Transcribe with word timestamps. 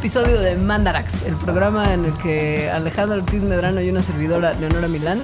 episodio 0.00 0.40
de 0.40 0.56
Mandarax, 0.56 1.24
el 1.26 1.34
programa 1.36 1.92
en 1.92 2.06
el 2.06 2.14
que 2.14 2.70
Alejandro 2.70 3.18
Ortiz 3.18 3.42
Medrano 3.42 3.82
y 3.82 3.90
una 3.90 4.02
servidora, 4.02 4.54
Leonora 4.54 4.88
Milán, 4.88 5.20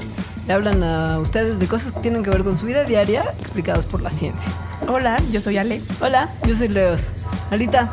le 0.46 0.52
hablan 0.52 0.82
a 0.82 1.18
ustedes 1.18 1.58
de 1.58 1.66
cosas 1.66 1.92
que 1.92 2.00
tienen 2.00 2.22
que 2.22 2.28
ver 2.28 2.44
con 2.44 2.58
su 2.58 2.66
vida 2.66 2.84
diaria, 2.84 3.24
explicadas 3.40 3.86
por 3.86 4.02
la 4.02 4.10
ciencia. 4.10 4.50
Hola, 4.86 5.16
yo 5.32 5.40
soy 5.40 5.56
Ale. 5.56 5.80
Hola, 6.02 6.28
yo 6.46 6.54
soy 6.54 6.68
Leos. 6.68 7.12
Alita, 7.50 7.90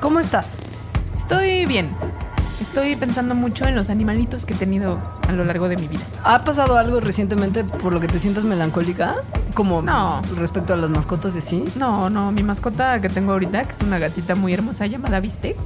¿cómo 0.00 0.18
estás? 0.18 0.52
Estoy 1.18 1.66
bien. 1.66 1.90
Estoy 2.58 2.96
pensando 2.96 3.34
mucho 3.34 3.66
en 3.66 3.76
los 3.76 3.90
animalitos 3.90 4.46
que 4.46 4.54
he 4.54 4.56
tenido 4.56 4.98
a 5.28 5.32
lo 5.32 5.44
largo 5.44 5.68
de 5.68 5.76
mi 5.76 5.88
vida. 5.88 6.04
¿Ha 6.24 6.42
pasado 6.42 6.78
algo 6.78 7.00
recientemente 7.00 7.64
por 7.64 7.92
lo 7.92 8.00
que 8.00 8.06
te 8.06 8.18
sientas 8.18 8.44
melancólica? 8.44 9.16
Como 9.52 9.82
No. 9.82 10.22
respecto 10.36 10.72
a 10.72 10.76
las 10.78 10.88
mascotas 10.88 11.34
de 11.34 11.42
sí. 11.42 11.64
No, 11.76 12.08
no, 12.08 12.32
mi 12.32 12.42
mascota 12.42 12.98
que 13.02 13.10
tengo 13.10 13.32
ahorita, 13.32 13.64
que 13.64 13.74
es 13.74 13.82
una 13.82 13.98
gatita 13.98 14.34
muy 14.34 14.54
hermosa 14.54 14.86
llamada 14.86 15.20
Bistec. 15.20 15.56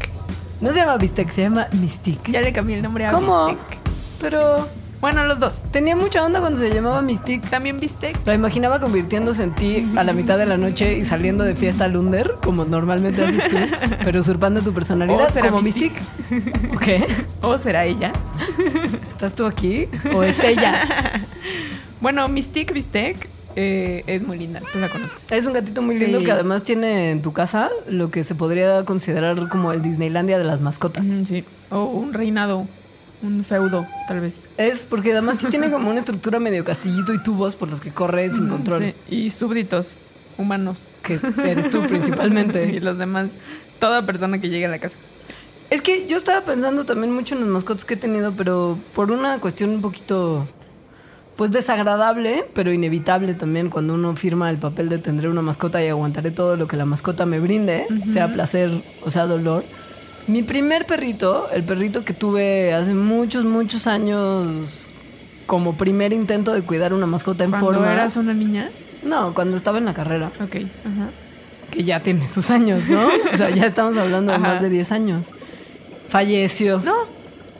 No 0.61 0.73
se 0.73 0.81
llama 0.81 0.97
Bistec, 0.97 1.31
se 1.31 1.43
llama 1.43 1.69
Mystique. 1.81 2.33
Ya 2.33 2.41
le 2.41 2.53
cambié 2.53 2.77
el 2.77 2.83
nombre 2.83 3.07
a 3.07 3.13
¿Cómo? 3.13 3.47
Bistec. 3.47 3.79
Pero 4.21 4.69
Bueno, 5.01 5.25
los 5.25 5.39
dos. 5.39 5.63
tenía 5.71 5.95
mucha 5.95 6.25
onda 6.25 6.41
cuando 6.41 6.59
se 6.59 6.71
llamaba 6.71 7.01
Mystique. 7.03 7.47
También 7.49 7.79
Bistec. 7.79 8.19
La 8.27 8.35
imaginaba 8.35 8.81
convirtiéndose 8.81 9.45
en 9.45 9.55
ti 9.55 9.89
a 9.97 10.03
la 10.03 10.13
mitad 10.13 10.37
de 10.37 10.47
la 10.47 10.57
noche 10.57 10.99
y 10.99 11.05
saliendo 11.05 11.45
de 11.45 11.55
fiesta 11.55 11.85
al 11.85 11.93
Lunder, 11.93 12.35
como 12.43 12.65
normalmente 12.65 13.25
haces 13.25 13.49
tú, 13.49 13.57
pero 14.05 14.19
usurpando 14.21 14.61
tu 14.61 14.73
personalidad 14.73 15.29
¿O 15.29 15.33
será 15.33 15.49
como 15.51 15.63
Mystique? 15.63 16.01
Mystique. 16.31 16.79
¿Qué? 16.85 17.07
¿O 17.43 17.57
será 17.59 17.85
ella? 17.85 18.11
¿Estás 19.09 19.35
tú 19.37 19.47
aquí 19.47 19.89
o 20.13 20.23
es 20.25 20.43
ella? 20.43 20.83
Bueno, 22.01 22.29
Mystic 22.29 22.73
Bistec 22.73 23.29
eh, 23.61 24.05
es 24.07 24.23
muy 24.23 24.39
linda. 24.39 24.61
Tú 24.73 24.79
la 24.79 24.89
conoces. 24.89 25.19
Es 25.31 25.45
un 25.47 25.53
gatito 25.53 25.83
muy 25.83 25.97
Sí. 25.97 26.05
lindo 26.05 26.21
que 26.21 26.31
además 26.31 26.63
tiene 26.63 27.11
en 27.11 27.23
tu 27.23 27.33
casa 27.33 27.71
lo 27.89 28.11
que 28.13 28.23
se 28.23 28.37
podría 28.37 28.85
considerar 28.85 29.49
como 29.49 29.73
el 29.73 29.83
Disneylandia 29.83 30.39
de 30.39 30.45
las 30.45 30.61
mascotas. 30.61 31.07
Sí. 31.27 31.45
O 31.71 31.85
un 31.85 32.13
reinado. 32.13 32.69
Un 33.21 33.45
feudo, 33.45 33.85
tal 34.07 34.21
vez. 34.21 34.49
Es 34.59 34.87
porque 34.87 35.11
además 35.11 35.39
sí 35.39 35.49
tiene 35.49 35.73
como 35.73 35.91
una 35.91 35.99
estructura 35.99 36.39
medio 36.39 36.65
castillito 36.65 37.13
y 37.13 37.21
tubos 37.21 37.57
por 37.57 37.69
los 37.69 37.81
que 37.81 37.91
corre 37.91 38.31
sin 38.31 38.49
control. 38.49 38.95
Sí, 39.09 39.17
Y 39.27 39.31
súbditos 39.31 39.97
humanos. 40.37 40.87
Que 41.03 41.19
eres 41.45 41.69
tú 41.69 41.79
y 41.85 41.89
principalmente. 41.89 42.81
los 42.81 42.97
demás. 42.97 43.33
Toda 43.81 44.07
persona 44.07 44.41
que 44.41 44.49
llegue 44.51 44.67
a 44.67 44.69
la 44.69 44.79
casa. 44.79 44.95
Es 45.69 45.83
que 45.83 46.07
yo 46.07 46.17
estaba 46.17 46.43
pensando 46.43 46.85
también 46.85 47.13
mucho 47.13 47.35
en 47.35 47.41
las 47.41 47.49
mascotas 47.51 47.85
que 47.85 47.95
he 47.95 47.97
tenido, 47.97 48.33
pero 48.37 48.79
por 48.95 49.11
una 49.11 49.39
cuestión 49.41 49.71
un 49.71 49.81
poquito, 49.81 50.47
pues 51.39 51.53
desagradable, 51.53 52.45
pero 52.53 52.73
inevitable 52.73 53.33
también 53.33 53.71
cuando 53.71 53.95
uno 53.95 54.15
firma 54.17 54.51
el 54.51 54.59
papel 54.59 54.89
de 54.89 54.99
tendré 54.99 55.29
una 55.29 55.41
mascota 55.41 55.83
y 55.83 55.87
aguantaré 55.89 56.33
todo 56.33 56.57
lo 56.57 56.67
que 56.67 56.77
la 56.77 56.85
mascota 56.85 57.25
me 57.27 57.39
brinde, 57.39 57.87
sea 58.13 58.27
placer 58.33 58.71
o 59.07 59.11
sea 59.13 59.27
dolor. 59.27 59.65
Mi 60.27 60.43
primer 60.43 60.85
perrito, 60.85 61.49
el 61.55 61.63
perrito 61.63 62.05
que 62.05 62.13
tuve 62.13 62.75
hace 62.75 62.93
muchos, 62.93 63.45
muchos 63.45 63.87
años 63.87 64.87
como 65.47 65.77
primer 65.77 66.13
intento 66.13 66.53
de 66.53 66.63
cuidar 66.63 66.93
una 66.93 67.07
mascota 67.07 67.45
en 67.45 67.51
Cuando 67.51 67.69
forma. 67.73 67.93
eras 67.93 68.17
una 68.17 68.35
niña. 68.35 68.69
No, 69.05 69.33
cuando 69.33 69.57
estaba 69.57 69.79
en 69.79 69.85
la 69.85 69.95
carrera, 69.95 70.31
Ok. 70.43 70.57
Ajá. 70.57 71.09
que 71.71 71.85
ya 71.85 72.01
tiene 72.01 72.29
sus 72.29 72.51
años, 72.51 72.89
¿no? 72.89 73.07
O 73.33 73.37
sea, 73.37 73.49
ya 73.51 73.67
estamos 73.67 73.97
hablando 73.97 74.33
de 74.33 74.39
Ajá. 74.39 74.55
más 74.55 74.61
de 74.63 74.69
10 74.71 74.91
años. 74.91 75.27
Falleció. 76.09 76.81
No. 76.85 76.95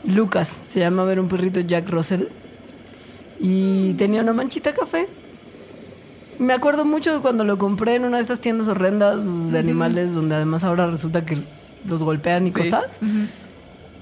Lucas, 0.05 0.63
se 0.67 0.79
llamaba, 0.79 1.11
era 1.11 1.21
un 1.21 1.29
perrito 1.29 1.59
Jack 1.61 1.89
Russell. 1.89 2.23
Y 3.39 3.93
tenía 3.93 4.21
una 4.21 4.33
manchita 4.33 4.73
café. 4.73 5.07
Me 6.39 6.53
acuerdo 6.53 6.85
mucho 6.85 7.13
de 7.13 7.19
cuando 7.21 7.43
lo 7.43 7.57
compré 7.57 7.95
en 7.95 8.05
una 8.05 8.17
de 8.17 8.23
estas 8.23 8.39
tiendas 8.39 8.67
horrendas 8.67 9.51
de 9.51 9.59
animales, 9.59 10.13
donde 10.13 10.35
además 10.35 10.63
ahora 10.63 10.87
resulta 10.87 11.25
que 11.25 11.37
los 11.87 12.01
golpean 12.01 12.47
y 12.47 12.51
Sí. 12.51 12.59
cosas. 12.59 12.85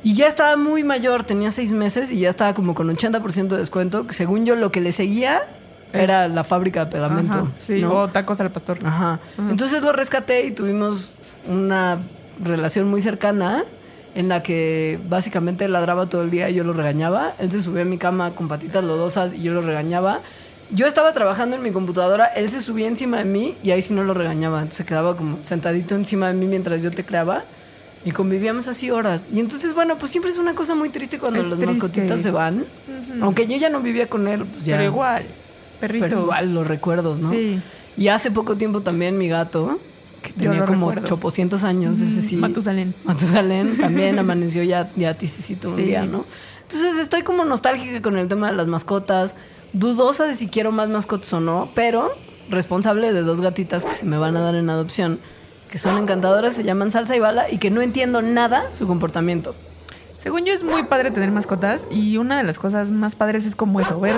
Y 0.04 0.14
ya 0.16 0.28
estaba 0.28 0.56
muy 0.56 0.84
mayor, 0.84 1.24
tenía 1.24 1.50
seis 1.52 1.72
meses 1.72 2.12
y 2.12 2.20
ya 2.20 2.30
estaba 2.30 2.54
como 2.54 2.76
con 2.76 2.90
80% 2.90 3.56
de 3.56 3.62
descuento, 3.62 4.06
que 4.06 4.14
según 4.14 4.46
yo 4.46 4.56
lo 4.56 4.72
que 4.72 4.82
le 4.82 4.92
seguía 4.92 5.42
Es- 5.92 6.02
era 6.02 6.28
la 6.28 6.44
fábrica 6.44 6.86
de 6.86 6.92
pegamento. 6.92 7.38
Ajá, 7.38 7.48
Sí, 7.60 7.82
¿no? 7.82 7.92
o 7.94 8.08
tacos 8.08 8.40
al 8.40 8.52
pastor. 8.52 8.78
Ajá. 8.86 9.20
Entonces 9.50 9.82
lo 9.82 9.92
rescaté 9.92 10.46
y 10.46 10.52
tuvimos 10.52 11.12
una 11.50 11.98
relación 12.44 12.88
muy 12.88 13.02
cercana 13.02 13.64
en 14.18 14.28
la 14.30 14.42
que 14.42 14.98
básicamente 15.08 15.68
ladraba 15.68 16.08
todo 16.08 16.24
el 16.24 16.32
día 16.32 16.50
y 16.50 16.56
yo 16.56 16.64
lo 16.64 16.74
regañaba. 16.74 17.34
Él 17.38 17.52
se 17.52 17.62
subía 17.62 17.84
a 17.84 17.86
mi 17.86 18.00
cama 18.00 18.32
con 18.32 18.48
patitas 18.48 18.84
lodosas 18.84 19.36
y 19.36 19.44
yo 19.44 19.54
lo 19.54 19.62
regañaba. 19.62 20.22
Yo 20.72 20.88
estaba 20.88 21.14
trabajando 21.14 21.56
en 21.56 21.62
mi 21.62 21.70
computadora, 21.72 22.26
él 22.26 22.50
se 22.50 22.60
subía 22.62 22.88
encima 22.88 23.20
de 23.20 23.26
mí 23.26 23.54
y 23.64 23.70
ahí 23.70 23.82
sí 23.84 23.94
no 23.94 24.04
lo 24.04 24.16
regañaba. 24.16 24.58
Entonces 24.58 24.78
se 24.78 24.86
quedaba 24.86 25.16
como 25.16 25.38
sentadito 25.44 25.94
encima 25.94 26.30
de 26.30 26.34
mí 26.34 26.48
mientras 26.48 26.82
yo 26.82 26.90
tecleaba 26.92 27.44
y 28.04 28.12
convivíamos 28.12 28.68
así 28.68 28.90
horas. 28.90 29.28
Y 29.32 29.40
entonces, 29.40 29.76
bueno, 29.76 29.98
pues 30.00 30.12
siempre 30.12 30.32
es 30.32 30.38
una 30.40 30.56
cosa 30.56 30.74
muy 30.74 30.90
triste 30.90 31.20
cuando 31.20 31.40
Es 31.40 31.46
las 31.46 31.60
triste. 31.60 31.74
mascotitas 31.80 32.22
se 32.24 32.32
van. 32.32 32.62
Ujú. 32.62 33.24
Aunque 33.24 33.46
yo 33.46 33.56
ya 33.58 33.70
no 33.70 33.82
vivía 33.82 34.08
con 34.08 34.28
él, 34.28 34.46
pues 34.46 34.66
ya. 34.66 34.78
Pero 34.78 34.90
igual, 34.90 35.24
perrito. 35.80 36.06
Pero 36.08 36.22
igual 36.24 36.56
los 36.56 36.66
recuerdos, 36.66 37.20
¿no? 37.20 37.32
Sí. 37.32 37.62
Y 37.98 38.08
hace 38.08 38.32
poco 38.32 38.58
tiempo 38.58 38.82
también 38.82 39.16
mi 39.18 39.28
gato, 39.28 39.80
que 40.22 40.34
tenía 40.34 40.66
como 40.66 40.92
recuerdo. 40.92 41.16
800 41.16 41.64
años, 41.64 42.00
ese 42.02 42.22
sí. 42.22 42.36
Matusalén. 42.38 42.94
Matusalén 43.04 43.78
también 43.78 44.18
amaneció 44.20 44.64
ya, 44.64 44.90
ya 44.96 45.16
tisicito 45.18 45.70
un 45.70 45.76
Sí. 45.76 45.84
día, 45.84 46.06
¿no? 46.06 46.26
Entonces 46.64 46.98
estoy 46.98 47.24
como 47.24 47.46
nostálgica 47.46 48.02
con 48.02 48.18
el 48.18 48.28
tema 48.28 48.50
de 48.52 48.58
las 48.58 48.68
mascotas, 48.68 49.36
dudosa 49.74 50.26
de 50.26 50.36
si 50.36 50.48
quiero 50.48 50.72
más 50.72 50.90
mascotas 50.90 51.32
o 51.34 51.40
no, 51.40 51.70
pero 51.76 52.12
responsable 52.50 53.14
de 53.14 53.22
dos 53.22 53.42
gatitas 53.42 53.86
que 53.86 53.94
se 53.94 54.06
me 54.06 54.18
van 54.18 54.36
a 54.38 54.42
dar 54.42 54.56
en 54.56 54.70
adopción, 54.70 55.20
que 55.72 55.80
son 55.80 55.98
encantadoras, 55.98 56.56
se 56.56 56.64
llaman 56.64 56.92
Salsa 56.92 57.16
y 57.16 57.20
Bala, 57.20 57.50
y 57.52 57.58
que 57.58 57.70
no 57.72 57.82
entiendo 57.82 58.22
nada 58.22 58.72
su 58.74 58.88
comportamiento. 58.88 59.56
Según 60.22 60.46
yo 60.46 60.54
es 60.54 60.64
muy 60.64 60.84
padre 60.84 61.12
tener 61.12 61.32
mascotas 61.32 61.86
y 61.92 62.18
una 62.18 62.38
de 62.38 62.44
las 62.44 62.60
cosas 62.60 62.92
más 62.92 63.16
padres 63.16 63.46
es 63.46 63.56
como 63.56 63.80
eso, 63.80 64.00
ver... 64.00 64.16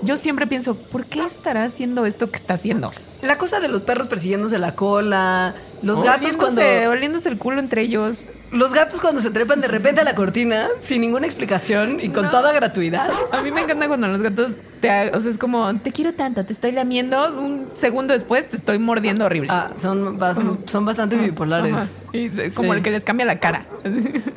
Yo 0.00 0.16
siempre 0.16 0.46
pienso, 0.46 0.76
¿por 0.76 1.06
qué 1.06 1.26
estará 1.26 1.64
haciendo 1.64 2.06
esto 2.06 2.30
que 2.30 2.36
está 2.36 2.54
haciendo? 2.54 2.92
La 3.22 3.36
cosa 3.36 3.58
de 3.60 3.68
los 3.68 3.82
perros 3.82 4.06
persiguiéndose 4.06 4.58
la 4.58 4.74
cola, 4.74 5.54
los 5.82 6.02
gatos 6.02 6.36
cuando... 6.36 6.60
Oliéndose- 6.62 7.26
el 7.26 7.36
culo 7.38 7.58
entre 7.60 7.82
ellos. 7.82 8.26
Los 8.52 8.72
gatos 8.72 9.00
cuando 9.00 9.20
se 9.20 9.30
trepan 9.30 9.60
de 9.60 9.68
repente 9.68 10.00
a 10.00 10.04
la 10.04 10.14
cortina 10.14 10.68
sin 10.80 11.00
ninguna 11.02 11.26
explicación 11.26 11.98
y 12.00 12.08
con 12.10 12.24
No. 12.24 12.30
toda 12.30 12.52
gratuidad. 12.52 13.10
A 13.32 13.42
mí 13.42 13.50
me 13.50 13.60
encanta 13.62 13.88
cuando 13.88 14.06
los 14.08 14.22
gatos 14.22 14.52
te... 14.80 15.10
O 15.14 15.20
sea, 15.20 15.30
es 15.30 15.36
como, 15.36 15.74
te 15.80 15.90
quiero 15.92 16.14
tanto, 16.14 16.44
te 16.46 16.52
estoy 16.52 16.72
lamiendo, 16.72 17.38
un 17.40 17.66
segundo 17.74 18.14
después 18.14 18.48
te 18.48 18.56
estoy 18.56 18.78
mordiendo 18.78 19.26
horrible. 19.26 19.48
Ah, 19.52 19.70
son, 19.76 20.18
bas- 20.18 20.40
son 20.66 20.84
bastante 20.86 21.16
bipolares. 21.16 21.74
Ajá. 21.74 21.86
Y 22.12 22.26
es 22.40 22.54
como 22.54 22.72
Sí. 22.72 22.78
el 22.78 22.82
que 22.82 22.90
les 22.90 23.04
cambia 23.04 23.26
la 23.26 23.38
cara. 23.38 23.66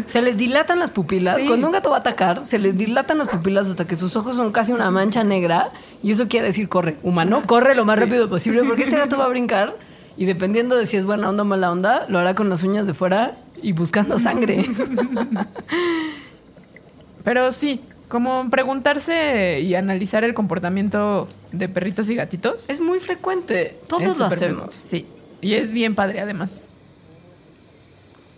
Se 0.08 0.22
les 0.22 0.36
dilatan 0.38 0.80
las 0.80 0.90
pupilas. 0.92 1.38
Sí. 1.40 1.48
Cuando 1.48 1.68
un 1.68 1.74
gato 1.74 1.90
va 1.92 1.98
a 1.98 2.00
atacar, 2.00 2.46
se 2.46 2.59
les 2.59 2.75
dilatan 2.78 3.19
las 3.19 3.30
pupilas 3.30 3.68
hasta 3.69 3.86
que 3.88 3.96
sus 3.96 4.16
ojos 4.18 4.36
son 4.36 4.52
casi 4.52 4.74
una 4.74 4.92
mancha 4.92 5.24
negra. 5.24 5.69
Y 6.03 6.12
eso 6.12 6.28
quiere 6.28 6.48
decir 6.48 6.68
corre. 6.68 6.98
Humano, 7.03 7.44
corre 7.46 7.75
lo 7.75 7.86
más 7.86 7.98
rápido 8.00 8.28
posible 8.28 8.63
porque 8.72 8.86
este 8.86 8.98
gato 8.98 9.18
va 9.18 9.26
a 9.26 9.30
brincar. 9.30 9.76
Y 10.16 10.26
dependiendo 10.26 10.78
de 10.78 10.86
si 10.86 10.96
es 10.96 11.04
buena 11.04 11.30
onda 11.30 11.44
o 11.44 11.46
mala 11.46 11.72
onda, 11.72 12.06
lo 12.08 12.20
hará 12.20 12.36
con 12.36 12.50
las 12.50 12.64
uñas 12.64 12.88
de 12.88 12.94
fuera 12.94 13.38
y 13.62 13.74
buscando 13.74 14.18
sangre. 14.18 14.66
Pero 17.25 17.51
sí, 17.51 17.81
como 18.07 18.50
preguntarse 18.50 19.60
y 19.60 19.75
analizar 19.75 20.24
el 20.24 20.34
comportamiento 20.34 21.28
de 21.51 21.68
perritos 21.68 22.10
y 22.10 22.16
gatitos. 22.16 22.69
es 22.69 22.80
muy 22.80 23.00
frecuente. 23.00 23.78
Todos 23.88 24.04
es 24.04 24.19
lo 24.19 24.25
hacemos. 24.25 24.74
Sí. 24.74 25.06
Y 25.42 25.56
es 25.56 25.72
bien 25.72 25.95
padre 25.95 26.22
además. 26.22 26.62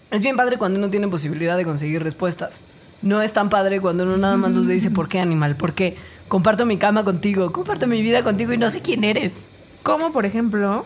Es 0.10 0.24
bien 0.24 0.36
padre 0.36 0.58
cuando 0.58 0.80
uno 0.80 0.90
tiene 0.90 1.08
posibilidad 1.10 1.58
de 1.58 1.64
conseguir 1.64 2.02
respuestas. 2.02 2.64
No 3.04 3.22
es 3.22 3.34
tan 3.34 3.50
padre 3.50 3.82
cuando 3.82 4.04
uno 4.04 4.18
nada 4.18 4.38
más 4.38 4.52
los 4.52 4.66
ve 4.66 4.74
y 4.74 4.76
dice, 4.78 4.90
¿por 4.92 5.10
qué 5.10 5.20
animal? 5.20 5.58
¿Por 5.58 5.74
qué? 5.74 5.96
Comparto 6.28 6.66
mi 6.66 6.78
cama 6.78 7.04
contigo, 7.04 7.52
comparto 7.52 7.86
mi 7.86 8.02
vida 8.02 8.24
contigo 8.24 8.54
y 8.54 8.58
no 8.58 8.72
sé 8.72 8.82
quién 8.82 9.04
eres. 9.04 9.50
Como 9.84 10.12
por 10.12 10.26
ejemplo, 10.26 10.86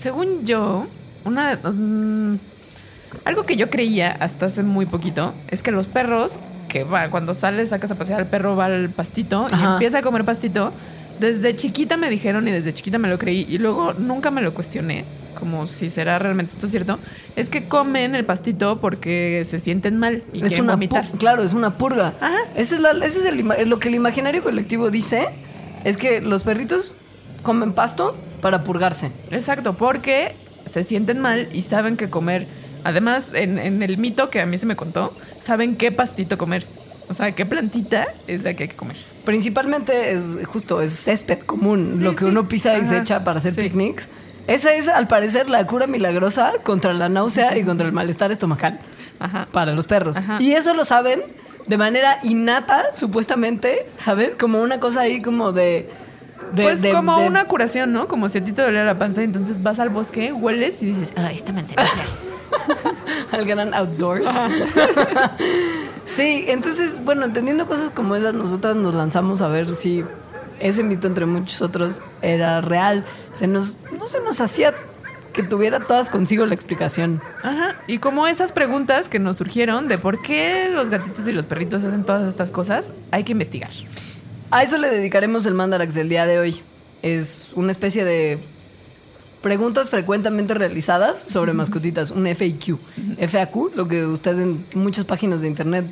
según 0.00 0.46
yo, 0.46 0.86
una 1.24 1.56
mm, 1.56 2.38
algo 3.24 3.44
que 3.44 3.56
yo 3.56 3.68
creía 3.70 4.10
hasta 4.20 4.46
hace 4.46 4.62
muy 4.62 4.86
poquito 4.86 5.34
es 5.48 5.62
que 5.62 5.72
los 5.72 5.86
perros 5.86 6.38
que 6.68 6.84
va 6.84 7.08
cuando 7.08 7.34
sales 7.34 7.70
sacas 7.70 7.90
a 7.90 7.94
pasear 7.96 8.20
al 8.20 8.26
perro 8.26 8.54
va 8.54 8.66
al 8.66 8.90
pastito 8.90 9.46
y 9.50 9.54
Ajá. 9.54 9.72
empieza 9.74 9.98
a 9.98 10.02
comer 10.02 10.24
pastito. 10.24 10.72
Desde 11.18 11.56
chiquita 11.56 11.96
me 11.96 12.10
dijeron 12.10 12.46
y 12.46 12.52
desde 12.52 12.72
chiquita 12.72 12.98
me 12.98 13.08
lo 13.08 13.18
creí 13.18 13.44
y 13.48 13.58
luego 13.58 13.92
nunca 13.94 14.30
me 14.30 14.40
lo 14.42 14.54
cuestioné. 14.54 15.04
como 15.38 15.66
si 15.68 15.88
será 15.88 16.18
realmente 16.18 16.52
esto 16.52 16.66
cierto, 16.66 16.98
es 17.36 17.48
que 17.48 17.68
comen 17.68 18.16
el 18.16 18.24
pastito 18.24 18.80
porque 18.80 19.46
se 19.48 19.60
sienten 19.60 19.96
mal 19.96 20.24
y 20.32 20.44
es 20.44 20.58
una 20.58 20.72
vomitar. 20.72 21.08
claro, 21.12 21.44
es 21.44 21.54
una 21.54 21.78
purga. 21.78 22.14
Ajá. 22.20 22.38
Ese 22.56 22.74
es, 22.74 22.80
la- 22.80 22.90
ese 23.06 23.20
es 23.20 23.24
el 23.24 23.68
lo 23.70 23.78
que 23.78 23.86
el 23.88 23.94
imaginario 23.94 24.42
colectivo 24.42 24.90
dice, 24.90 25.28
es 25.84 25.96
que 25.96 26.20
los 26.20 26.42
perritos 26.42 26.96
comen 27.44 27.72
pasto 27.72 28.16
para 28.40 28.62
purgarse. 28.64 29.10
Exacto, 29.30 29.74
porque 29.74 30.34
se 30.66 30.84
sienten 30.84 31.20
mal 31.20 31.48
y 31.52 31.62
saben 31.62 31.96
qué 31.96 32.08
comer. 32.10 32.46
Además, 32.84 33.30
en, 33.34 33.58
en 33.58 33.82
el 33.82 33.98
mito 33.98 34.30
que 34.30 34.40
a 34.40 34.46
mí 34.46 34.56
se 34.58 34.66
me 34.66 34.76
contó, 34.76 35.14
saben 35.40 35.76
qué 35.76 35.90
pastito 35.92 36.38
comer. 36.38 36.66
O 37.08 37.14
sea, 37.14 37.32
qué 37.32 37.46
plantita 37.46 38.08
es 38.26 38.44
la 38.44 38.54
que 38.54 38.64
hay 38.64 38.68
que 38.68 38.76
comer. 38.76 38.96
Principalmente 39.24 40.12
es 40.12 40.38
justo, 40.46 40.80
es 40.80 40.92
césped 40.92 41.40
común, 41.40 41.92
Sí, 41.94 42.02
lo 42.02 42.12
que 42.14 42.20
sí. 42.20 42.24
uno 42.26 42.48
pisa 42.48 42.76
y 42.78 42.84
se 42.84 42.98
echa 42.98 43.24
para 43.24 43.38
hacer 43.38 43.54
Sí. 43.54 43.62
picnics. 43.62 44.08
Esa 44.46 44.72
es, 44.74 44.88
al 44.88 45.08
parecer, 45.08 45.48
la 45.48 45.66
cura 45.66 45.86
milagrosa 45.86 46.52
contra 46.62 46.92
la 46.94 47.08
náusea 47.08 47.56
y 47.58 47.64
contra 47.64 47.86
el 47.86 47.92
malestar 47.92 48.32
estomacal 48.32 48.78
Ajá. 49.18 49.46
para 49.52 49.72
los 49.74 49.86
perros. 49.86 50.16
Ajá. 50.16 50.38
Y 50.40 50.52
eso 50.52 50.72
lo 50.74 50.84
saben 50.84 51.22
de 51.66 51.76
manera 51.76 52.18
innata, 52.22 52.86
supuestamente, 52.94 53.86
¿sabes? 53.96 54.34
Como 54.36 54.62
una 54.62 54.80
cosa 54.80 55.00
ahí 55.02 55.20
como 55.20 55.52
de... 55.52 55.88
de- 56.52 56.62
pues 56.62 56.82
de- 56.82 56.92
como 56.92 57.18
de- 57.18 57.26
una 57.26 57.44
curación, 57.44 57.92
¿no? 57.92 58.08
Como 58.08 58.28
si 58.28 58.38
a 58.38 58.44
ti 58.44 58.52
te 58.52 58.62
dolía 58.62 58.84
la 58.84 58.98
panza, 58.98 59.22
entonces 59.22 59.62
vas 59.62 59.78
al 59.78 59.88
bosque, 59.90 60.32
hueles 60.32 60.82
y 60.82 60.86
dices, 60.86 61.12
ah, 61.16 61.30
esta 61.32 61.52
manzana. 61.52 61.88
al 63.32 63.44
gran 63.44 63.74
outdoors. 63.74 64.26
sí, 66.04 66.44
entonces, 66.48 67.02
bueno, 67.04 67.24
entendiendo 67.24 67.66
cosas 67.66 67.90
como 67.90 68.16
esas, 68.16 68.34
nosotras 68.34 68.76
nos 68.76 68.94
lanzamos 68.94 69.42
a 69.42 69.48
ver 69.48 69.74
si 69.74 70.04
ese 70.60 70.82
mito 70.82 71.06
entre 71.06 71.26
muchos 71.26 71.62
otros 71.62 72.02
era 72.22 72.60
real. 72.60 73.04
Se 73.34 73.46
nos, 73.46 73.76
no 73.96 74.06
se 74.06 74.20
nos 74.20 74.40
hacía 74.40 74.74
que 75.32 75.42
tuviera 75.42 75.80
todas 75.80 76.10
consigo 76.10 76.46
la 76.46 76.54
explicación. 76.54 77.22
Ajá. 77.42 77.76
Y 77.86 77.98
como 77.98 78.26
esas 78.26 78.50
preguntas 78.50 79.08
que 79.08 79.18
nos 79.20 79.36
surgieron 79.36 79.86
de 79.86 79.98
por 79.98 80.20
qué 80.20 80.68
los 80.72 80.88
gatitos 80.90 81.28
y 81.28 81.32
los 81.32 81.46
perritos 81.46 81.84
hacen 81.84 82.04
todas 82.04 82.26
estas 82.26 82.50
cosas, 82.50 82.92
hay 83.12 83.22
que 83.24 83.32
investigar. 83.32 83.70
A 84.50 84.62
eso 84.62 84.78
le 84.78 84.88
dedicaremos 84.88 85.44
el 85.46 85.54
Mandarax 85.54 85.94
del 85.94 86.08
día 86.08 86.26
de 86.26 86.38
hoy. 86.38 86.60
Es 87.02 87.52
una 87.54 87.70
especie 87.70 88.04
de 88.04 88.38
preguntas 89.42 89.88
frecuentemente 89.90 90.54
realizadas 90.54 91.22
sobre 91.22 91.52
mascotitas, 91.52 92.10
un 92.10 92.26
FAQ. 92.26 92.78
FAQ, 93.28 93.76
lo 93.76 93.86
que 93.86 94.04
usted 94.06 94.38
en 94.38 94.64
muchas 94.74 95.04
páginas 95.04 95.42
de 95.42 95.48
internet 95.48 95.86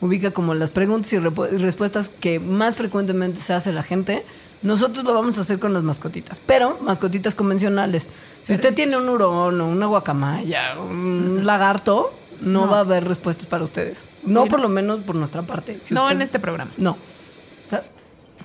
ubica 0.00 0.32
como 0.32 0.54
las 0.54 0.70
preguntas 0.70 1.12
y 1.12 1.18
respuestas 1.18 2.08
que 2.08 2.40
más 2.40 2.76
frecuentemente 2.76 3.40
se 3.40 3.54
hace 3.54 3.72
la 3.72 3.82
gente. 3.82 4.24
Nosotros 4.62 5.04
lo 5.04 5.14
vamos 5.14 5.38
a 5.38 5.42
hacer 5.42 5.58
con 5.58 5.72
las 5.72 5.82
mascotitas, 5.82 6.40
pero 6.44 6.78
mascotitas 6.82 7.34
convencionales. 7.34 8.10
Si 8.42 8.52
usted 8.52 8.74
tiene 8.74 8.96
un 8.98 9.08
hurón 9.08 9.58
o 9.60 9.68
una 9.68 9.86
guacamaya, 9.86 10.78
un 10.78 11.42
lagarto, 11.46 12.12
no, 12.42 12.66
No. 12.66 12.70
va 12.70 12.78
a 12.78 12.80
haber 12.80 13.06
respuestas 13.06 13.46
para 13.46 13.64
ustedes. 13.64 14.08
No 14.24 14.44
Sí, 14.44 14.50
por 14.50 14.58
no. 14.58 14.64
lo 14.64 14.68
menos 14.74 15.00
por 15.00 15.14
nuestra 15.14 15.42
parte. 15.42 15.78
Si 15.82 15.94
no 15.94 16.02
usted- 16.04 16.16
en 16.16 16.22
este 16.22 16.38
programa. 16.38 16.70
No. 16.76 16.96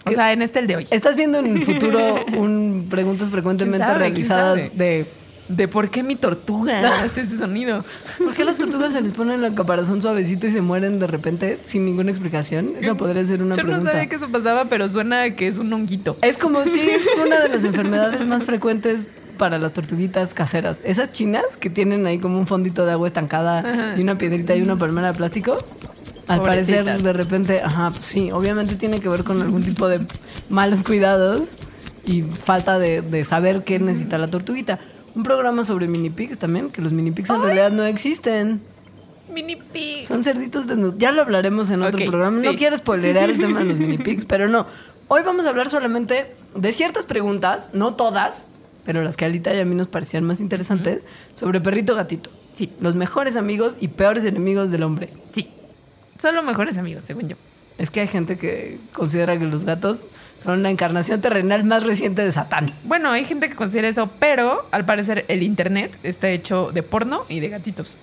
O 0.05 0.11
sea, 0.11 0.31
en 0.33 0.41
este 0.41 0.59
el 0.59 0.67
de 0.67 0.75
hoy. 0.77 0.87
¿Estás 0.91 1.15
viendo 1.15 1.39
en 1.39 1.57
el 1.57 1.63
futuro 1.63 2.25
un 2.37 2.87
preguntas 2.89 3.29
frecuentemente 3.29 3.85
¿Quién 3.85 3.87
sabe? 3.87 4.11
¿Quién 4.11 4.13
realizadas 4.13 4.77
de 4.77 5.07
De 5.47 5.67
por 5.67 5.89
qué 5.89 6.03
mi 6.03 6.15
tortuga 6.15 6.89
hace 7.03 7.21
ese 7.21 7.37
sonido. 7.37 7.83
¿Por 8.17 8.33
qué 8.33 8.45
las 8.45 8.57
tortugas 8.57 8.93
se 8.93 9.01
les 9.01 9.13
ponen 9.13 9.43
el 9.43 9.53
caparazón 9.55 10.01
suavecito 10.01 10.47
y 10.47 10.51
se 10.51 10.61
mueren 10.61 10.99
de 10.99 11.07
repente 11.07 11.59
sin 11.63 11.85
ninguna 11.85 12.11
explicación? 12.11 12.73
Esa 12.79 12.95
podría 12.95 13.25
ser 13.25 13.41
una 13.41 13.55
Yo 13.55 13.63
pregunta. 13.63 13.83
no 13.85 13.91
sabía 13.91 14.07
que 14.09 14.15
eso 14.15 14.29
pasaba, 14.29 14.65
pero 14.65 14.87
suena 14.87 15.31
que 15.35 15.47
es 15.47 15.57
un 15.57 15.71
honguito. 15.73 16.17
Es 16.21 16.37
como 16.37 16.63
si 16.65 16.87
una 17.25 17.39
de 17.39 17.49
las 17.49 17.63
enfermedades 17.63 18.25
más 18.25 18.43
frecuentes 18.43 19.07
para 19.37 19.57
las 19.59 19.73
tortuguitas 19.73 20.33
caseras. 20.33 20.81
Esas 20.85 21.11
chinas 21.11 21.57
que 21.59 21.69
tienen 21.69 22.05
ahí 22.07 22.19
como 22.19 22.39
un 22.39 22.47
fondito 22.47 22.85
de 22.85 22.93
agua 22.93 23.07
estancada 23.07 23.59
Ajá. 23.59 23.93
y 23.97 24.01
una 24.01 24.17
piedrita 24.17 24.55
y 24.55 24.61
una 24.61 24.77
palmera 24.77 25.11
de 25.11 25.17
plástico. 25.17 25.57
Al 26.27 26.41
parecer, 26.41 26.85
de 27.01 27.13
repente, 27.13 27.61
ajá, 27.61 27.91
pues 27.91 28.05
sí, 28.05 28.31
obviamente 28.31 28.75
tiene 28.75 28.99
que 28.99 29.09
ver 29.09 29.23
con 29.23 29.41
algún 29.41 29.63
tipo 29.63 29.87
de 29.87 29.99
malos 30.49 30.83
cuidados 30.83 31.49
y 32.05 32.23
falta 32.23 32.79
de, 32.79 33.01
de 33.01 33.23
saber 33.23 33.63
qué 33.63 33.79
necesita 33.79 34.17
la 34.17 34.29
tortuguita. 34.29 34.79
Un 35.15 35.23
programa 35.23 35.63
sobre 35.63 35.87
mini 35.87 36.09
pigs 36.09 36.37
también, 36.37 36.69
que 36.69 36.81
los 36.81 36.93
mini 36.93 37.11
pigs 37.11 37.29
en 37.29 37.41
realidad 37.41 37.71
no 37.71 37.85
existen. 37.85 38.61
Mini 39.29 39.55
pig. 39.55 40.05
Son 40.05 40.23
cerditos 40.23 40.67
desnudos. 40.67 40.95
Ya 40.97 41.11
lo 41.11 41.21
hablaremos 41.21 41.69
en 41.69 41.81
otro 41.83 42.03
programa. 42.05 42.39
No 42.41 42.55
quiero 42.55 42.77
spoilerear 42.77 43.29
el 43.29 43.39
tema 43.39 43.59
de 43.59 43.65
los 43.65 43.79
mini 43.79 43.97
pigs, 44.03 44.25
pero 44.25 44.47
no. 44.47 44.67
Hoy 45.07 45.21
vamos 45.23 45.45
a 45.45 45.49
hablar 45.49 45.69
solamente 45.69 46.35
de 46.55 46.71
ciertas 46.71 47.05
preguntas, 47.05 47.69
no 47.73 47.93
todas, 47.93 48.49
pero 48.85 49.03
las 49.03 49.15
que 49.15 49.25
a 49.25 49.27
Alita 49.27 49.53
y 49.53 49.59
a 49.59 49.65
mí 49.65 49.75
nos 49.75 49.87
parecían 49.87 50.23
más 50.23 50.41
interesantes, 50.41 51.03
sobre 51.33 51.61
perrito 51.61 51.95
gatito. 51.95 52.29
Sí. 52.53 52.71
Los 52.79 52.95
mejores 52.95 53.35
amigos 53.35 53.77
y 53.79 53.89
peores 53.89 54.25
enemigos 54.25 54.71
del 54.71 54.83
hombre. 54.83 55.09
Sí. 55.33 55.49
Son 56.19 56.35
los 56.35 56.43
mejores 56.43 56.77
amigos, 56.77 57.03
según 57.05 57.29
yo. 57.29 57.35
Es 57.77 57.89
que 57.89 57.99
hay 57.99 58.07
gente 58.07 58.37
que 58.37 58.79
considera 58.93 59.37
que 59.37 59.45
los 59.45 59.65
gatos 59.65 60.07
son 60.37 60.63
la 60.63 60.69
encarnación 60.69 61.21
terrenal 61.21 61.65
más 61.65 61.83
reciente 61.83 62.23
de 62.23 62.31
Satán. 62.31 62.71
Bueno, 62.85 63.11
hay 63.11 63.25
gente 63.25 63.49
que 63.49 63.55
considera 63.55 63.89
eso, 63.89 64.09
pero 64.17 64.65
al 64.71 64.85
parecer 64.85 65.25
el 65.27 65.43
internet 65.43 65.97
está 66.03 66.29
hecho 66.29 66.71
de 66.71 66.83
porno 66.83 67.25
y 67.27 67.41
de 67.41 67.49
gatitos. 67.49 67.97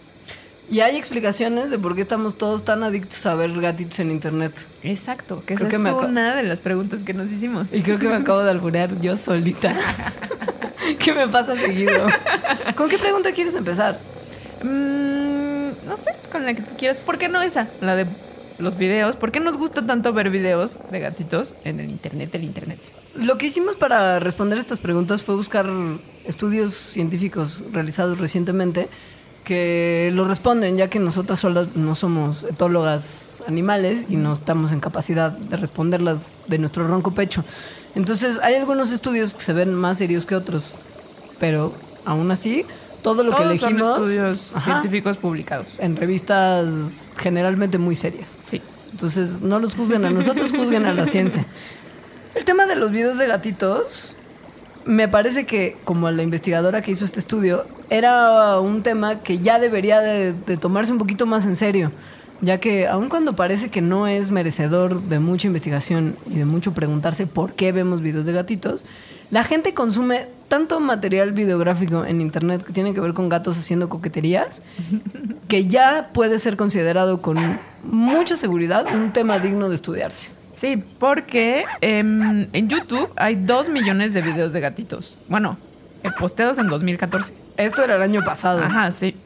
Y 0.71 0.81
hay 0.81 0.97
explicaciones 0.97 1.71
de 1.71 1.79
por 1.79 1.95
qué 1.95 2.03
estamos 2.03 2.37
todos 2.37 2.65
tan 2.65 2.83
adictos 2.83 3.25
a 3.27 3.35
ver 3.35 3.59
gatitos 3.61 3.99
en 4.01 4.11
internet. 4.11 4.53
Exacto, 4.83 5.43
que 5.47 5.55
Creo 5.55 5.69
esa 5.69 5.83
que 5.83 5.89
es 5.89 5.95
una 5.95 6.37
de 6.37 6.43
las 6.43 6.61
preguntas 6.61 7.03
que 7.03 7.15
nos 7.15 7.31
hicimos. 7.31 7.67
Y 7.73 7.83
creo 7.83 7.99
que 7.99 8.09
me 8.09 8.17
acabo 8.17 8.43
de 8.43 8.51
alburear 8.51 9.01
yo 9.01 9.17
solita. 9.17 9.75
¿Qué 10.99 11.13
me 11.13 11.29
pasa 11.29 11.57
seguido? 11.57 12.07
¿Con 12.77 12.89
qué 12.89 12.99
pregunta 12.99 13.33
quieres 13.33 13.55
empezar? 13.55 13.99
Mm, 14.63 15.32
no 15.93 16.03
sé, 16.03 16.15
con 16.31 16.45
la 16.47 16.55
que 16.55 16.63
tú 16.63 16.75
quieras. 16.77 17.01
¿Por 17.01 17.19
qué 17.19 17.29
no 17.29 17.43
esa? 17.43 17.69
La 17.81 17.95
de 17.97 18.07
los 18.59 18.79
videos. 18.79 19.17
¿Por 19.17 19.31
qué 19.31 19.41
nos 19.41 19.59
gusta 19.59 19.85
tanto 19.87 20.13
ver 20.13 20.31
videos 20.31 20.79
de 20.91 21.01
gatitos 21.01 21.55
en 21.65 21.81
el 21.81 21.91
internet, 21.91 22.35
el 22.35 22.45
internet? 22.45 22.79
Lo 23.15 23.37
que 23.37 23.47
hicimos 23.47 23.77
para 23.77 24.19
responder 24.19 24.59
estas 24.59 24.79
preguntas 24.79 25.23
fue 25.23 25.35
buscar 25.35 25.69
estudios 26.25 26.73
científicos 26.73 27.63
realizados 27.73 28.19
recientemente 28.19 28.89
que 29.45 30.11
lo 30.15 30.25
responden, 30.25 30.77
ya 30.77 30.89
que 30.89 30.99
nosotras 30.99 31.41
solas 31.41 31.75
no 31.75 31.95
somos 31.95 32.45
etólogas 32.45 33.43
animales 33.47 34.07
y 34.09 34.17
no 34.17 34.33
estamos 34.33 34.73
en 34.73 34.81
capacidad 34.81 35.33
de 35.33 35.57
responderlas 35.57 36.37
de 36.47 36.59
nuestro 36.59 36.87
ronco 36.87 37.11
pecho. 37.11 37.45
Entonces, 37.95 38.39
hay 38.43 38.55
algunos 38.55 38.93
estudios 38.93 39.35
que 39.35 39.43
se 39.43 39.53
ven 39.53 39.75
más 39.75 39.99
serios 39.99 40.25
que 40.25 40.37
otros, 40.37 40.77
pero 41.41 41.75
aún 42.05 42.31
así, 42.31 42.65
todo 43.03 43.25
lo 43.25 43.33
que 43.33 43.43
Todos 43.43 43.59
son 43.59 43.69
elegimos 43.71 43.99
estudios 43.99 44.51
Ajá, 44.55 44.81
científicos 44.81 45.17
publicados. 45.17 45.67
en 45.79 45.97
revistas 45.97 47.05
generalmente 47.17 47.79
muy 47.79 47.95
serias. 47.95 48.39
Sí. 48.47 48.63
Entonces, 48.93 49.41
no 49.41 49.59
los 49.59 49.75
juzguen 49.75 50.05
a 50.05 50.11
nosotros, 50.11 50.53
juzguen 50.57 50.87
a 50.87 50.95
la 50.95 51.07
ciencia. 51.07 51.45
El 52.35 52.45
tema 52.45 52.67
de 52.67 52.77
los 52.77 52.91
videos 52.91 53.19
de 53.19 53.27
gatitos, 53.27 54.17
me 54.85 55.09
parece 55.09 55.45
que, 55.47 55.77
como 55.85 56.11
la 56.11 56.23
investigadora 56.23 56.83
que 56.83 56.91
hizo 56.91 57.05
este 57.05 57.21
estudio, 57.21 57.67
era 57.91 58.59
un 58.61 58.83
tema 58.83 59.21
que 59.21 59.39
ya 59.39 59.59
debería 59.59 60.01
de, 60.01 60.33
de 60.33 60.57
tomarse 60.57 60.93
un 60.93 60.99
poquito 60.99 61.27
más 61.27 61.45
en 61.47 61.57
serio, 61.57 61.93
ya 62.41 62.59
que 62.59 62.87
aun 62.89 63.09
cuando 63.09 63.35
parece 63.35 63.71
que 63.71 63.83
no 63.83 64.07
es 64.07 64.31
merecedor 64.31 65.03
de 65.03 65.19
mucha 65.19 65.47
investigación 65.47 66.17
y 66.27 66.37
de 66.37 66.45
mucho 66.45 66.73
preguntarse 66.73 67.27
por 67.27 67.53
qué 67.55 67.73
vemos 67.73 68.01
videos 68.01 68.27
de 68.27 68.33
gatitos, 68.33 68.85
la 69.33 69.45
gente 69.45 69.73
consume 69.73 70.29
tanto 70.49 70.79
material 70.79 71.33
videográfico 71.33 72.05
en 72.05 72.21
internet 72.21 72.63
que 72.63 72.75
tiene 72.75 72.93
que 72.93 73.01
ver 73.01 73.15
con 73.15 73.31
gatos 73.31 73.57
haciendo 73.57 73.89
coqueterías, 73.89 74.61
que 75.49 75.67
ya 75.67 76.11
puede 76.13 76.39
ser 76.39 76.59
considerado 76.59 77.23
con 77.23 77.59
mucha 77.83 78.37
seguridad 78.37 78.85
un 78.95 79.11
tema 79.15 79.39
digno 79.39 79.71
de 79.71 79.75
estudiarse. 79.75 80.31
Sí, 80.55 80.85
porque 80.99 81.65
em, 81.81 82.47
en 82.53 82.69
YouTube 82.69 83.11
hay 83.17 83.37
dos 83.37 83.71
millones 83.71 84.13
de 84.13 84.21
videos 84.21 84.53
de 84.53 84.61
gatitos. 84.61 85.17
Bueno, 85.31 85.57
eh, 86.03 86.11
posteados 86.19 86.59
en 86.59 86.69
2014. 86.69 87.33
Esto 87.57 87.83
era 87.83 87.97
el 87.97 88.03
año 88.03 88.23
pasado. 88.23 88.63
Ajá, 88.63 88.93
sí. 88.93 89.17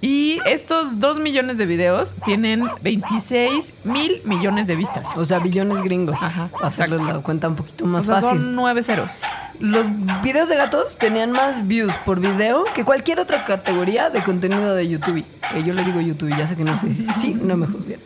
Y 0.00 0.38
estos 0.46 1.00
dos 1.00 1.18
millones 1.18 1.58
de 1.58 1.66
videos 1.66 2.14
tienen 2.24 2.64
26 2.82 3.72
mil 3.84 4.22
millones 4.24 4.68
de 4.68 4.76
vistas. 4.76 5.16
O 5.16 5.24
sea, 5.24 5.40
billones 5.40 5.82
gringos. 5.82 6.16
Ajá, 6.22 6.50
hacerles 6.62 7.02
la 7.02 7.20
cuenta 7.20 7.48
un 7.48 7.56
poquito 7.56 7.84
O 7.84 7.88
más 7.88 8.06
sea, 8.06 8.16
fácil. 8.20 8.28
son 8.38 8.54
nueve 8.54 8.82
ceros. 8.84 9.12
Los 9.58 9.86
videos 10.22 10.48
de 10.48 10.54
gatos 10.54 10.98
tenían 10.98 11.32
más 11.32 11.66
views 11.66 11.92
por 12.04 12.20
video 12.20 12.64
que 12.74 12.84
cualquier 12.84 13.18
otra 13.18 13.44
categoría 13.44 14.08
de 14.08 14.22
contenido 14.22 14.72
de 14.74 14.88
YouTube. 14.88 15.24
Que 15.52 15.64
yo 15.64 15.74
le 15.74 15.82
digo 15.82 16.00
YouTube, 16.00 16.28
ya 16.36 16.46
sé 16.46 16.54
que 16.54 16.62
no 16.62 16.76
se 16.78 16.86
dice 16.86 17.10
así, 17.10 17.34
no 17.34 17.56
me 17.56 17.66
juzguen. 17.66 17.98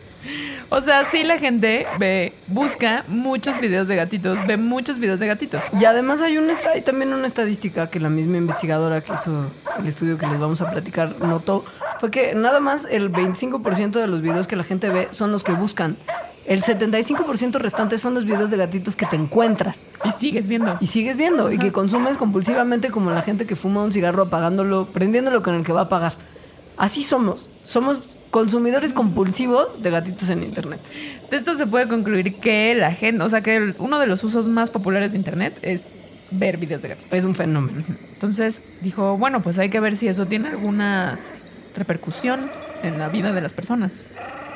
O 0.69 0.81
sea, 0.81 1.05
sí 1.05 1.23
la 1.23 1.37
gente 1.37 1.85
ve, 1.99 2.33
busca 2.47 3.03
muchos 3.07 3.59
videos 3.59 3.87
de 3.87 3.95
gatitos, 3.95 4.39
ve 4.47 4.57
muchos 4.57 4.97
videos 4.97 5.19
de 5.19 5.27
gatitos. 5.27 5.63
Y 5.79 5.85
además 5.85 6.21
hay, 6.21 6.37
una, 6.37 6.53
hay 6.73 6.81
también 6.81 7.13
una 7.13 7.27
estadística 7.27 7.89
que 7.89 7.99
la 7.99 8.09
misma 8.09 8.37
investigadora 8.37 9.01
que 9.01 9.13
hizo 9.13 9.51
el 9.79 9.87
estudio 9.87 10.17
que 10.17 10.25
les 10.27 10.39
vamos 10.39 10.61
a 10.61 10.71
platicar 10.71 11.15
notó, 11.19 11.63
fue 11.99 12.11
que 12.11 12.35
nada 12.35 12.59
más 12.59 12.87
el 12.89 13.11
25% 13.11 13.91
de 13.91 14.07
los 14.07 14.21
videos 14.21 14.47
que 14.47 14.55
la 14.55 14.63
gente 14.63 14.89
ve 14.89 15.07
son 15.11 15.31
los 15.31 15.43
que 15.43 15.53
buscan. 15.53 15.97
El 16.45 16.61
75% 16.61 17.53
restante 17.53 17.97
son 17.97 18.13
los 18.13 18.25
videos 18.25 18.51
de 18.51 18.57
gatitos 18.57 18.97
que 18.97 19.05
te 19.05 19.15
encuentras 19.15 19.87
Y 20.03 20.11
sigues 20.11 20.49
viendo. 20.49 20.75
y 20.81 20.87
sigues 20.87 21.15
viendo 21.15 21.49
y 21.53 21.57
que 21.57 21.71
consumes 21.71 22.17
compulsivamente 22.17 22.91
como 22.91 23.11
la 23.11 23.21
gente 23.21 23.45
que 23.45 23.55
fuma 23.55 23.81
un 23.81 23.93
cigarro 23.93 24.23
apagándolo, 24.23 24.87
prendiéndolo 24.87 25.41
con 25.41 25.55
el 25.55 25.63
que 25.63 25.71
va 25.71 25.81
a 25.81 25.83
apagar. 25.85 26.15
Así 26.75 27.01
somos. 27.01 27.47
Somos 27.63 28.09
consumidores 28.33 28.93
compulsivos 28.93 29.83
de 29.83 29.91
gatitos 29.91 30.27
en 30.31 30.41
internet. 30.41 30.79
De 31.29 31.37
esto 31.37 31.53
se 31.55 31.67
puede 31.67 31.87
concluir 31.87 32.39
que 32.39 32.73
la 32.73 32.91
gente, 32.91 33.23
o 33.23 33.29
sea, 33.29 33.41
que 33.41 33.55
el- 33.57 33.75
uno 33.77 33.99
de 33.99 34.07
los 34.07 34.23
usos 34.23 34.47
más 34.47 34.71
populares 34.71 35.11
de 35.11 35.19
Internet 35.19 35.59
es 35.61 35.83
ver 36.31 36.57
videos 36.57 36.81
de 36.81 36.89
gatitos. 36.89 37.13
Es 37.13 37.25
un 37.25 37.35
fenómeno. 37.35 37.83
Entonces 38.11 38.59
dijo, 38.81 39.17
bueno, 39.19 39.43
pues 39.43 39.59
hay 39.59 39.69
que 39.69 39.79
ver 39.79 39.95
si 39.95 40.07
eso 40.07 40.25
tiene 40.25 40.47
alguna 40.49 41.19
repercusión 41.77 42.49
en 42.81 42.97
la 42.97 43.07
vida 43.07 43.31
de 43.33 43.39
las 43.41 43.53
personas. 43.53 44.07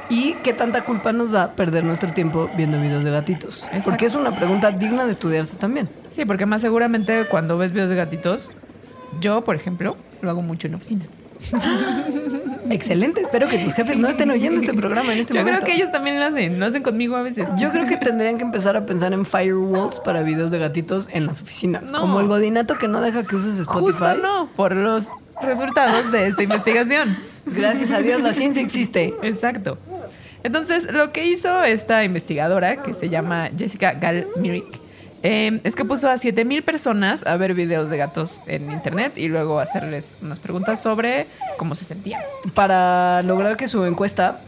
¿Y 0.10 0.34
qué 0.44 0.54
tanta 0.54 0.84
culpa 0.84 1.14
nos 1.14 1.30
da 1.30 1.52
perder 1.54 1.84
nuestro 1.84 2.12
tiempo 2.14 2.50
viendo 2.58 2.82
videos 2.82 3.04
de 3.04 3.12
gatitos? 3.12 3.66
Exacto. 3.66 3.92
Porque 3.92 4.08
es 4.08 4.16
una 4.16 4.36
pregunta 4.36 4.72
digna 4.72 5.06
de 5.06 5.12
estudiarse 5.12 5.56
también. 5.56 5.88
Sí, 6.10 6.26
porque 6.26 6.48
más 6.48 6.62
seguramente 6.62 7.26
cuando 7.30 7.60
ves 7.60 7.72
videos 7.74 7.92
de 7.92 7.96
gatitos, 7.96 8.50
yo, 9.22 9.44
por 9.44 9.56
ejemplo, 9.56 9.98
lo 10.24 10.32
hago 10.32 10.42
mucho 10.42 10.66
en 10.66 10.74
oficina. 10.74 11.06
Excelente. 12.70 13.22
Espero 13.22 13.48
que 13.48 13.58
tus 13.60 13.74
jefes 13.74 13.98
no 13.98 14.08
estén 14.08 14.30
oyendo 14.32 14.60
este 14.60 14.74
programa 14.74 15.14
en 15.14 15.20
este 15.20 15.34
Yo 15.34 15.42
momento. 15.42 15.62
creo 15.62 15.76
que 15.76 15.82
ellos 15.82 15.92
también 15.92 16.20
lo 16.20 16.26
hacen, 16.26 16.60
lo 16.60 16.66
hacen 16.66 16.84
conmigo 16.84 17.16
a 17.16 17.22
veces. 17.22 17.48
Yo 17.58 17.72
creo 17.72 17.88
que 17.88 17.98
tendrían 17.98 18.38
que 18.38 18.44
empezar 18.44 18.76
a 18.76 18.86
pensar 18.86 19.14
en 19.14 19.26
firewalls 19.26 20.00
para 20.00 20.22
videos 20.24 20.52
de 20.52 20.60
gatitos 20.60 21.08
en 21.12 21.26
las 21.26 21.42
oficinas. 21.42 21.92
No. 21.92 22.02
Como 22.02 22.20
el 22.20 22.28
godinato 22.28 22.78
que 22.78 22.88
no 22.88 23.02
deja 23.02 23.24
que 23.24 23.36
uses 23.36 23.58
Spotify. 23.58 24.00
Justo 24.00 24.16
no, 24.16 24.50
por 24.56 24.76
los 24.76 25.10
resultados 25.42 26.12
de 26.12 26.28
esta 26.28 26.44
investigación. 26.44 27.18
Gracias 27.46 27.92
a 27.92 28.00
Dios 28.00 28.22
la 28.22 28.34
ciencia 28.34 28.62
existe. 28.62 29.14
Exacto. 29.22 29.78
Entonces, 30.44 30.92
lo 30.92 31.12
que 31.12 31.26
hizo 31.26 31.64
esta 31.64 32.04
investigadora, 32.04 32.82
que 32.82 32.94
se 32.94 33.10
llama 33.10 33.50
Jessica 33.58 33.94
Gal 33.94 34.28
Myrick, 34.38 34.80
eh, 35.24 35.62
es 35.64 35.76
que 35.76 35.86
puso 35.86 36.10
a 36.10 36.18
7000 36.18 36.64
personas 36.64 37.26
a 37.26 37.38
ver 37.38 37.54
videos 37.54 37.90
de 37.90 37.98
gatos 37.98 38.42
en 38.48 38.72
internet 38.72 39.14
y 39.16 39.28
luego 39.28 39.60
hacerles 39.60 40.18
unas 40.22 40.40
preguntas 40.40 40.82
sobre 40.82 41.28
cómo 41.58 41.76
se 41.76 41.86
sentían. 41.86 42.22
Para 42.54 43.24
lograr 43.24 43.58
que 43.58 43.68
su 43.68 43.84
encuesta 43.86 44.42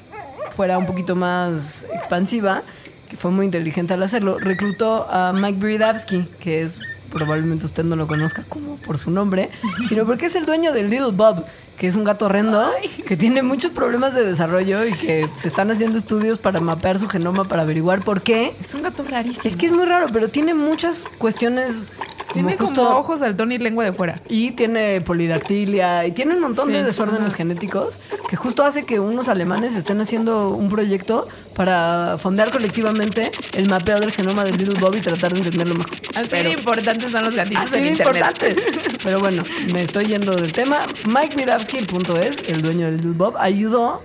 fuera 0.51 0.77
un 0.77 0.85
poquito 0.85 1.15
más 1.15 1.85
expansiva, 1.93 2.63
que 3.09 3.17
fue 3.17 3.31
muy 3.31 3.45
inteligente 3.45 3.93
al 3.93 4.03
hacerlo, 4.03 4.37
reclutó 4.37 5.07
a 5.09 5.33
Mike 5.33 5.59
Bridavsky, 5.59 6.27
que 6.39 6.61
es 6.61 6.79
probablemente 7.09 7.65
usted 7.65 7.83
no 7.83 7.95
lo 7.95 8.07
conozca 8.07 8.43
como 8.47 8.77
por 8.77 8.97
su 8.97 9.11
nombre, 9.11 9.49
sino 9.87 10.05
porque 10.05 10.27
es 10.27 10.35
el 10.35 10.45
dueño 10.45 10.71
de 10.71 10.83
Little 10.83 11.11
Bob, 11.11 11.45
que 11.79 11.87
es 11.87 11.95
un 11.95 12.03
gato 12.03 12.25
horrendo 12.25 12.69
que 13.07 13.15
tiene 13.17 13.41
muchos 13.41 13.71
problemas 13.71 14.13
de 14.13 14.23
desarrollo 14.25 14.85
y 14.85 14.93
que 14.93 15.29
se 15.33 15.47
están 15.47 15.71
haciendo 15.71 15.97
estudios 15.97 16.37
para 16.37 16.59
mapear 16.59 16.99
su 16.99 17.07
genoma 17.07 17.45
para 17.47 17.61
averiguar 17.63 18.03
por 18.03 18.21
qué. 18.21 18.53
Es 18.61 18.73
un 18.73 18.83
gato 18.83 19.03
rarísimo. 19.03 19.41
Es 19.45 19.55
que 19.55 19.65
es 19.67 19.71
muy 19.71 19.85
raro, 19.85 20.07
pero 20.11 20.27
tiene 20.27 20.53
muchas 20.53 21.07
cuestiones 21.17 21.89
como 22.33 22.33
Tiene 22.33 22.57
justo 22.57 22.83
como 22.85 22.97
ojos 22.99 23.21
saltón 23.21 23.51
y 23.51 23.57
lengua 23.57 23.85
de 23.85 23.93
fuera. 23.93 24.21
y 24.29 24.51
tiene 24.51 25.01
polidactilia 25.01 26.05
y 26.05 26.11
tiene 26.11 26.35
un 26.35 26.41
montón 26.41 26.67
Sí. 26.67 26.73
de 26.73 26.83
desórdenes 26.83 27.33
genéticos 27.33 27.99
que 28.29 28.35
justo 28.35 28.63
hace 28.63 28.85
que 28.85 28.99
unos 28.99 29.27
alemanes 29.29 29.75
estén 29.75 29.99
haciendo 30.01 30.49
un 30.49 30.69
proyecto 30.69 31.27
para 31.55 32.17
fondear 32.19 32.51
colectivamente 32.51 33.31
el 33.53 33.67
mapeo 33.67 33.99
del 33.99 34.11
genoma 34.11 34.43
del 34.43 34.57
Little 34.57 34.79
Bob 34.79 34.95
y 34.95 35.01
tratar 35.01 35.33
de 35.33 35.39
entenderlo 35.39 35.73
mejor. 35.75 35.95
Así 36.15 36.27
Pero- 36.29 36.49
de 36.49 36.55
importantes 36.55 37.11
son 37.11 37.23
los 37.25 37.33
gatitos 37.33 37.63
Así 37.63 37.77
en 37.77 37.83
de 37.85 37.89
internet. 37.91 38.15
importante. 38.27 38.55
Pero 39.03 39.19
bueno, 39.19 39.43
me 39.73 39.81
estoy 39.83 40.05
yendo 40.07 40.35
del 40.35 40.53
tema. 40.53 40.81
Mike 41.07 41.35
Widawski, 41.69 41.77
el 41.77 41.87
punto 41.87 42.17
es, 42.19 42.39
el 42.47 42.61
dueño 42.61 42.85
del 42.87 42.97
Little 42.97 43.13
Bob, 43.13 43.35
ayudó 43.37 44.01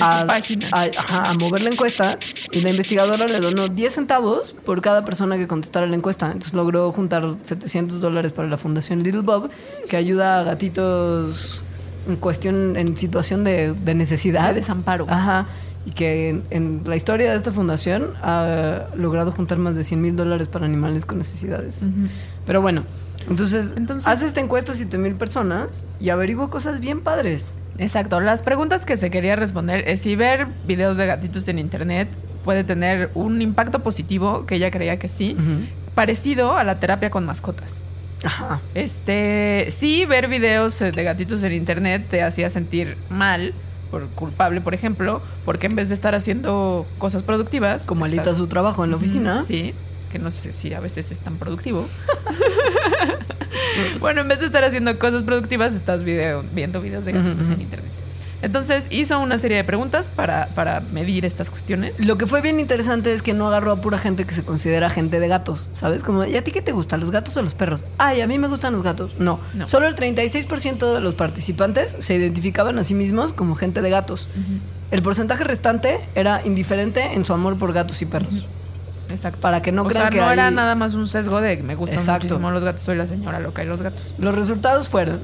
a, 0.00 0.22
a- 0.72 0.90
ajá, 0.98 1.30
a 1.30 1.34
mover 1.34 1.62
la 1.62 1.70
encuesta 1.70 2.18
y 2.52 2.60
la 2.60 2.70
investigadora 2.70 3.26
le 3.26 3.40
donó 3.40 3.68
10 3.68 3.92
centavos 3.92 4.54
por 4.64 4.80
cada 4.80 5.04
persona 5.04 5.36
que 5.36 5.46
contestara 5.46 5.86
la 5.86 5.96
encuesta. 5.96 6.26
Entonces 6.26 6.54
logró 6.54 6.90
juntar 6.92 7.24
700 7.42 8.00
dólares 8.00 8.32
para 8.32 8.48
la 8.48 8.56
fundación 8.56 9.02
Little 9.02 9.22
Bob, 9.22 9.50
que 9.88 9.96
ayuda 9.96 10.40
a 10.40 10.42
gatitos 10.44 11.64
en 12.08 12.16
cuestión, 12.16 12.76
en 12.76 12.96
situación 12.96 13.44
de, 13.44 13.72
de 13.72 13.94
necesidad. 13.94 14.48
De 14.48 14.60
desamparo. 14.60 15.06
Ajá. 15.08 15.46
Y 15.86 15.90
que 15.92 16.28
en, 16.30 16.44
en 16.50 16.82
la 16.84 16.96
historia 16.96 17.30
de 17.30 17.36
esta 17.36 17.50
fundación 17.52 18.12
ha 18.22 18.86
logrado 18.94 19.32
juntar 19.32 19.58
más 19.58 19.74
de 19.76 19.84
100 19.84 20.00
mil 20.02 20.16
dólares 20.16 20.46
para 20.48 20.66
animales 20.66 21.04
con 21.06 21.18
necesidades. 21.18 21.88
Pero 22.46 22.60
bueno, 22.60 22.84
entonces, 23.28 23.74
Entonces- 23.76 24.06
hace 24.06 24.26
esta 24.26 24.40
encuesta 24.40 24.72
a 24.72 24.74
7 24.74 24.98
mil 24.98 25.14
personas 25.14 25.84
y 26.00 26.10
averigua 26.10 26.50
cosas 26.50 26.80
bien 26.80 27.00
padres. 27.00 27.52
Exacto. 27.78 28.20
Las 28.20 28.42
preguntas 28.42 28.84
que 28.84 28.96
se 28.96 29.10
quería 29.10 29.36
responder 29.36 29.84
es 29.86 30.00
si 30.00 30.16
ver 30.16 30.46
videos 30.66 30.96
de 30.96 31.06
gatitos 31.06 31.46
en 31.48 31.58
internet 31.58 32.08
puede 32.44 32.64
tener 32.64 33.10
un 33.14 33.40
impacto 33.42 33.82
positivo, 33.82 34.46
que 34.46 34.56
ella 34.56 34.70
creía 34.70 34.98
que 34.98 35.08
sí, 35.08 35.36
parecido 35.94 36.56
a 36.56 36.64
la 36.64 36.80
terapia 36.80 37.10
con 37.10 37.24
mascotas. 37.26 37.82
Ajá. 38.24 38.60
Este, 38.74 39.68
sí, 39.70 40.04
ver 40.06 40.26
videos 40.28 40.80
eh, 40.80 40.90
de 40.90 41.04
gatitos 41.04 41.42
en 41.44 41.52
internet 41.52 42.06
te 42.10 42.22
hacía 42.22 42.50
sentir 42.50 42.96
mal, 43.10 43.54
por 43.92 44.06
culpable, 44.08 44.60
por 44.60 44.74
ejemplo, 44.74 45.22
porque 45.44 45.66
en 45.66 45.76
vez 45.76 45.88
de 45.88 45.94
estar 45.94 46.14
haciendo 46.14 46.84
cosas 46.98 47.22
productivas, 47.22 47.84
Como 47.84 48.04
alita 48.06 48.22
estás- 48.22 48.36
su 48.38 48.46
trabajo 48.48 48.84
en 48.84 48.90
la 48.90 48.96
oficina. 48.96 49.40
Sí, 49.42 49.72
que 50.10 50.18
no 50.18 50.30
sé 50.30 50.52
si 50.52 50.72
a 50.74 50.80
veces 50.80 51.10
es 51.10 51.20
tan 51.20 51.36
productivo. 51.36 51.86
bueno, 54.00 54.20
en 54.22 54.28
vez 54.28 54.40
de 54.40 54.46
estar 54.46 54.64
haciendo 54.64 54.98
cosas 54.98 55.22
productivas, 55.22 55.74
estás 55.74 56.02
video- 56.02 56.44
viendo 56.52 56.80
videos 56.80 57.04
de 57.04 57.12
gatitos 57.12 57.48
en 57.48 57.60
internet. 57.60 57.90
Entonces 58.40 58.86
hizo 58.90 59.18
una 59.18 59.36
serie 59.38 59.56
de 59.56 59.64
preguntas 59.64 60.08
para, 60.08 60.46
para 60.54 60.78
medir 60.92 61.24
estas 61.24 61.50
cuestiones. 61.50 61.98
Lo 61.98 62.16
que 62.18 62.28
fue 62.28 62.40
bien 62.40 62.60
interesante 62.60 63.12
es 63.12 63.20
que 63.22 63.34
no 63.34 63.48
agarró 63.48 63.72
a 63.72 63.80
pura 63.80 63.98
gente 63.98 64.26
que 64.26 64.32
se 64.32 64.44
considera 64.44 64.88
gente 64.90 65.18
de 65.18 65.26
gatos, 65.26 65.70
¿sabes? 65.72 66.04
Como, 66.04 66.24
¿y 66.24 66.36
a 66.36 66.44
ti 66.44 66.52
qué 66.52 66.62
te 66.62 66.70
gustan, 66.70 67.00
los 67.00 67.10
gatos 67.10 67.36
o 67.36 67.42
los 67.42 67.54
perros? 67.54 67.84
Ay, 67.98 68.20
a 68.20 68.28
mí 68.28 68.38
me 68.38 68.46
gustan 68.46 68.74
los 68.74 68.84
gatos. 68.84 69.10
No, 69.18 69.40
No. 69.54 69.66
solo 69.66 69.88
el 69.88 69.96
36% 69.96 70.94
de 70.94 71.00
los 71.00 71.16
participantes 71.16 71.96
se 71.98 72.14
identificaban 72.14 72.78
a 72.78 72.84
sí 72.84 72.94
mismos 72.94 73.32
como 73.32 73.56
gente 73.56 73.82
de 73.82 73.90
gatos. 73.90 74.28
El 74.92 75.02
porcentaje 75.02 75.42
restante 75.42 75.98
era 76.14 76.40
indiferente 76.46 77.14
en 77.14 77.24
su 77.24 77.32
amor 77.32 77.58
por 77.58 77.72
gatos 77.72 78.00
y 78.02 78.06
perros. 78.06 78.30
Exacto. 79.10 79.40
Para 79.40 79.62
que 79.62 79.72
no 79.72 79.82
o 79.82 79.86
crean 79.86 80.04
sea, 80.04 80.10
que 80.10 80.18
no 80.18 80.30
era 80.30 80.50
nada 80.50 80.74
más 80.74 80.94
un 80.94 81.06
sesgo 81.06 81.40
de 81.40 81.56
me 81.58 81.74
gustan 81.74 81.98
Exacto. 81.98 82.26
muchísimo 82.26 82.50
los 82.50 82.64
gatos, 82.64 82.82
soy 82.82 82.96
la 82.96 83.06
señora 83.06 83.40
loca 83.40 83.62
de 83.62 83.68
los 83.68 83.82
gatos. 83.82 84.02
Los 84.18 84.34
resultados 84.34 84.88
fueron, 84.88 85.20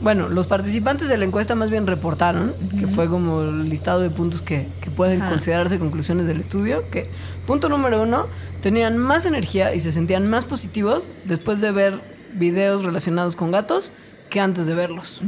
bueno, 0.00 0.28
los 0.28 0.46
participantes 0.46 1.08
de 1.08 1.16
la 1.16 1.24
encuesta 1.24 1.54
más 1.54 1.70
bien 1.70 1.86
reportaron, 1.86 2.54
que 2.78 2.86
fue 2.86 3.08
como 3.08 3.42
el 3.42 3.68
listado 3.68 4.00
de 4.00 4.10
puntos 4.10 4.42
que, 4.42 4.68
que 4.80 4.90
pueden 4.90 5.20
considerarse 5.20 5.78
conclusiones 5.78 6.26
del 6.26 6.40
estudio, 6.40 6.84
que 6.90 7.08
punto 7.46 7.68
número 7.68 8.02
uno, 8.02 8.26
tenían 8.62 8.98
más 8.98 9.26
energía 9.26 9.74
y 9.74 9.80
se 9.80 9.92
sentían 9.92 10.28
más 10.28 10.44
positivos 10.44 11.04
después 11.24 11.60
de 11.60 11.70
ver 11.70 12.00
videos 12.34 12.84
relacionados 12.84 13.36
con 13.36 13.50
gatos 13.50 13.92
que 14.30 14.40
antes 14.40 14.66
de 14.66 14.74
verlos. 14.74 15.20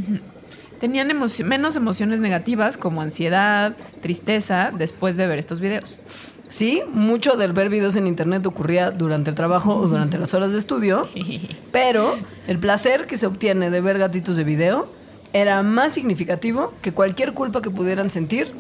Tenían 0.81 1.09
menos 1.45 1.77
emociones 1.77 2.21
negativas 2.21 2.77
como 2.77 3.01
ansiedad, 3.01 3.75
tristeza, 4.03 4.73
después 4.77 5.17
de 5.17 5.27
ver 5.27 5.39
estos 5.39 5.61
videos. 5.61 6.01
Sí, 6.49 6.83
mucho 6.93 7.37
del 7.37 7.53
ver 7.53 7.69
videos 7.69 7.97
en 7.97 8.07
internet 8.07 8.47
ocurría 8.47 8.91
durante 8.91 9.31
el 9.31 9.37
trabajo 9.37 9.75
o 9.75 9.89
durante 9.89 10.17
las 10.19 10.33
horas 10.35 10.53
de 10.53 10.59
estudio, 10.59 11.09
pero 11.73 12.17
el 12.47 12.59
placer 12.59 13.07
que 13.07 13.17
se 13.17 13.27
obtiene 13.27 13.71
de 13.71 13.81
ver 13.81 13.99
gatitos 13.99 14.37
de 14.37 14.45
video 14.45 14.89
era 15.33 15.63
más 15.63 15.93
significativo 15.93 16.73
que 16.83 16.93
cualquier 16.93 17.33
culpa 17.33 17.63
que 17.63 17.71
pudieran 17.71 18.11
sentir 18.11 18.53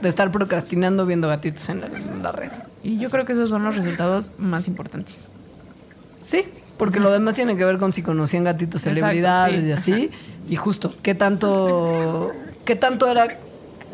de 0.00 0.08
estar 0.08 0.30
procrastinando 0.30 1.06
viendo 1.06 1.28
gatitos 1.28 1.68
en 1.68 1.82
la, 1.82 1.86
en 1.86 2.22
la 2.22 2.32
red. 2.32 2.50
Y 2.82 2.98
yo 2.98 3.10
creo 3.10 3.24
que 3.24 3.32
esos 3.32 3.50
son 3.50 3.64
los 3.64 3.76
resultados 3.76 4.32
más 4.38 4.66
importantes. 4.66 5.26
Sí, 6.22 6.44
porque 6.76 7.00
lo 7.00 7.10
demás 7.10 7.34
tiene 7.34 7.56
que 7.56 7.64
ver 7.64 7.78
con 7.78 7.92
si 7.92 8.02
conocían 8.02 8.44
gatitos 8.44 8.82
celebridades 8.82 9.60
sí. 9.60 9.66
y 9.66 9.72
así. 9.72 10.10
Y 10.48 10.56
justo, 10.56 10.92
¿qué 11.02 11.14
tanto, 11.14 12.32
¿qué 12.64 12.76
tanto 12.76 13.08
era 13.08 13.38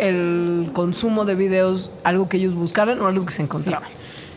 el 0.00 0.70
consumo 0.72 1.24
de 1.24 1.34
videos 1.34 1.90
algo 2.04 2.28
que 2.28 2.36
ellos 2.38 2.54
buscaran 2.54 3.00
o 3.00 3.06
algo 3.06 3.24
que 3.26 3.32
se 3.32 3.42
encontraban? 3.42 3.88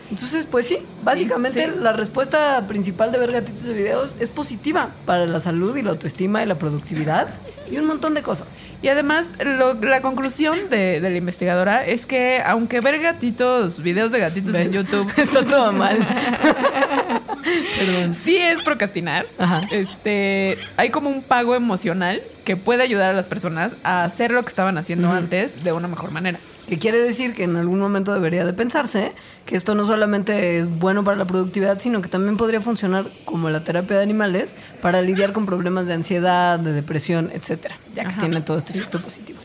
Entonces, 0.10 0.46
pues 0.46 0.68
sí, 0.68 0.78
básicamente 1.04 1.64
Sí. 1.66 1.72
la 1.80 1.92
respuesta 1.94 2.68
principal 2.68 3.12
de 3.12 3.18
ver 3.18 3.32
gatitos 3.32 3.64
de 3.64 3.74
videos 3.74 4.16
es 4.20 4.30
positiva 4.30 4.90
para 5.06 5.26
la 5.26 5.40
salud 5.40 5.76
y 5.76 5.82
la 5.82 5.90
autoestima 5.92 6.44
y 6.44 6.46
la 6.46 6.56
productividad 6.60 7.30
y 7.72 7.78
un 7.78 7.86
montón 7.86 8.14
de 8.14 8.22
cosas. 8.22 8.58
Y 8.84 8.90
además, 8.90 9.26
lo- 9.44 9.74
la 9.76 10.02
conclusión 10.02 10.70
de, 10.70 11.00
de 11.00 11.10
la 11.10 11.16
investigadora 11.18 11.86
es 11.86 12.06
que 12.06 12.44
aunque 12.46 12.82
ver 12.82 13.00
gatitos, 13.00 13.82
videos 13.82 14.12
de 14.12 14.20
gatitos 14.20 14.54
en. 14.56 14.72
YouTube, 14.74 15.10
Está 15.18 15.44
todo 15.46 15.72
mal. 15.72 15.98
Perdón. 17.80 18.14
sí 18.14 18.38
es 18.38 18.64
procrastinar, 18.64 19.26
Ajá. 19.38 19.62
este, 19.72 20.58
hay 20.78 20.90
como 20.90 21.10
un 21.10 21.22
pago 21.24 21.56
emocional 21.56 22.22
que 22.46 22.56
puede 22.58 22.84
ayudar 22.84 23.10
a 23.10 23.14
las 23.14 23.26
personas 23.28 23.74
a 23.84 24.04
hacer 24.04 24.32
lo 24.32 24.44
que 24.44 24.50
estaban 24.50 24.78
haciendo 24.78 25.08
Ujú. 25.10 25.18
antes 25.18 25.64
de 25.64 25.72
una 25.72 25.88
mejor 25.88 26.12
manera. 26.12 26.40
Que 26.68 26.80
quiere 26.80 26.98
decir 27.00 27.34
que 27.36 27.44
en 27.44 27.58
algún 27.58 27.80
momento 27.80 28.14
debería 28.14 28.46
de 28.46 28.54
pensarse 28.54 29.12
que 29.46 29.58
esto 29.58 29.76
no 29.76 29.86
solamente 29.86 30.58
es 30.60 30.70
bueno 30.70 31.04
para 31.04 31.18
la 31.18 31.26
productividad, 31.26 31.80
sino 31.80 32.02
que 32.02 32.08
también 32.08 32.38
podría 32.38 32.62
funcionar 32.62 33.08
como 33.26 33.50
la 33.50 33.64
terapia 33.66 33.98
de 33.98 34.04
animales 34.04 34.56
para 34.82 35.02
lidiar 35.02 35.34
con 35.34 35.46
problemas 35.46 35.88
de 35.88 35.94
ansiedad, 35.94 36.58
de 36.60 36.72
depresión, 36.72 37.32
etcétera, 37.34 37.76
ya 37.94 38.04
que 38.04 38.10
Ajá. 38.10 38.20
tiene 38.22 38.40
todo 38.42 38.58
este 38.58 38.78
efecto 38.78 39.02
positivo. 39.02 39.40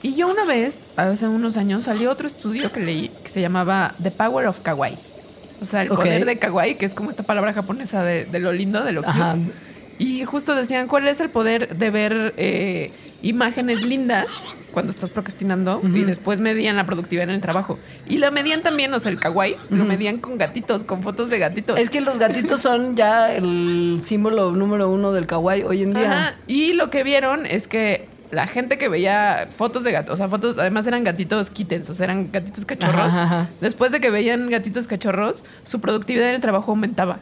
Y 0.00 0.14
yo 0.16 0.28
una 0.28 0.44
vez, 0.46 0.86
hace 0.96 1.28
unos 1.28 1.56
años, 1.58 1.84
salió 1.84 2.10
otro 2.10 2.26
estudio 2.26 2.72
que 2.72 2.80
leí 2.80 3.08
que 3.22 3.28
se 3.28 3.40
llamaba 3.40 3.94
The 4.02 4.10
Power 4.10 4.46
of 4.46 4.60
Kawaii. 4.60 4.98
O 5.62 5.64
sea, 5.64 5.82
el 5.82 5.88
poder 5.88 6.24
de 6.24 6.38
kawaii, 6.38 6.74
que 6.74 6.84
es 6.84 6.94
como 6.94 7.10
esta 7.10 7.22
palabra 7.22 7.52
japonesa 7.52 8.02
de, 8.02 8.24
de 8.24 8.38
lo 8.40 8.52
lindo, 8.52 8.82
de 8.82 8.92
lo 8.92 9.02
cute. 9.02 9.18
Ajá. 9.18 9.36
Y 9.98 10.24
justo 10.24 10.56
decían, 10.56 10.88
¿cuál 10.88 11.06
es 11.06 11.20
el 11.20 11.30
poder 11.30 11.76
de 11.76 11.90
ver 11.90 12.34
eh, 12.36 12.90
imágenes 13.22 13.84
lindas 13.84 14.26
cuando 14.72 14.90
estás 14.90 15.10
procrastinando? 15.10 15.80
Y 15.84 16.02
después 16.02 16.40
medían 16.40 16.74
la 16.74 16.86
productividad 16.86 17.28
en 17.28 17.36
el 17.36 17.40
trabajo. 17.40 17.78
Y 18.08 18.18
la 18.18 18.32
medían 18.32 18.62
también, 18.62 18.92
o 18.94 18.98
sea, 18.98 19.12
el 19.12 19.20
kawaii, 19.20 19.56
lo 19.70 19.84
medían 19.84 20.18
con 20.18 20.38
gatitos, 20.38 20.82
con 20.82 21.04
fotos 21.04 21.30
de 21.30 21.38
gatitos. 21.38 21.78
Es 21.78 21.88
que 21.88 22.00
los 22.00 22.18
gatitos 22.18 22.60
son 22.62 22.96
ya 22.96 23.32
el 23.32 24.00
símbolo 24.02 24.50
número 24.50 24.90
uno 24.90 25.12
del 25.12 25.26
kawaii 25.26 25.62
hoy 25.62 25.84
en 25.84 25.94
día. 25.94 26.12
Ajá. 26.12 26.34
Y 26.48 26.72
lo 26.72 26.90
que 26.90 27.04
vieron 27.04 27.46
es 27.46 27.68
que 27.68 28.08
la 28.32 28.46
gente 28.46 28.78
que 28.78 28.88
veía 28.88 29.46
fotos 29.54 29.84
de 29.84 29.92
gatos, 29.92 30.14
o 30.14 30.16
sea, 30.16 30.26
fotos, 30.26 30.56
además 30.58 30.86
eran 30.86 31.04
gatitos 31.04 31.50
kittens, 31.50 31.90
o 31.90 31.94
sea, 31.94 32.04
eran 32.04 32.32
gatitos 32.32 32.64
cachorros. 32.64 33.08
Ajá, 33.08 33.22
ajá. 33.24 33.48
Después 33.60 33.92
de 33.92 34.00
que 34.00 34.08
veían 34.08 34.48
gatitos 34.48 34.86
cachorros, 34.86 35.44
su 35.64 35.80
productividad 35.80 36.30
en 36.30 36.36
el 36.36 36.40
trabajo 36.40 36.72
aumentaba. 36.72 37.18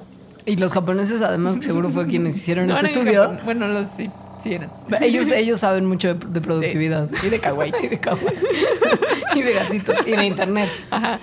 Y 0.47 0.55
los 0.55 0.73
japoneses, 0.73 1.21
además, 1.21 1.57
seguro 1.65 1.91
fue 1.91 2.07
quienes 2.07 2.37
hicieron 2.37 2.67
No 2.69 2.77
este 2.77 2.93
estudio. 2.93 3.23
Japón. 3.23 3.41
Bueno, 3.45 3.67
los 3.67 3.89
sí, 3.89 4.09
sí 4.41 4.55
eran. 4.55 4.71
Ellos, 5.01 5.27
ellos 5.33 5.59
saben 5.59 5.85
mucho 5.85 6.15
de, 6.15 6.27
de 6.29 6.41
productividad. 6.41 7.11
Y 7.25 7.29
de 7.29 7.41
kawaii. 7.41 7.73
y 7.83 7.89
de 7.89 7.99
kawaii. 7.99 8.37
y 9.35 9.43
de 9.43 9.53
gatitos. 9.53 9.97
Y 10.07 10.13
de 10.13 10.25
internet. 10.27 10.71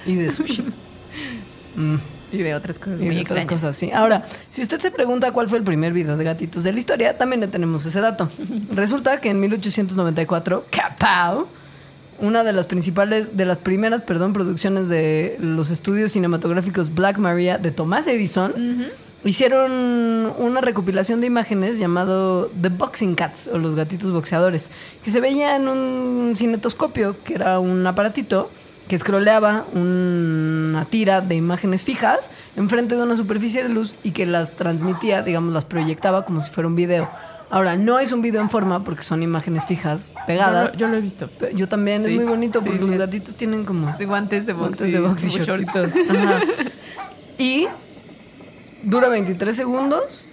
Y 0.06 0.16
de 0.16 0.32
sushi. 0.34 0.66
Mm. 1.78 1.96
Y 2.32 2.38
de 2.40 2.54
otras 2.56 2.78
cosas 2.78 3.00
Y 3.00 3.06
muy 3.06 3.16
de 3.16 3.22
otras 3.22 3.38
extrañas. 3.40 3.62
cosas, 3.62 3.76
sí. 3.76 3.92
Ahora, 3.92 4.26
si 4.50 4.62
usted 4.62 4.80
se 4.80 4.92
pregunta 4.92 5.32
cuál 5.32 5.48
fue 5.50 5.58
el 5.58 5.64
primer 5.64 5.94
video 5.94 6.18
de 6.18 6.24
gatitos 6.24 6.64
de 6.64 6.74
la 6.74 6.80
historia, 6.80 7.18
también 7.18 7.40
le 7.40 7.48
tenemos 7.48 7.86
ese 7.86 8.02
dato. 8.02 8.30
Resulta 8.74 9.22
que 9.22 9.30
en 9.30 9.40
1894, 9.40 10.66
¡Kapow! 10.70 11.48
Una 12.20 12.44
de 12.44 12.52
las 12.52 12.66
principales, 12.66 13.38
de 13.38 13.46
las 13.46 13.60
primeras, 13.60 14.02
perdón, 14.02 14.34
producciones 14.34 14.90
de 14.90 15.38
los 15.40 15.70
estudios 15.70 16.12
cinematográficos 16.12 16.94
Black 16.94 17.18
Maria 17.20 17.60
de 17.60 17.70
Tomás 17.72 18.08
Edison, 18.08 18.54
hicieron 19.24 19.72
una 20.40 20.62
recopilación 20.62 21.22
de 21.22 21.28
imágenes 21.28 21.78
llamado 21.78 22.50
The 22.60 22.70
Boxing 22.70 23.14
Cats 23.14 23.48
o 23.54 23.60
los 23.60 23.76
gatitos 23.76 24.12
boxeadores, 24.12 24.72
que 25.04 25.12
se 25.12 25.20
veía 25.22 25.56
en 25.56 25.68
un 25.68 26.34
cinetoscopio, 26.36 27.16
que 27.24 27.36
era 27.36 27.60
un 27.60 27.86
aparatito 27.86 28.50
que 28.88 28.96
escroleaba 28.96 29.66
una 29.74 30.86
tira 30.86 31.22
de 31.22 31.36
imágenes 31.36 31.84
fijas 31.84 32.32
enfrente 32.56 32.96
de 32.96 33.04
una 33.04 33.18
superficie 33.18 33.64
de 33.64 33.70
luz 33.70 33.96
y 34.04 34.12
que 34.12 34.26
las 34.26 34.56
transmitía, 34.56 35.22
digamos, 35.24 35.54
las 35.54 35.66
proyectaba 35.66 36.26
como 36.26 36.42
si 36.42 36.50
fuera 36.50 36.68
un 36.68 36.76
video. 36.76 37.10
Ahora, 37.50 37.78
no 37.78 37.98
es 38.00 38.12
un 38.12 38.22
video 38.22 38.42
en 38.42 38.50
forma 38.50 38.84
porque 38.84 39.04
son 39.04 39.24
imágenes 39.24 39.64
fijas 39.66 40.12
pegadas. 40.26 40.74
yo 40.74 40.88
lo 40.88 40.98
he 40.98 41.02
visto. 41.02 41.30
Yo 41.54 41.70
también, 41.70 42.02
Sí, 42.02 42.10
es 42.10 42.16
muy 42.16 42.26
bonito 42.26 42.62
porque 42.62 42.80
sí, 42.80 42.86
los 42.86 42.98
gatitos 42.98 43.36
tienen 43.36 43.64
como 43.64 43.96
De 43.98 44.06
guantes 44.06 44.46
de 44.46 44.54
box. 44.54 44.78
guantes 44.80 44.92
de 44.92 45.00
box 45.00 45.24
y. 45.26 46.10
Ajá. 46.10 46.40
Y 47.38 47.68
dura 48.84 49.10
23 49.10 49.56
segundos. 49.56 50.30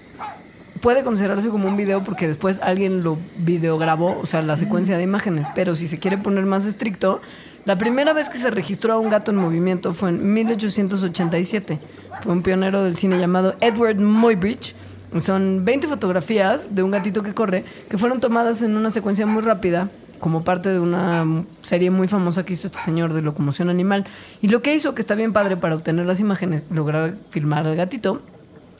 Puede 0.80 1.02
considerarse 1.02 1.48
como 1.48 1.68
un 1.68 1.76
video 1.76 2.02
porque 2.02 2.26
después 2.26 2.60
alguien 2.60 3.04
lo 3.04 3.16
videograbó, 3.38 4.18
o 4.20 4.26
sea, 4.26 4.42
la 4.42 4.56
secuencia 4.56 4.96
de 4.98 5.02
imágenes. 5.04 5.46
Pero 5.54 5.76
si 5.76 5.86
se 5.86 5.98
quiere 5.98 6.18
poner 6.18 6.44
más 6.44 6.66
estricto, 6.66 7.22
la 7.64 7.78
primera 7.78 8.12
vez 8.12 8.28
que 8.28 8.36
se 8.36 8.50
registró 8.50 8.92
a 8.92 8.98
un 8.98 9.08
gato 9.08 9.30
en 9.30 9.38
movimiento 9.38 9.94
fue 9.94 10.10
en 10.10 10.34
1887. 10.34 11.78
Fue 12.22 12.32
un 12.32 12.42
pionero 12.42 12.82
del 12.84 12.96
cine 12.96 13.18
llamado 13.18 13.54
Edward 13.60 13.96
Muybridge. 13.96 14.74
Son 15.18 15.64
20 15.64 15.86
fotografías 15.86 16.74
de 16.74 16.82
un 16.82 16.90
gatito 16.90 17.22
que 17.22 17.32
corre 17.32 17.64
que 17.88 17.96
fueron 17.96 18.20
tomadas 18.20 18.60
en 18.62 18.76
una 18.76 18.90
secuencia 18.90 19.26
muy 19.26 19.42
rápida 19.42 19.88
como 20.20 20.44
parte 20.44 20.68
de 20.68 20.80
una 20.80 21.44
serie 21.62 21.90
muy 21.90 22.08
famosa 22.08 22.44
que 22.44 22.52
hizo 22.52 22.66
este 22.66 22.78
señor 22.78 23.12
de 23.12 23.22
locomoción 23.22 23.70
animal. 23.70 24.04
Y 24.42 24.48
lo 24.48 24.60
que 24.60 24.74
hizo, 24.74 24.94
que 24.94 25.00
está 25.00 25.14
bien 25.14 25.32
padre 25.32 25.56
para 25.56 25.74
obtener 25.74 26.06
las 26.06 26.20
imágenes, 26.20 26.66
lograr 26.70 27.14
filmar 27.30 27.66
al 27.66 27.76
gatito, 27.76 28.22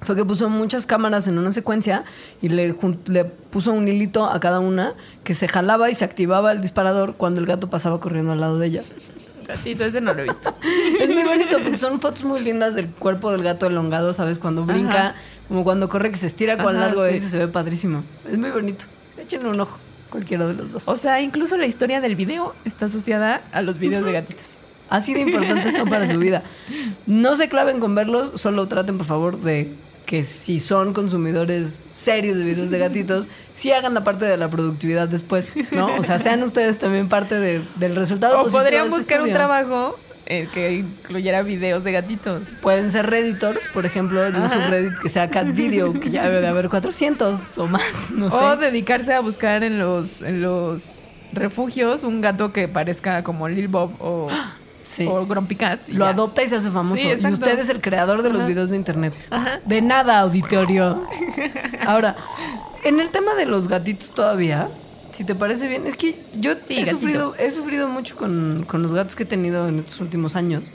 fue 0.04 0.16
que 0.16 0.24
puso 0.24 0.48
muchas 0.48 0.86
cámaras 0.86 1.26
en 1.26 1.38
una 1.38 1.52
secuencia 1.52 2.04
y 2.40 2.48
le, 2.48 2.76
le 3.06 3.24
puso 3.24 3.72
un 3.72 3.88
hilito 3.88 4.26
a 4.26 4.38
cada 4.40 4.60
una 4.60 4.94
que 5.24 5.34
se 5.34 5.48
jalaba 5.48 5.90
y 5.90 5.94
se 5.94 6.04
activaba 6.04 6.52
el 6.52 6.60
disparador 6.60 7.14
cuando 7.16 7.40
el 7.40 7.46
gato 7.46 7.70
pasaba 7.70 8.00
corriendo 8.00 8.32
al 8.32 8.40
lado 8.40 8.58
de 8.58 8.66
ellas. 8.66 8.96
Gatito, 9.46 9.84
ese 9.84 10.00
no 10.00 10.14
lo 10.14 10.20
he 10.20 10.24
visto. 10.24 10.54
Es 11.00 11.10
muy 11.10 11.24
bonito 11.24 11.58
porque 11.62 11.76
son 11.76 12.00
fotos 12.00 12.24
muy 12.24 12.40
lindas 12.40 12.74
del 12.74 12.88
cuerpo 12.88 13.30
del 13.30 13.42
gato 13.42 13.66
elongado, 13.66 14.12
¿sabes? 14.12 14.38
Cuando 14.38 14.64
brinca, 14.64 15.08
Ajá. 15.08 15.14
como 15.48 15.64
cuando 15.64 15.88
corre 15.88 16.10
que 16.10 16.16
se 16.16 16.26
estira 16.26 16.56
cuán 16.56 16.80
largo 16.80 17.06
sí. 17.06 17.16
es 17.16 17.24
y 17.24 17.28
se 17.28 17.38
ve 17.38 17.48
padrísimo. 17.48 18.04
Es 18.30 18.38
muy 18.38 18.50
bonito. 18.50 18.84
Échenle 19.18 19.48
un 19.48 19.60
ojo, 19.60 19.78
cualquiera 20.10 20.46
de 20.46 20.54
los 20.54 20.72
dos. 20.72 20.88
O 20.88 20.96
sea, 20.96 21.20
incluso 21.20 21.56
la 21.56 21.66
historia 21.66 22.00
del 22.00 22.16
video 22.16 22.54
está 22.64 22.86
asociada 22.86 23.42
a 23.52 23.62
los 23.62 23.78
videos 23.78 24.04
de 24.04 24.12
gatitos. 24.12 24.46
Así 24.90 25.14
de 25.14 25.20
importantes 25.20 25.74
son 25.74 25.88
para 25.88 26.06
su 26.06 26.18
vida. 26.18 26.42
No 27.06 27.36
se 27.36 27.48
claven 27.48 27.80
con 27.80 27.94
verlos, 27.94 28.32
solo 28.40 28.68
traten 28.68 28.98
por 28.98 29.06
favor 29.06 29.40
de 29.40 29.72
que 30.06 30.22
si 30.22 30.58
son 30.58 30.92
consumidores 30.92 31.86
serios 31.92 32.36
de 32.36 32.44
videos 32.44 32.70
de 32.70 32.78
gatitos, 32.78 33.28
sí 33.52 33.72
hagan 33.72 33.94
la 33.94 34.04
parte 34.04 34.24
de 34.26 34.36
la 34.36 34.48
productividad 34.48 35.08
después, 35.08 35.54
¿no? 35.72 35.86
O 35.96 36.02
sea, 36.02 36.18
sean 36.18 36.42
ustedes 36.42 36.78
también 36.78 37.08
parte 37.08 37.36
de- 37.40 37.62
del 37.76 37.96
resultado. 37.96 38.40
O 38.40 38.44
de 38.44 38.50
podrían 38.50 38.84
este 38.86 38.96
buscar 38.98 39.22
un 39.22 39.32
trabajo 39.32 39.98
eh, 40.26 40.48
que 40.54 40.72
incluyera 40.76 41.42
videos 41.42 41.84
de 41.84 41.92
gatitos. 41.92 42.42
Pueden 42.62 42.90
ser 42.90 43.06
redditors, 43.10 43.68
por 43.68 43.84
ejemplo, 43.86 44.22
de 44.22 44.30
un 44.30 44.36
Ajá. 44.36 44.48
subreddit 44.50 44.98
que 44.98 45.08
sea 45.08 45.28
Cat 45.30 45.48
Video, 45.54 45.92
que 45.98 46.10
ya 46.10 46.24
debe 46.24 46.40
de 46.40 46.46
haber 46.48 46.68
400 46.70 47.58
o 47.58 47.66
más, 47.66 48.10
no 48.10 48.30
sé. 48.30 48.36
O 48.36 48.56
dedicarse 48.56 49.12
a 49.14 49.20
buscar 49.20 49.64
en 49.64 49.78
los, 49.78 50.22
en 50.22 50.40
los 50.42 51.08
refugios 51.32 52.04
un 52.04 52.20
gato 52.20 52.52
que 52.52 52.68
parezca 52.68 53.22
como 53.24 53.48
Lil 53.48 53.68
Bob 53.68 53.90
o, 54.00 54.28
Sí. 54.84 55.06
o 55.08 55.26
Grumpy 55.26 55.56
Cat. 55.56 55.80
y 55.88 55.92
Lo 55.94 56.04
ya. 56.04 56.10
adopta 56.12 56.42
y 56.44 56.48
se 56.48 56.56
hace 56.56 56.70
famoso. 56.70 56.94
Sí, 56.96 57.08
y 57.08 57.26
usted 57.32 57.58
es 57.58 57.68
el 57.70 57.80
creador 57.80 58.22
de 58.22 58.28
los 58.28 58.38
Ajá. 58.40 58.48
videos 58.48 58.70
de 58.70 58.76
internet. 58.76 59.12
Ajá. 59.30 59.58
De 59.64 59.82
nada, 59.82 60.20
auditorio. 60.20 61.02
Ahora, 61.86 62.16
en 62.84 63.00
el 63.00 63.08
tema 63.10 63.34
de 63.34 63.46
los 63.46 63.66
gatitos 63.68 64.12
todavía, 64.12 64.68
si 65.12 65.24
te 65.24 65.34
parece 65.34 65.68
bien, 65.68 65.86
es 65.86 65.96
que 65.96 66.16
yo 66.38 66.52
Sí, 66.54 66.74
he, 66.74 66.80
gatito. 66.80 66.90
sufrido, 66.98 67.34
he 67.38 67.50
sufrido 67.50 67.88
mucho 67.88 68.16
con, 68.16 68.64
con 68.68 68.82
los 68.82 68.92
gatos 68.94 69.16
que 69.16 69.22
he 69.22 69.26
tenido 69.26 69.68
en 69.68 69.80
estos 69.80 70.00
últimos 70.00 70.36
años. 70.36 70.70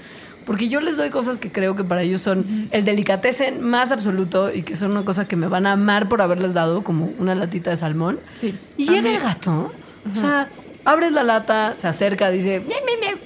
Porque 0.46 0.68
yo 0.70 0.82
les 0.82 0.98
doy 0.98 1.12
cosas 1.12 1.38
que 1.38 1.52
creo 1.52 1.76
que 1.76 1.84
para 1.84 2.02
ellos 2.02 2.22
son 2.22 2.70
el 2.72 2.84
delicatessen 2.84 3.62
más 3.62 3.92
absoluto 3.92 4.52
y 4.52 4.64
que 4.64 4.76
son 4.76 4.90
una 4.92 5.06
cosa 5.06 5.28
que 5.28 5.36
me 5.36 5.48
van 5.48 5.68
a 5.68 5.74
amar 5.74 6.10
por 6.10 6.24
haberles 6.24 6.56
dado, 6.56 6.84
como 6.84 7.12
una 7.20 7.36
latita 7.36 7.70
de 7.70 7.78
salmón. 7.78 8.20
Sí. 8.34 8.58
Y 8.76 8.86
llega 8.90 9.12
el 9.14 9.20
gato, 9.20 9.72
o 10.12 10.16
sea, 10.20 10.48
abres 10.86 11.12
la 11.12 11.22
lata, 11.22 11.76
se 11.78 11.88
acerca, 11.88 12.32
dice, 12.32 12.62
"Miau, 12.62 12.80
miau, 12.84 12.98
miau, 13.00 13.00
miau, 13.12 13.18
miau, 13.18 13.18
miau". 13.18 13.20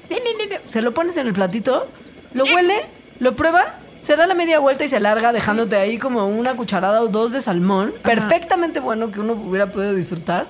Se 0.68 0.82
lo 0.82 0.94
pones 0.94 1.18
en 1.18 1.28
el 1.28 1.34
platito, 1.34 1.88
lo 2.34 2.44
huele, 2.46 2.82
lo 3.20 3.34
prueba, 3.36 3.76
se 4.00 4.16
da 4.16 4.28
la 4.28 4.34
media 4.34 4.60
vuelta 4.60 4.84
y 4.84 4.88
se 4.90 5.00
larga 5.00 5.32
dejándote 5.32 5.76
ahí 5.78 5.98
como 5.98 6.28
una 6.28 6.56
cucharada 6.56 7.02
o 7.02 7.08
dos 7.08 7.32
de 7.32 7.42
salmón, 7.42 7.94
perfectamente 8.04 8.80
bueno 8.80 9.12
que 9.12 9.20
uno 9.20 9.34
hubiera 9.34 9.68
podido 9.68 9.94
disfrutar, 9.94 10.46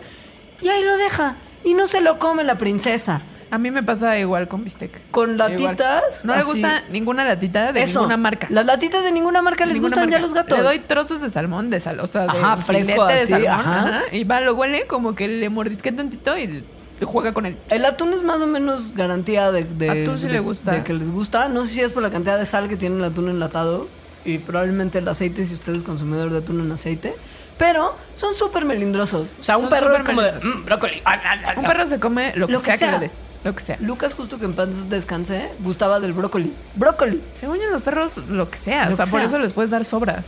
y 0.62 0.70
ahí 0.70 0.84
lo 0.84 0.98
deja. 0.98 1.36
Y 1.66 1.74
no 1.76 1.88
se 1.88 2.02
lo 2.02 2.20
come 2.20 2.44
la 2.44 2.56
princesa. 2.56 3.22
A 3.50 3.58
mí 3.58 3.70
me 3.70 3.84
pasa 3.84 4.18
igual 4.18 4.48
con 4.48 4.64
bistec. 4.64 4.92
Con 5.12 5.36
Igual. 5.36 5.52
latitas. 5.52 6.26
No 6.26 6.36
le 6.36 6.42
gusta 6.44 6.82
ninguna 6.90 7.24
latita 7.24 7.72
de 7.72 7.84
Eso. 7.84 8.00
ninguna 8.00 8.18
marca. 8.18 8.48
Las 8.50 8.66
latitas 8.66 9.04
de 9.04 9.12
ninguna 9.12 9.42
marca 9.44 9.66
les 9.66 9.76
Ninguna 9.76 9.90
gustan 9.96 10.10
ya 10.10 10.18
marca. 10.18 10.22
los 10.26 10.34
gatos. 10.34 10.58
Le 10.58 10.64
doy 10.64 10.80
trozos 10.80 11.22
de 11.22 11.30
salmón, 11.30 11.70
de 11.70 11.80
sal, 11.80 12.00
o 12.00 12.08
sea, 12.08 12.24
de 12.24 12.30
Ajá, 12.40 12.58
fresco 12.58 13.06
de 13.06 13.28
salmón. 13.28 13.50
ajá. 13.52 13.80
ajá, 13.80 14.02
y 14.12 14.24
va, 14.24 14.42
lo 14.42 14.56
huele 14.56 14.88
como 14.88 15.14
que 15.14 15.28
le 15.28 15.50
mordisque 15.50 15.92
tantito 15.92 16.36
y 16.38 16.64
juega 17.06 17.34
con 17.34 17.46
él. 17.46 17.58
El 17.70 17.86
atún 17.86 18.14
es 18.14 18.24
más 18.24 18.42
o 18.42 18.48
menos 18.48 18.94
garantía 18.96 19.52
de, 19.52 19.64
de- 19.64 20.04
Atún 20.04 20.18
sí 20.20 20.28
de- 20.28 20.34
le 20.34 20.40
gusta. 20.40 20.72
de 20.72 20.84
que 20.84 20.94
les 20.94 21.10
gusta. 21.12 21.48
No 21.50 21.66
sé 21.66 21.72
si 21.74 21.82
es 21.82 21.92
por 21.92 22.04
la 22.04 22.10
cantidad 22.12 22.38
de 22.38 22.46
sal 22.46 22.68
que 22.70 22.76
tiene 22.78 22.98
el 22.98 23.04
atún 23.04 23.30
enlatado 23.30 23.88
y 24.26 24.38
probablemente 24.38 25.00
el 25.00 25.08
aceite 25.08 25.46
si 25.46 25.54
usted 25.54 25.76
es 25.76 25.84
consumidor 25.84 26.30
de 26.32 26.38
atún 26.40 26.62
en 26.62 26.72
aceite. 26.72 27.14
Pero 27.58 27.96
son 28.16 28.34
súper 28.34 28.66
melindrosos. 28.66 29.28
O 29.40 29.44
sea, 29.44 29.58
un 29.58 29.64
Son 29.66 29.70
perro 29.70 29.96
es 29.96 30.02
como 30.04 30.22
de. 30.22 30.32
"Mm, 30.34 30.66
brócoli. 30.66 31.02
ah, 31.06 31.20
ah, 31.24 31.36
ah, 31.46 31.54
Un 31.58 31.66
ah". 31.66 31.68
perro 31.70 31.86
se 31.88 32.00
come 32.00 32.34
lo 32.36 32.48
que, 32.48 32.54
Lo 32.54 32.60
que 32.62 32.78
sea, 32.78 32.78
que 32.92 32.92
le 32.96 33.00
des. 33.00 33.12
Lo 33.44 33.54
que 33.56 33.64
sea. 33.64 33.78
Lucas, 33.82 34.16
justo 34.16 34.40
que 34.40 34.46
en 34.46 34.54
paz 34.54 34.90
descansé, 34.90 35.50
gustaba 35.60 36.00
del 36.00 36.14
brócoli. 36.14 36.52
¡Brócoli! 36.76 37.22
Según 37.42 37.58
yo, 37.58 37.70
los 37.70 37.84
perros, 37.84 38.18
lo 38.30 38.50
que 38.50 38.58
sea. 38.58 38.86
Lo 38.88 38.94
o 38.94 38.96
sea, 38.96 39.06
por 39.06 39.20
sea. 39.20 39.28
eso 39.28 39.38
les 39.38 39.54
puedes 39.54 39.70
dar 39.70 39.86
sobras. 39.86 40.26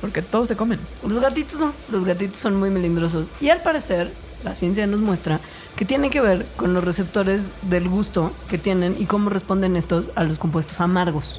Porque 0.00 0.22
todos 0.22 0.48
se 0.48 0.56
comen. 0.56 0.78
Los 1.06 1.20
gatitos 1.20 1.60
no. 1.60 1.72
Los 1.90 2.04
gatitos 2.04 2.38
son 2.38 2.56
muy 2.56 2.70
melindrosos. 2.70 3.28
Y 3.40 3.50
al 3.50 3.62
parecer, 3.62 4.10
la 4.42 4.54
ciencia 4.54 4.86
nos 4.86 5.00
muestra 5.00 5.38
que 5.76 5.84
tiene 5.84 6.10
que 6.10 6.20
ver 6.20 6.46
con 6.56 6.72
los 6.74 6.82
receptores 6.82 7.50
del 7.62 7.88
gusto 7.88 8.32
que 8.48 8.58
tienen 8.58 8.96
y 8.98 9.04
cómo 9.04 9.30
responden 9.30 9.76
estos 9.76 10.10
a 10.16 10.24
los 10.24 10.38
compuestos 10.38 10.80
amargos. 10.80 11.38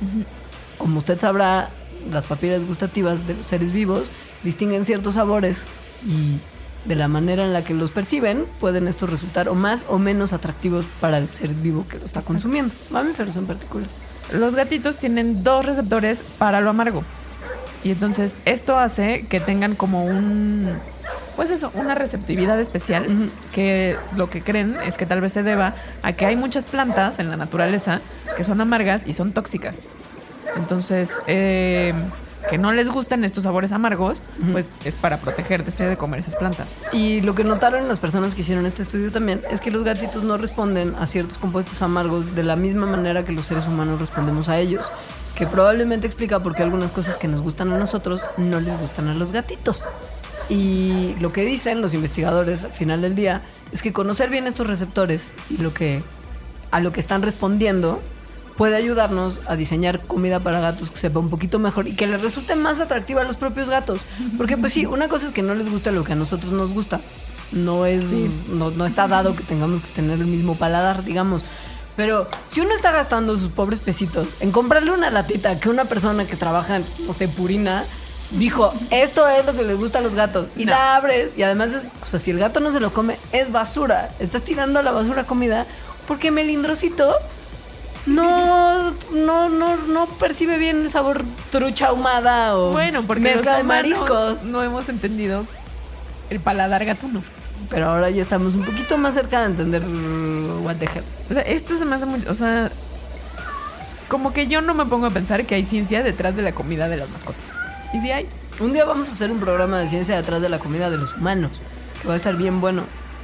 Como 0.78 1.00
usted 1.00 1.19
sabrá, 1.19 1.69
las 2.12 2.26
papilas 2.26 2.63
gustativas 2.63 3.26
de 3.26 3.34
los 3.34 3.47
seres 3.47 3.71
vivos 3.71 4.12
distinguen 4.43 4.86
ciertos 4.86 5.15
sabores 5.15 5.65
y 6.06 6.38
de 6.88 6.95
la 6.95 7.08
manera 7.08 7.43
en 7.43 7.52
la 7.52 7.63
que 7.63 7.73
los 7.73 7.91
perciben 7.91 8.45
pueden 8.60 8.88
estos 8.88 9.10
resultar 9.10 9.50
o 9.50 9.56
más 9.56 9.84
o 9.89 9.97
menos 9.97 10.34
atractivos 10.34 10.86
para 11.02 11.17
el 11.17 11.34
ser 11.34 11.54
vivo 11.56 11.86
que 11.88 12.00
lo 12.00 12.06
está 12.06 12.21
consumiendo. 12.21 12.73
Mamíferos 12.91 13.36
en 13.36 13.47
particular. 13.47 13.89
Los 14.32 14.56
gatitos 14.56 14.97
tienen 14.97 15.43
dos 15.43 15.65
receptores 15.65 16.21
para 16.38 16.62
lo 16.62 16.69
amargo. 16.69 17.04
Y 17.84 17.91
entonces 17.91 18.38
esto 18.45 18.78
hace 18.78 19.26
que 19.28 19.39
tengan 19.39 19.76
como 19.76 20.04
un 20.04 20.78
pues 21.36 21.52
eso, 21.52 21.72
una 21.74 21.96
receptividad 21.96 22.60
especial 22.60 23.30
que 23.54 23.96
lo 24.15 24.30
que 24.30 24.41
creen 24.41 24.76
es 24.86 24.98
que 24.98 25.06
tal 25.06 25.22
vez 25.22 25.34
se 25.34 25.43
deba 25.43 25.76
a 26.02 26.13
que 26.13 26.26
hay 26.26 26.36
muchas 26.36 26.65
plantas 26.65 27.20
en 27.20 27.30
la 27.30 27.38
naturaleza 27.38 28.02
que 28.36 28.43
son 28.43 28.60
amargas 28.62 29.04
y 29.06 29.13
son 29.13 29.34
tóxicas. 29.34 29.84
Entonces, 30.56 31.20
eh, 31.28 31.93
que 32.50 32.58
no 32.58 32.72
les 32.72 32.89
gustan 32.89 33.24
estos 33.24 33.43
sabores 33.43 33.72
amargos, 33.72 34.22
pues 34.52 34.72
es 34.86 34.96
para 34.96 35.20
protegerse 35.20 35.86
de 35.86 35.98
comer 35.98 36.22
esas 36.22 36.36
plantas. 36.36 36.70
Y 36.91 37.22
lo 37.22 37.36
que 37.36 37.43
notaron 37.43 37.88
las 37.88 38.00
personas 38.00 38.36
que 38.36 38.41
hicieron 38.41 38.65
este 38.65 38.82
estudio 38.82 39.12
también 39.12 39.41
es 39.52 39.62
que 39.62 39.72
los 39.72 39.84
gatitos 39.84 40.24
no 40.24 40.38
responden 40.38 40.96
a 40.96 41.08
ciertos 41.08 41.38
compuestos 41.38 41.82
amargos 41.82 42.36
de 42.36 42.43
la 42.43 42.56
misma 42.56 42.86
manera 42.86 43.26
que 43.26 43.32
los 43.32 43.46
seres 43.46 43.65
humanos 43.65 44.00
respondemos 44.00 44.50
a 44.50 44.60
ellos. 44.60 44.91
Que 45.36 45.46
probablemente 45.46 46.08
explica 46.08 46.39
por 46.39 46.56
qué 46.56 46.63
algunas 46.63 46.89
cosas 46.89 47.17
que 47.17 47.28
nos 47.28 47.41
gustan 47.41 47.72
a 47.72 47.78
nosotros 47.78 48.22
no 48.38 48.60
les 48.60 48.76
gustan 48.80 49.08
a 49.08 49.13
los 49.13 49.32
gatitos. 49.32 49.84
Y 50.49 51.15
lo 51.19 51.33
que 51.33 51.43
dicen 51.43 51.81
los 51.81 51.93
investigadores 51.93 52.63
al 52.63 52.71
final 52.71 53.01
del 53.01 53.15
día 53.15 53.41
es 53.71 53.81
que 53.81 53.91
conocer 53.93 54.29
bien 54.29 54.47
estos 54.47 54.67
receptores 54.67 55.33
y 55.49 55.57
lo 55.57 55.73
que 55.73 56.01
a 56.71 56.79
lo 56.79 56.91
que 56.91 56.99
están 56.99 57.21
respondiendo 57.21 58.01
puede 58.57 58.75
ayudarnos 58.75 59.41
a 59.45 59.55
diseñar 59.55 60.01
comida 60.03 60.39
para 60.39 60.60
gatos 60.60 60.89
que 60.89 60.97
sepa 60.97 61.19
un 61.19 61.29
poquito 61.29 61.60
mejor 61.60 61.88
y 61.88 61.93
que 61.93 62.07
les 62.07 62.21
resulte 62.21 62.55
más 62.55 62.81
atractiva 62.81 63.21
a 63.21 63.23
los 63.23 63.38
propios 63.38 63.69
gatos. 63.69 64.01
Porque 64.36 64.57
pues 64.57 64.73
sí, 64.73 64.86
una 64.86 65.07
cosa 65.07 65.27
es 65.27 65.31
que 65.31 65.43
no 65.43 65.53
les 65.53 65.69
gusta 65.69 65.91
lo 65.91 66.03
que 66.03 66.13
a 66.13 66.15
nosotros 66.15 66.51
nos 66.51 66.73
gusta. 66.73 66.99
No 67.51 67.86
es, 67.86 68.03
no, 68.49 68.71
no 68.71 68.86
está 68.86 69.07
dado 69.07 69.36
que 69.36 69.43
tengamos 69.43 69.81
que 69.81 69.89
tener 69.89 70.19
el 70.19 70.25
mismo 70.25 70.55
paladar, 70.55 71.05
digamos. 71.05 71.43
Pero 71.95 72.27
si 72.49 72.62
uno 72.62 72.73
está 72.73 72.91
gastando 72.91 73.38
sus 73.38 73.51
pobres 73.51 73.79
pesitos 73.79 74.27
en 74.39 74.51
comprarle 74.51 74.91
una 74.91 75.10
latita 75.10 75.60
que 75.60 75.69
una 75.69 75.86
persona 75.86 76.25
que 76.25 76.36
trabaja, 76.36 76.81
no 77.05 77.13
sé, 77.13 77.27
purina, 77.27 77.86
dijo, 78.32 78.74
esto 78.92 79.28
es 79.28 79.46
lo 79.46 79.54
que 79.54 79.63
les 79.63 79.78
gusta 79.78 80.00
a 80.00 80.02
los 80.02 80.16
gatos. 80.16 80.50
Y 80.56 80.66
No. 80.66 80.72
la 80.72 80.96
abres 80.96 81.32
y 81.38 81.44
además, 81.44 81.74
es, 81.74 81.84
o 82.02 82.06
sea, 82.06 82.20
si 82.20 82.32
el 82.32 82.40
gato 82.40 82.60
no 82.60 82.72
se 82.72 82.80
lo 82.80 82.94
come, 82.94 83.18
es 83.32 83.52
basura. 83.52 84.10
Estás 84.20 84.44
tirando 84.44 84.80
a 84.80 84.84
la 84.84 84.92
basura 84.92 85.26
comida 85.26 85.66
porque 86.08 86.32
Melindrosito 86.32 87.13
no, 88.06 88.92
no, 89.12 89.50
no, 89.50 89.76
no 89.76 90.06
percibe 90.18 90.58
bien 90.58 90.84
el 90.84 90.92
sabor 90.92 91.24
trucha 91.52 91.88
ahumada 91.88 92.56
o 92.58 92.72
Bueno, 92.72 93.04
porque 93.06 93.24
mezcla 93.24 93.58
de 93.58 93.63
mariscos. 93.63 94.44
no 94.44 94.63
hemos 94.63 94.88
entendido 94.90 95.46
el 96.30 96.40
paladar 96.40 96.86
gatuno. 96.86 97.22
Pero 97.70 97.90
ahora 97.92 98.10
ya 98.10 98.22
estamos 98.22 98.56
un 98.56 98.63
poquito 98.63 98.98
más 98.98 99.13
cerca 99.16 99.40
de 99.42 99.48
entender 99.48 99.84
what 100.62 100.76
the 100.78 100.86
hell. 100.86 101.04
O 101.30 101.34
sea, 101.34 101.42
esto 101.44 101.76
se 101.78 101.84
me 101.84 101.96
hace 101.96 102.06
muy. 102.06 102.24
O 102.28 102.36
sea, 102.36 102.72
como 104.08 104.32
que 104.32 104.48
yo 104.48 104.62
no 104.62 104.74
me 104.74 104.86
pongo 104.86 105.08
a 105.08 105.10
pensar 105.10 105.46
que 105.46 105.56
hay 105.56 105.63
ciencia 105.66 106.02
detrás 106.04 106.36
de 106.36 106.44
la 106.44 106.54
comida 106.54 106.88
de 106.88 106.98
las 106.98 107.10
mascotas. 107.10 107.44
Y 107.93 108.00
si 108.00 108.12
hay, 108.12 108.28
Un 108.60 108.73
día 108.73 108.86
vamos 108.86 109.08
a 109.10 109.12
hacer 109.12 109.32
un 109.32 109.39
programa 109.39 109.80
de 109.80 109.88
ciencia 109.88 110.15
detrás 110.15 110.41
de 110.41 110.50
la 110.50 110.60
comida 110.60 110.89
de 110.89 110.97
los 110.97 111.15
humanos, 111.15 111.52
que 112.02 112.08
va 112.08 112.15
a 112.15 112.17
estar 112.17 112.36
bien 112.36 112.60
bueno. 112.60 112.84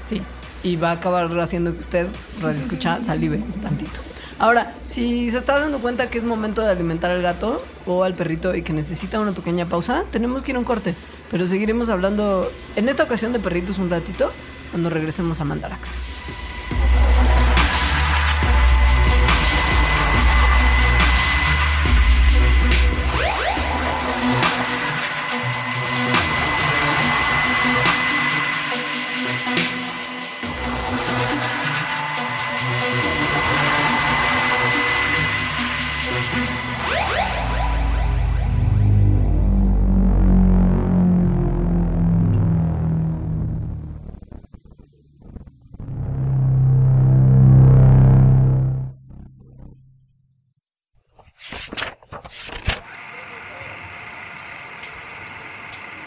sí. 0.09 0.21
y 0.61 0.75
va 0.77 0.91
a 0.91 0.93
acabar 0.93 1.27
haciendo 1.39 1.73
que 1.73 1.79
usted, 1.79 2.07
radio 2.41 2.59
escucha, 2.59 3.01
salive 3.01 3.39
tantito. 3.61 3.99
Ahora, 4.39 4.73
si 4.87 5.29
se 5.31 5.37
está 5.37 5.59
dando 5.59 5.79
cuenta 5.79 6.09
que 6.09 6.17
es 6.17 6.23
momento 6.23 6.61
de 6.61 6.69
alimentar 6.69 7.11
al 7.11 7.21
gato 7.21 7.63
o 7.85 8.03
al 8.03 8.13
perrito 8.13 8.55
y 8.55 8.61
que 8.61 8.73
necesita 8.73 9.19
una 9.19 9.33
pequeña 9.33 9.67
pausa, 9.67 10.03
tenemos 10.11 10.43
que 10.43 10.51
ir 10.51 10.57
a 10.57 10.59
un 10.59 10.65
corte. 10.65 10.95
Pero 11.31 11.47
seguiremos 11.47 11.89
hablando 11.89 12.51
en 12.75 12.89
esta 12.89 13.03
ocasión 13.03 13.33
de 13.33 13.39
perritos 13.39 13.77
un 13.77 13.89
ratito 13.89 14.31
cuando 14.71 14.89
regresemos 14.89 15.39
a 15.39 15.45
Mandarax. 15.45 16.01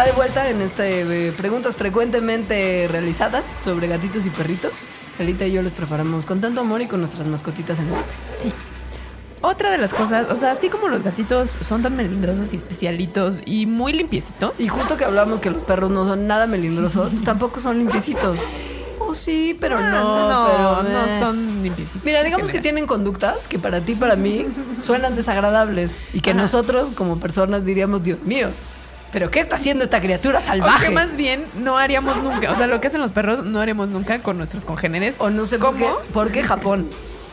Está 0.00 0.12
de 0.12 0.16
vuelta 0.16 0.48
en 0.48 0.62
este 0.62 1.28
eh, 1.28 1.32
preguntas 1.32 1.76
frecuentemente 1.76 2.88
realizadas 2.90 3.44
sobre 3.44 3.86
gatitos 3.86 4.24
y 4.24 4.30
perritos. 4.30 4.72
Carlita 5.18 5.46
y 5.46 5.52
yo 5.52 5.62
les 5.62 5.74
preparamos 5.74 6.24
con 6.24 6.40
tanto 6.40 6.62
amor 6.62 6.80
y 6.80 6.86
con 6.86 7.00
nuestras 7.00 7.26
mascotitas 7.26 7.78
en 7.80 7.90
mente. 7.90 8.08
Sí. 8.40 8.50
Otra 9.42 9.70
de 9.70 9.76
las 9.76 9.92
cosas, 9.92 10.30
o 10.30 10.36
sea, 10.36 10.52
así 10.52 10.70
como 10.70 10.88
los 10.88 11.02
gatitos 11.02 11.58
son 11.60 11.82
tan 11.82 11.96
melindrosos 11.96 12.54
y 12.54 12.56
especialitos 12.56 13.42
y 13.44 13.66
muy 13.66 13.92
limpiecitos. 13.92 14.58
Y 14.58 14.68
justo 14.68 14.96
que 14.96 15.04
hablamos 15.04 15.38
que 15.40 15.50
los 15.50 15.62
perros 15.64 15.90
no 15.90 16.06
son 16.06 16.26
nada 16.26 16.46
melindrosos, 16.46 17.10
pues 17.10 17.24
tampoco 17.24 17.60
son 17.60 17.76
limpiecitos. 17.76 18.38
Oh, 19.00 19.14
sí, 19.14 19.54
pero 19.60 19.76
Ah, 19.78 19.90
no, 19.90 20.28
no, 20.30 20.82
pero 20.82 20.94
no 20.94 21.18
son 21.18 21.62
limpiecitos. 21.62 22.04
Mira, 22.06 22.22
digamos 22.22 22.50
que 22.50 22.60
tienen 22.60 22.86
conductas 22.86 23.48
que 23.48 23.58
para 23.58 23.82
ti, 23.82 23.94
para 23.94 24.16
mí, 24.16 24.46
suenan 24.80 25.14
desagradables 25.14 26.00
y 26.14 26.22
que 26.22 26.30
Ajá. 26.30 26.40
nosotros 26.40 26.90
como 26.92 27.20
personas 27.20 27.66
diríamos, 27.66 28.02
Dios 28.02 28.22
mío, 28.22 28.48
pero 29.12 29.30
¿qué 29.30 29.40
está 29.40 29.56
haciendo 29.56 29.84
esta 29.84 30.00
criatura 30.00 30.40
salvaje? 30.40 30.86
O 30.86 30.88
que 30.88 30.94
más 30.94 31.16
bien 31.16 31.44
no 31.56 31.78
haríamos 31.78 32.16
nunca. 32.18 32.50
O 32.52 32.56
sea, 32.56 32.66
lo 32.66 32.80
que 32.80 32.88
hacen 32.88 33.00
los 33.00 33.12
perros 33.12 33.44
no 33.44 33.60
haríamos 33.60 33.88
nunca 33.88 34.20
con 34.20 34.36
nuestros 34.36 34.64
congéneres. 34.64 35.16
O 35.18 35.30
no 35.30 35.46
sé 35.46 35.58
por 35.58 35.76
qué, 35.76 35.84
¿Cómo? 35.84 35.98
por 36.12 36.30
qué 36.30 36.42
Japón. 36.42 36.88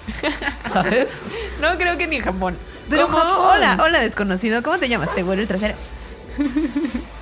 ¿Sabes? 0.72 1.22
No 1.62 1.78
creo 1.78 1.98
que 1.98 2.08
ni 2.08 2.18
en 2.18 2.24
Japón. 2.24 2.58
Pero 2.90 3.08
¿Cómo? 3.08 3.18
Japón. 3.20 3.48
Hola, 3.52 3.78
hola 3.84 4.00
desconocido. 4.00 4.64
¿Cómo 4.64 4.78
te 4.80 4.90
llamas? 4.90 5.14
Te 5.14 5.24
huele 5.24 5.44
el 5.44 5.48
trasero. 5.48 5.76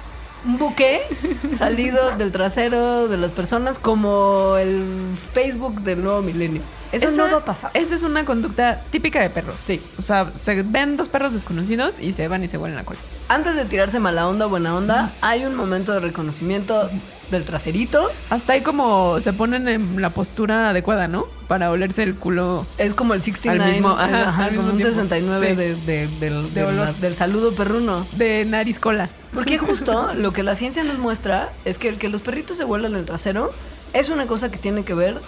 Un 0.45 0.57
buque 0.57 1.01
salido 1.49 2.15
del 2.17 2.31
trasero 2.31 3.07
de 3.07 3.17
las 3.17 3.31
personas 3.31 3.79
como 3.79 4.55
el 4.57 5.13
Facebook 5.33 5.81
del 5.81 6.03
nuevo 6.03 6.21
milenio. 6.21 6.61
Eso 6.91 7.09
Esa- 7.09 7.17
no 7.17 7.31
va 7.31 7.39
a 7.39 7.45
pasar. 7.45 7.71
Esa 7.73 7.95
es 7.95 8.03
una 8.03 8.23
conducta 8.25 8.81
típica 8.91 9.21
de 9.21 9.29
perros. 9.29 9.55
Sí. 9.59 9.81
O 9.97 10.01
sea, 10.01 10.31
se 10.35 10.61
ven 10.63 10.97
dos 10.97 11.09
perros 11.09 11.33
desconocidos 11.33 11.99
y 11.99 12.13
se 12.13 12.27
van 12.27 12.43
y 12.43 12.47
se 12.47 12.57
huelen 12.57 12.77
la 12.77 12.85
cola. 12.85 12.99
Antes 13.27 13.55
de 13.55 13.65
tirarse 13.65 13.99
mala 13.99 14.27
onda 14.27 14.45
o 14.45 14.49
buena 14.49 14.75
onda, 14.75 15.11
hay 15.21 15.45
un 15.45 15.55
momento 15.55 15.93
de 15.93 15.99
reconocimiento 15.99 16.89
del 17.31 17.43
traserito. 17.43 18.09
Hasta 18.29 18.53
ahí 18.53 18.61
como 18.61 19.19
se 19.19 19.33
ponen 19.33 19.67
en 19.67 20.01
la 20.01 20.09
postura 20.11 20.69
adecuada, 20.69 21.07
¿no? 21.07 21.25
Para 21.47 21.71
olerse 21.71 22.03
el 22.03 22.15
culo. 22.15 22.65
Es 22.77 22.93
como 22.93 23.13
el 23.13 23.21
69, 23.21 23.63
Al 23.63 23.71
mismo- 23.71 23.89
ajá, 23.91 24.29
ajá, 24.29 24.43
al 24.45 24.51
mismo 24.51 24.63
como 24.63 24.73
un 24.73 24.77
tiempo. 24.77 24.93
69 24.95 25.49
Sí. 25.49 25.55
de- 25.55 25.75
de- 25.75 26.07
del, 26.19 26.53
De 26.53 26.61
de 26.61 26.63
olor. 26.63 26.85
la- 26.87 26.93
del 26.93 27.15
saludo 27.15 27.53
perruno. 27.53 28.05
De 28.13 28.45
nariz 28.45 28.79
cola. 28.79 29.09
Porque 29.33 29.57
justo 29.57 30.13
lo 30.13 30.33
que 30.33 30.43
la 30.43 30.55
ciencia 30.55 30.83
nos 30.83 30.97
muestra 30.97 31.51
es 31.65 31.77
que 31.77 31.89
el 31.89 31.97
que 31.97 32.09
los 32.09 32.21
perritos 32.21 32.57
se 32.57 32.63
vuelan 32.63 32.95
el 32.95 33.05
trasero 33.05 33.51
es 33.93 34.09
una 34.09 34.27
cosa 34.27 34.51
que 34.51 34.57
tiene 34.57 34.83
que 34.83 34.93
ver 34.93 35.19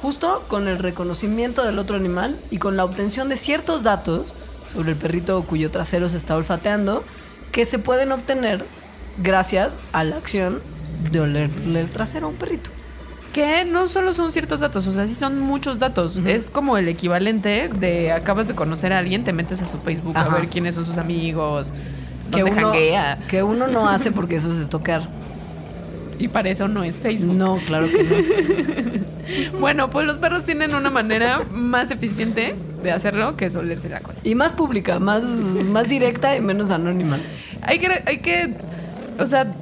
justo 0.00 0.44
con 0.48 0.66
el 0.68 0.78
reconocimiento 0.78 1.62
del 1.64 1.78
otro 1.78 1.96
animal 1.96 2.36
y 2.50 2.58
con 2.58 2.76
la 2.76 2.84
obtención 2.84 3.28
de 3.28 3.36
ciertos 3.36 3.82
datos 3.82 4.34
sobre 4.72 4.92
el 4.92 4.96
perrito 4.96 5.42
cuyo 5.42 5.70
trasero 5.70 6.08
se 6.08 6.16
está 6.16 6.34
olfateando 6.36 7.04
que 7.52 7.64
se 7.66 7.78
pueden 7.78 8.10
obtener 8.12 8.64
gracias 9.18 9.76
a 9.92 10.04
la 10.04 10.16
acción 10.16 10.60
de 11.10 11.20
olerle 11.20 11.80
el 11.80 11.88
trasero 11.90 12.26
a 12.26 12.30
un 12.30 12.36
perrito. 12.36 12.70
Que 13.32 13.64
no 13.64 13.88
solo 13.88 14.12
son 14.12 14.30
ciertos 14.30 14.60
datos, 14.60 14.86
o 14.86 14.92
sea, 14.92 15.06
sí 15.06 15.14
son 15.14 15.40
muchos 15.40 15.78
datos. 15.78 16.18
Es 16.18 16.50
como 16.50 16.76
el 16.76 16.86
equivalente 16.88 17.68
de 17.68 18.12
acabas 18.12 18.46
de 18.46 18.54
conocer 18.54 18.92
a 18.92 18.98
alguien, 18.98 19.24
te 19.24 19.32
metes 19.32 19.62
a 19.62 19.66
su 19.66 19.78
Facebook 19.78 20.16
Ajá. 20.16 20.30
a 20.30 20.38
ver 20.40 20.48
quiénes 20.48 20.74
son 20.74 20.84
sus 20.84 20.98
amigos, 20.98 21.72
Que 22.30 22.44
uno, 22.44 22.54
janguea. 22.54 23.18
que 23.28 23.42
uno 23.42 23.66
no 23.68 23.88
hace 23.88 24.10
porque 24.10 24.36
eso 24.36 24.52
es 24.52 24.58
estoquear. 24.58 25.02
Y 26.18 26.28
para 26.28 26.50
eso 26.50 26.68
no 26.68 26.84
es 26.84 27.00
Facebook. 27.00 27.34
No, 27.34 27.56
claro 27.66 27.88
que 27.88 28.04
no. 28.04 29.12
Bueno, 29.60 29.88
pues 29.88 30.04
los 30.06 30.18
perros 30.18 30.44
tienen 30.44 30.74
una 30.74 30.90
manera 30.90 31.40
más 31.52 31.90
eficiente 31.90 32.54
de 32.82 32.90
hacerlo 32.92 33.36
que 33.36 33.46
es 33.46 33.54
olerse 33.56 33.88
la 33.88 34.00
cola. 34.00 34.18
Y 34.24 34.34
más 34.34 34.52
pública, 34.52 34.98
más, 34.98 35.22
más 35.24 35.88
directa 35.88 36.36
y 36.36 36.40
menos 36.40 36.70
anónima. 36.70 37.18
Hay 37.62 37.78
que, 37.78 38.02
hay 38.04 38.18
que, 38.18 38.54
o 39.18 39.24
sea, 39.24 39.54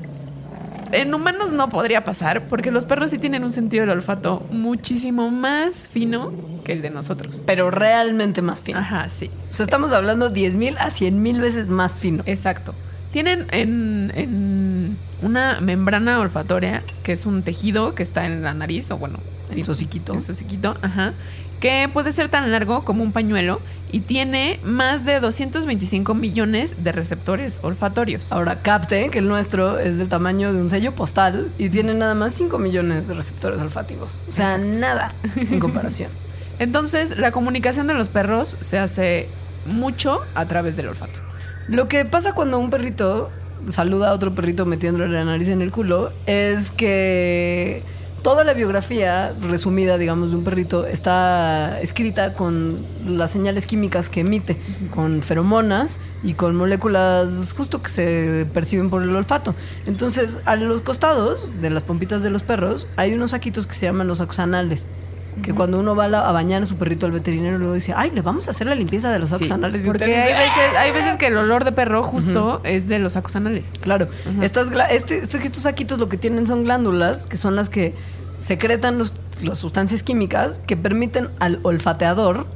en 0.93 1.15
humanos 1.15 1.53
no 1.53 1.69
podría 1.69 2.05
pasar 2.05 2.49
porque 2.49 2.71
los 2.71 2.85
perros 2.85 3.11
sí 3.11 3.19
tienen 3.19 3.45
un 3.45 3.53
sentido 3.53 3.83
del 3.83 3.91
olfato 3.91 4.47
muchísimo 4.51 5.31
más 5.31 5.89
fino 5.89 6.33
que 6.65 6.73
el 6.73 6.83
de 6.83 6.91
nosotros. 6.91 7.43
Pero 7.47 7.71
realmente 7.71 8.43
más 8.43 8.63
fino. 8.63 8.79
Ajá, 8.79 9.09
sí. 9.09 9.31
O 9.51 9.55
sea, 9.55 9.65
estamos 9.65 9.93
hablando 9.93 10.31
10 10.31 10.57
mil 10.57 10.77
a 10.79 10.91
100 10.91 11.23
mil 11.23 11.41
veces 11.41 11.69
más 11.69 11.93
fino. 11.93 12.23
Exacto. 12.27 12.75
Tienen 13.13 13.47
en, 13.51 14.13
en 14.15 14.97
una 15.23 15.61
membrana 15.61 16.21
olfatoria, 16.21 16.83
que 17.03 17.13
es 17.13 17.27
un 17.27 17.43
tejido 17.43 17.95
que 17.95 18.03
está 18.03 18.27
en 18.27 18.43
la 18.43 18.55
nariz, 18.55 18.91
o 18.91 18.99
bueno, 18.99 19.19
En 19.51 19.65
su 19.65 19.73
hociquito. 19.73 20.15
En 20.15 20.23
su 20.23 20.33
hociquito, 20.33 20.77
ajá. 20.81 21.15
Que 21.61 21.89
puede 21.93 22.13
ser 22.13 22.29
tan 22.29 22.51
largo 22.51 22.85
como 22.85 23.03
un 23.03 23.13
pañuelo 23.13 23.61
y 23.93 24.01
tiene 24.01 24.59
más 24.65 25.05
de 25.05 25.21
225 25.21 26.15
millones 26.15 26.83
de 26.83 26.93
receptores 26.93 27.61
olfatorios. 27.63 28.33
Ahora, 28.33 28.63
capte 28.63 29.11
que 29.11 29.19
el 29.19 29.29
nuestro 29.29 29.79
es 29.79 29.99
del 29.99 30.09
tamaño 30.09 30.53
de 30.53 30.61
un 30.61 30.71
sello 30.71 30.95
postal 30.95 31.51
y 31.59 31.69
tiene 31.69 31.95
nada 31.95 32.15
más 32.15 32.33
5 32.35 32.59
millones 32.59 33.09
de 33.09 33.15
receptores 33.15 33.61
olfativos. 33.61 34.19
O 34.29 34.33
sea, 34.33 34.59
nada 34.59 35.09
en 35.37 35.59
comparación. 35.61 36.11
Entonces, 36.59 37.17
la 37.17 37.33
comunicación 37.33 37.87
de 37.87 37.95
los 37.95 38.09
perros 38.09 38.57
se 38.61 38.79
hace 38.79 39.29
mucho 39.67 40.21
a 40.35 40.47
través 40.47 40.77
del 40.77 40.89
olfato. 40.89 41.21
Lo 41.69 41.89
que 41.89 42.05
pasa 42.05 42.35
cuando 42.35 42.59
un 42.59 42.71
perrito 42.71 43.31
saluda 43.69 44.11
a 44.11 44.15
otro 44.15 44.35
perrito 44.35 44.67
metiéndole 44.67 45.09
la 45.09 45.25
nariz 45.25 45.49
en 45.49 45.63
el 45.63 45.71
culo 45.71 46.13
es 46.27 46.71
que 46.71 47.83
toda 48.23 48.45
la 48.45 48.55
biografía 48.55 49.33
resumida, 49.41 49.99
digamos, 49.99 50.31
de 50.31 50.37
un 50.37 50.45
perrito 50.45 50.87
está 50.87 51.81
escrita 51.81 52.35
con 52.35 52.85
las 53.07 53.31
señales 53.31 53.67
químicas 53.67 54.09
que 54.09 54.21
emite, 54.21 54.57
con 54.95 55.23
feromonas 55.23 55.99
y 56.23 56.35
con 56.35 56.57
moléculas 56.57 57.53
justo 57.57 57.83
que 57.83 57.89
se 57.89 58.47
perciben 58.53 58.91
por 58.91 59.03
el 59.03 59.15
olfato. 59.15 59.55
Entonces, 59.87 60.41
a 60.45 60.57
los 60.57 60.81
costados 60.83 61.61
de 61.61 61.71
las 61.71 61.83
pompitas 61.83 62.23
de 62.23 62.31
los 62.31 62.43
perros 62.43 62.87
hay 62.97 63.15
unos 63.15 63.33
saquitos 63.33 63.67
que 63.67 63.75
se 63.75 63.87
llaman 63.87 64.07
los 64.07 64.21
oxanales. 64.21 64.87
Que 65.43 65.55
cuando 65.55 65.79
uno 65.79 65.95
va 65.97 66.05
a, 66.07 66.33
bañar 66.33 66.63
a 66.63 66.67
su 66.67 66.77
perrito 66.77 67.07
al 67.07 67.13
veterinario, 67.13 67.57
luego 67.59 67.75
dice, 67.75 67.95
ay, 67.97 68.11
le 68.11 68.21
vamos 68.21 68.49
a 68.49 68.51
hacer 68.51 68.67
la 68.67 68.75
limpieza 68.75 69.11
de 69.11 69.19
los 69.19 69.31
Sí, 69.31 69.37
oxanales. 69.37 69.85
Y 69.85 69.89
porque 69.89 70.05
hay 70.05 70.33
veces, 70.35 70.77
hay 70.79 70.91
veces 70.93 71.17
que 71.17 71.29
el 71.29 71.37
olor 71.37 71.65
de 71.65 71.73
perro 71.73 72.03
justo 72.03 72.61
es 72.65 72.89
de 72.89 72.99
los 72.99 73.15
sacos 73.15 73.37
anales. 73.37 73.65
Claro, 73.81 74.09
estas, 74.43 74.71
este, 74.91 75.19
este- 75.19 75.39
estos 75.39 75.63
saquitos 75.63 75.99
lo 75.99 76.09
que 76.09 76.17
tienen 76.17 76.47
son 76.47 76.65
glándulas, 76.65 77.27
que 77.27 77.37
son 77.37 77.57
las 77.57 77.69
que 77.71 77.95
secretan 78.39 78.99
los- 78.99 79.13
las 79.43 79.59
sustancias 79.59 80.03
químicas 80.03 80.61
que 80.67 80.77
permiten 80.77 81.29
al 81.39 81.61
olfateador 81.63 82.47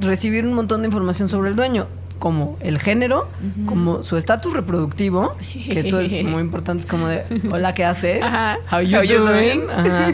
recibir 0.00 0.44
un 0.46 0.54
montón 0.54 0.82
de 0.82 0.88
información 0.88 1.28
sobre 1.28 1.50
el 1.50 1.56
dueño, 1.56 1.86
como 2.18 2.56
el 2.60 2.78
género, 2.78 3.28
como 3.66 4.02
su 4.02 4.16
estatus 4.16 4.52
reproductivo, 4.52 5.32
que 5.68 5.80
esto 5.80 6.00
es 6.00 6.10
muy 6.24 6.40
importante, 6.42 6.84
es 6.84 6.86
como 6.90 7.08
de, 7.08 7.22
hola, 7.50 7.74
¿qué 7.74 7.84
hace? 7.84 8.20
Ajá. 8.22 8.58
How 8.72 8.80
you 8.80 8.98
How 8.98 9.06
doing? 9.06 9.26
doing? 9.60 9.70
Ajá. 9.70 10.12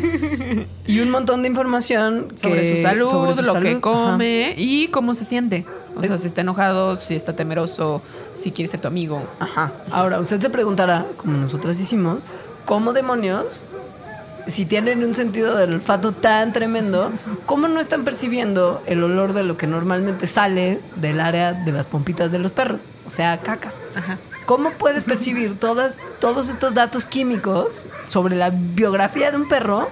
Y 0.87 1.01
un 1.01 1.11
montón 1.11 1.43
de 1.43 1.49
información 1.49 2.29
Sobre 2.35 2.63
que- 2.63 2.77
su 2.77 2.83
salud, 2.83 3.11
sobre 3.11 3.35
su 3.37 3.43
lo 3.55 3.61
que 3.61 3.71
ajá. 3.71 3.81
come 3.81 4.55
y 4.57 4.89
cómo 4.89 5.15
se 5.15 5.25
siente. 5.25 5.65
O 5.97 6.03
sea, 6.03 6.19
si 6.19 6.27
está 6.29 6.41
enojado, 6.41 6.97
si 6.97 7.15
está 7.15 7.35
temeroso, 7.37 8.01
si 8.35 8.53
quiere 8.53 8.71
ser 8.71 8.81
tu 8.81 8.89
amigo. 8.89 9.23
Ajá. 9.39 9.73
Ahora, 9.91 10.21
usted 10.21 10.41
se 10.41 10.49
preguntará, 10.49 11.05
como 11.17 11.37
nosotras 11.37 11.79
hicimos, 11.81 12.21
¿cómo 12.65 12.93
demonios, 12.93 13.67
si 14.47 14.67
tienen 14.67 15.05
un 15.05 15.15
sentido 15.15 15.57
del 15.57 15.75
olfato 15.75 16.13
tan 16.13 16.53
tremendo, 16.53 17.13
cómo 17.47 17.69
no 17.69 17.81
están 17.81 18.05
percibiendo 18.05 18.83
el 18.87 19.03
olor 19.03 19.33
de 19.33 19.45
lo 19.45 19.57
que 19.57 19.67
normalmente 19.67 20.27
sale 20.27 20.81
del 20.97 21.21
área 21.21 21.53
de 21.53 21.73
las 21.73 21.87
pompitas 21.87 22.33
de 22.33 22.39
los 22.39 22.53
perros? 22.53 22.87
O 23.07 23.11
sea, 23.11 23.39
caca. 23.39 23.73
Ajá. 23.95 24.19
¿Cómo 24.47 24.73
puedes 24.73 25.05
percibir 25.05 25.59
todas, 25.59 25.95
todos 26.19 26.49
estos 26.49 26.75
datos 26.75 27.07
químicos 27.07 27.87
sobre 28.05 28.37
la 28.37 28.51
biografía 28.51 29.31
de 29.31 29.37
un 29.37 29.49
perro 29.49 29.89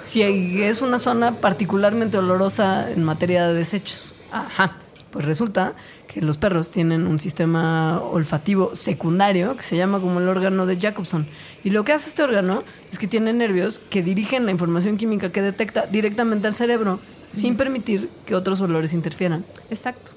si 0.00 0.62
es 0.62 0.82
una 0.82 0.98
zona 0.98 1.36
particularmente 1.36 2.18
olorosa 2.18 2.90
en 2.90 3.04
materia 3.04 3.46
de 3.46 3.54
desechos? 3.54 4.14
Ajá. 4.32 4.78
Pues 5.10 5.26
resulta 5.26 5.74
que 6.06 6.20
los 6.20 6.36
perros 6.36 6.70
tienen 6.70 7.06
un 7.06 7.18
sistema 7.18 8.00
olfativo 8.00 8.74
secundario 8.74 9.56
que 9.56 9.62
se 9.62 9.76
llama 9.76 10.00
como 10.00 10.20
el 10.20 10.28
órgano 10.28 10.66
de 10.66 10.78
Jacobson. 10.78 11.26
Y 11.62 11.70
lo 11.70 11.84
que 11.84 11.92
hace 11.92 12.08
este 12.08 12.22
órgano 12.22 12.62
es 12.92 12.98
que 12.98 13.08
tiene 13.08 13.32
nervios 13.32 13.80
que 13.90 14.02
dirigen 14.02 14.44
la 14.46 14.52
información 14.52 14.96
química 14.96 15.32
que 15.32 15.42
detecta 15.42 15.86
directamente 15.86 16.46
al 16.46 16.54
cerebro 16.54 17.00
sin 17.28 17.56
permitir 17.56 18.08
que 18.26 18.34
otros 18.34 18.60
olores 18.60 18.92
interfieran. 18.92 19.44
Exacto. 19.70 20.12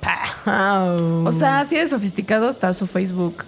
Pau. 0.00 1.26
O 1.26 1.32
sea, 1.32 1.60
así 1.60 1.76
de 1.76 1.88
sofisticado 1.88 2.48
está 2.48 2.72
su 2.74 2.86
Facebook. 2.86 3.44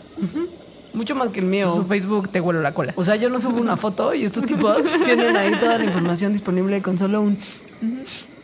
mucho 0.92 1.14
más 1.14 1.30
que 1.30 1.40
el 1.40 1.46
mío. 1.46 1.74
su 1.74 1.84
Facebook 1.84 2.28
te 2.28 2.40
huelo 2.40 2.60
la 2.60 2.72
cola. 2.72 2.92
O 2.96 3.04
sea, 3.04 3.16
yo 3.16 3.28
no 3.30 3.38
subo 3.40 3.60
una 3.60 3.76
foto 3.76 4.14
y 4.14 4.24
estos 4.24 4.44
tipos 4.44 4.78
tienen 5.04 5.36
ahí 5.36 5.58
toda 5.58 5.78
la 5.78 5.84
información 5.84 6.32
disponible 6.32 6.82
con 6.82 6.98
solo 6.98 7.22
un... 7.22 7.38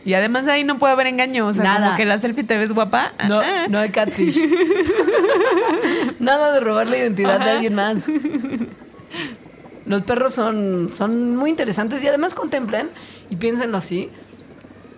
Y 0.03 0.13
además 0.15 0.47
ahí 0.47 0.63
no 0.63 0.79
puede 0.79 0.93
haber 0.93 1.07
engaño. 1.07 1.45
O 1.47 1.53
sea, 1.53 1.63
Nada. 1.63 1.85
como 1.87 1.97
que 1.97 2.05
la 2.05 2.17
selfie 2.17 2.43
te 2.43 2.57
ves 2.57 2.73
guapa. 2.73 3.11
No, 3.27 3.39
ah, 3.39 3.67
no 3.69 3.77
hay 3.79 3.89
catfish. 3.89 4.39
Nada 6.19 6.53
de 6.53 6.59
robar 6.59 6.89
la 6.89 6.97
identidad 6.97 7.39
de 7.43 7.49
alguien 7.51 7.75
más. 7.75 8.05
Los 9.85 10.03
perros 10.03 10.33
son, 10.33 10.91
son 10.93 11.35
muy 11.35 11.49
interesantes 11.49 12.03
y 12.03 12.07
además 12.07 12.33
contemplen 12.33 12.89
y 13.29 13.35
piénsenlo 13.35 13.77
así. 13.77 14.09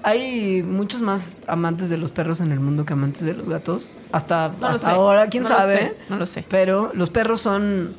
Hay 0.04 0.63
muchos 0.63 1.02
más 1.02 1.38
amantes 1.48 1.89
de 1.89 1.98
los 1.98 2.12
perros 2.12 2.42
en 2.42 2.52
el 2.52 2.60
mundo 2.60 2.86
que 2.86 2.92
amantes 2.94 3.22
de 3.24 3.34
los 3.34 3.48
gatos. 3.48 3.98
Hasta, 4.12 4.54
No 4.60 4.68
hasta 4.68 4.92
ahora, 4.92 5.28
quién 5.30 5.44
No 5.44 5.50
lo 5.50 5.56
sabe. 5.56 5.78
sé, 5.78 5.98
no 6.10 6.18
lo 6.18 6.26
sé. 6.26 6.46
Pero 6.50 6.92
los 6.94 7.10
perros 7.10 7.39
son 7.39 7.94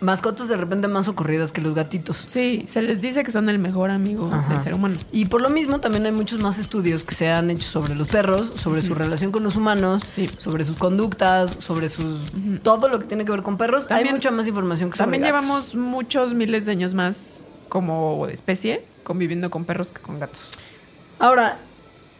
mascotas 0.00 0.48
de 0.48 0.56
repente 0.56 0.88
más 0.88 1.08
ocurridas 1.08 1.52
que 1.52 1.60
los 1.60 1.74
gatitos. 1.74 2.18
Sí, 2.26 2.64
se 2.68 2.82
les 2.82 3.00
dice 3.00 3.24
que 3.24 3.32
son 3.32 3.48
el 3.48 3.58
mejor 3.58 3.90
amigo 3.90 4.28
Ajá. 4.32 4.52
del 4.54 4.62
ser 4.62 4.74
humano. 4.74 4.96
Y 5.12 5.24
por 5.26 5.40
lo 5.40 5.48
mismo 5.50 5.80
también 5.80 6.04
hay 6.06 6.12
muchos 6.12 6.40
más 6.40 6.58
estudios 6.58 7.04
que 7.04 7.14
se 7.14 7.30
han 7.30 7.48
hecho 7.50 7.66
sobre 7.66 7.94
los 7.94 8.08
perros, 8.08 8.52
sobre 8.56 8.82
su 8.82 8.94
relación 8.94 9.32
con 9.32 9.42
los 9.42 9.56
humanos, 9.56 10.02
Sí. 10.10 10.30
sobre 10.38 10.64
sus 10.64 10.76
conductas, 10.76 11.56
sobre 11.58 11.88
sus 11.88 12.20
todo 12.62 12.88
lo 12.88 12.98
que 12.98 13.06
tiene 13.06 13.24
que 13.24 13.30
ver 13.32 13.42
con 13.42 13.56
perros. 13.56 13.86
hay 13.90 14.04
mucha 14.10 14.30
más 14.30 14.46
información 14.46 14.90
que 14.90 14.96
sobre 14.96 15.04
También 15.06 15.22
gatos. 15.22 15.42
llevamos 15.42 15.74
muchos 15.74 16.34
miles 16.34 16.66
de 16.66 16.72
años 16.72 16.94
más 16.94 17.44
como 17.68 18.26
especie 18.28 18.84
conviviendo 19.02 19.50
con 19.50 19.64
perros 19.64 19.90
que 19.90 20.00
con 20.00 20.18
gatos. 20.20 20.40
Ahora, 21.18 21.58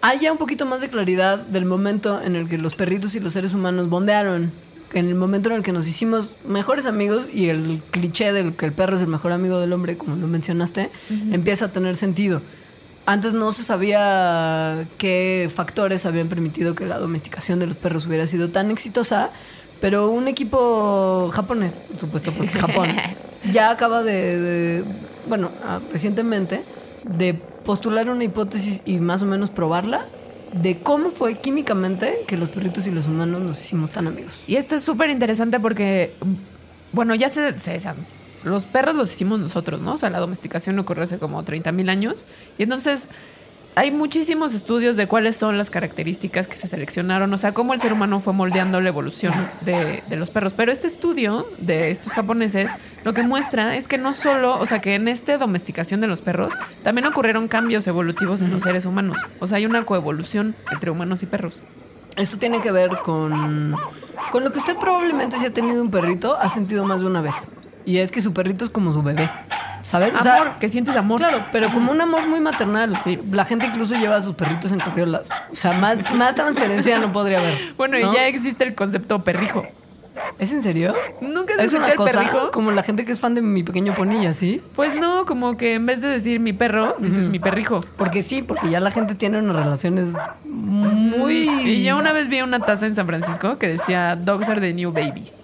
hay 0.00 0.20
ya 0.20 0.32
un 0.32 0.38
poquito 0.38 0.66
más 0.66 0.80
de 0.80 0.88
claridad 0.88 1.38
del 1.38 1.64
momento 1.64 2.20
en 2.22 2.36
el 2.36 2.48
que 2.48 2.58
los 2.58 2.74
perritos 2.74 3.14
y 3.14 3.20
los 3.20 3.32
seres 3.32 3.52
humanos 3.54 3.88
bondearon. 3.88 4.52
En 4.92 5.08
el 5.08 5.14
momento 5.14 5.50
en 5.50 5.56
el 5.56 5.62
que 5.62 5.72
nos 5.72 5.86
hicimos 5.88 6.30
mejores 6.46 6.86
amigos 6.86 7.28
y 7.32 7.48
el 7.48 7.82
cliché 7.90 8.32
del 8.32 8.54
que 8.54 8.66
el 8.66 8.72
perro 8.72 8.96
es 8.96 9.02
el 9.02 9.08
mejor 9.08 9.32
amigo 9.32 9.58
del 9.60 9.72
hombre, 9.72 9.96
como 9.98 10.16
lo 10.16 10.26
mencionaste, 10.28 10.90
empieza 11.32 11.66
a 11.66 11.68
tener 11.72 11.96
sentido. 11.96 12.40
Antes 13.04 13.34
no 13.34 13.52
se 13.52 13.62
sabía 13.62 14.86
qué 14.98 15.50
factores 15.54 16.06
habían 16.06 16.28
permitido 16.28 16.74
que 16.74 16.86
la 16.86 16.98
domesticación 16.98 17.58
de 17.58 17.66
los 17.66 17.76
perros 17.76 18.06
hubiera 18.06 18.26
sido 18.26 18.50
tan 18.50 18.70
exitosa, 18.70 19.30
pero 19.80 20.08
un 20.10 20.28
equipo 20.28 21.30
japonés, 21.32 21.74
por 21.90 21.98
supuesto, 22.00 22.32
porque 22.32 22.52
Japón 22.58 22.88
ya 23.52 23.70
acaba 23.70 24.02
de, 24.02 24.40
de- 24.40 24.84
bueno, 25.28 25.50
ah, 25.64 25.80
recientemente, 25.92 26.62
de 27.04 27.34
postular 27.34 28.08
una 28.08 28.24
hipótesis 28.24 28.82
y 28.86 28.98
más 28.98 29.22
o 29.22 29.26
menos 29.26 29.50
probarla 29.50 30.06
de 30.62 30.78
cómo 30.78 31.10
fue 31.10 31.34
químicamente 31.34 32.24
que 32.26 32.36
los 32.36 32.48
perritos 32.48 32.86
y 32.86 32.90
los 32.90 33.06
humanos 33.06 33.42
nos 33.42 33.60
hicimos 33.60 33.90
tan 33.90 34.06
amigos. 34.06 34.32
Y 34.46 34.56
esto 34.56 34.76
es 34.76 34.82
súper 34.82 35.10
interesante 35.10 35.60
porque, 35.60 36.14
bueno, 36.92 37.14
ya 37.14 37.28
se, 37.28 37.58
se. 37.58 37.80
Los 38.44 38.66
perros 38.66 38.94
los 38.94 39.12
hicimos 39.12 39.40
nosotros, 39.40 39.80
¿no? 39.80 39.94
O 39.94 39.98
sea, 39.98 40.10
la 40.10 40.20
domesticación 40.20 40.78
ocurrió 40.78 41.04
hace 41.04 41.18
como 41.18 41.42
30 41.42 41.72
mil 41.72 41.88
años. 41.88 42.26
Y 42.58 42.62
entonces 42.62 43.08
hay 43.76 43.90
muchísimos 43.90 44.54
estudios 44.54 44.96
de 44.96 45.06
cuáles 45.06 45.36
son 45.36 45.58
las 45.58 45.68
características 45.68 46.48
que 46.48 46.56
se 46.56 46.66
seleccionaron, 46.66 47.32
o 47.34 47.36
sea, 47.36 47.52
cómo 47.52 47.74
el 47.74 47.80
ser 47.80 47.92
humano 47.92 48.20
fue 48.20 48.32
moldeando 48.32 48.80
la 48.80 48.88
evolución 48.88 49.34
de, 49.60 50.02
los 50.16 50.30
perros. 50.30 50.54
Pero 50.54 50.72
este 50.72 50.86
estudio 50.86 51.46
de 51.58 51.90
estos 51.90 52.14
japoneses 52.14 52.70
lo 53.04 53.12
que 53.12 53.22
muestra 53.22 53.76
es 53.76 53.86
que 53.86 53.98
no 53.98 54.14
solo, 54.14 54.58
o 54.58 54.64
sea, 54.64 54.80
que 54.80 54.94
en 54.94 55.08
esta 55.08 55.36
domesticación 55.36 56.00
de 56.00 56.06
los 56.06 56.22
perros 56.22 56.54
también 56.82 57.06
ocurrieron 57.06 57.48
cambios 57.48 57.86
evolutivos 57.86 58.40
en 58.40 58.50
los 58.50 58.62
seres 58.62 58.86
humanos. 58.86 59.18
O 59.40 59.46
sea, 59.46 59.58
hay 59.58 59.66
una 59.66 59.84
coevolución 59.84 60.56
entre 60.72 60.90
humanos 60.90 61.22
y 61.22 61.26
perros. 61.26 61.62
Esto 62.16 62.38
tiene 62.38 62.62
que 62.62 62.72
ver 62.72 62.88
con, 63.04 63.76
con 64.32 64.42
lo 64.42 64.52
que 64.52 64.58
usted 64.58 64.76
probablemente 64.78 65.38
si 65.38 65.44
ha 65.44 65.52
tenido 65.52 65.82
un 65.82 65.90
perrito 65.90 66.34
ha 66.40 66.48
sentido 66.48 66.86
más 66.86 67.00
de 67.00 67.06
una 67.08 67.20
vez. 67.20 67.50
Y 67.84 67.98
es 67.98 68.10
que 68.10 68.22
su 68.22 68.32
perrito 68.32 68.64
es 68.64 68.70
como 68.70 68.94
su 68.94 69.02
bebé. 69.02 69.30
¿Sabes? 69.86 70.12
O 70.14 70.22
sea, 70.22 70.36
Amor, 70.42 70.52
que 70.58 70.68
sientes 70.68 70.96
amor. 70.96 71.18
Claro, 71.20 71.46
pero 71.52 71.70
como 71.70 71.92
un 71.92 72.00
amor 72.00 72.26
muy 72.26 72.40
maternal. 72.40 72.98
Sí. 73.04 73.20
La 73.30 73.44
gente 73.44 73.66
incluso 73.66 73.94
lleva 73.94 74.16
a 74.16 74.22
sus 74.22 74.34
perritos 74.34 74.72
en 74.72 74.80
carriolas. 74.80 75.30
O 75.52 75.54
sea, 75.56 75.74
más, 75.74 76.12
más 76.12 76.34
transferencia 76.34 76.98
no 76.98 77.12
podría 77.12 77.38
haber. 77.38 77.74
Bueno, 77.76 77.96
¿no? 77.98 78.12
y 78.12 78.16
ya 78.16 78.26
existe 78.26 78.64
el 78.64 78.74
concepto 78.74 79.20
perrijo. 79.22 79.64
¿Es 80.40 80.50
en 80.50 80.62
serio? 80.62 80.92
¿Nunca 81.20 81.54
has 81.54 81.60
Es 81.60 81.72
una 81.72 81.86
escuchado 81.86 82.08
el 82.08 82.14
cosa 82.14 82.30
perrijo? 82.30 82.50
como 82.50 82.72
la 82.72 82.82
gente 82.82 83.04
que 83.04 83.12
es 83.12 83.20
fan 83.20 83.34
de 83.34 83.42
mi 83.42 83.62
pequeño 83.62 83.94
ponilla, 83.94 84.32
¿sí? 84.32 84.60
Pues 84.74 84.96
no, 84.96 85.24
como 85.24 85.56
que 85.56 85.74
en 85.74 85.86
vez 85.86 86.00
de 86.00 86.08
decir 86.08 86.40
mi 86.40 86.52
perro, 86.52 86.96
dices 86.98 87.28
mi 87.28 87.38
perrijo. 87.38 87.84
Porque 87.96 88.22
sí, 88.22 88.42
porque 88.42 88.68
ya 88.70 88.80
la 88.80 88.90
gente 88.90 89.14
tiene 89.14 89.38
unas 89.38 89.54
relaciones 89.54 90.14
muy... 90.44 91.48
Y 91.68 91.84
yo 91.84 91.96
una 91.96 92.12
vez 92.12 92.28
vi 92.28 92.40
una 92.40 92.58
taza 92.60 92.86
en 92.86 92.94
San 92.94 93.06
Francisco 93.06 93.58
que 93.58 93.68
decía 93.68 94.16
Dogs 94.16 94.48
are 94.48 94.60
the 94.60 94.72
new 94.72 94.90
babies. 94.90 95.34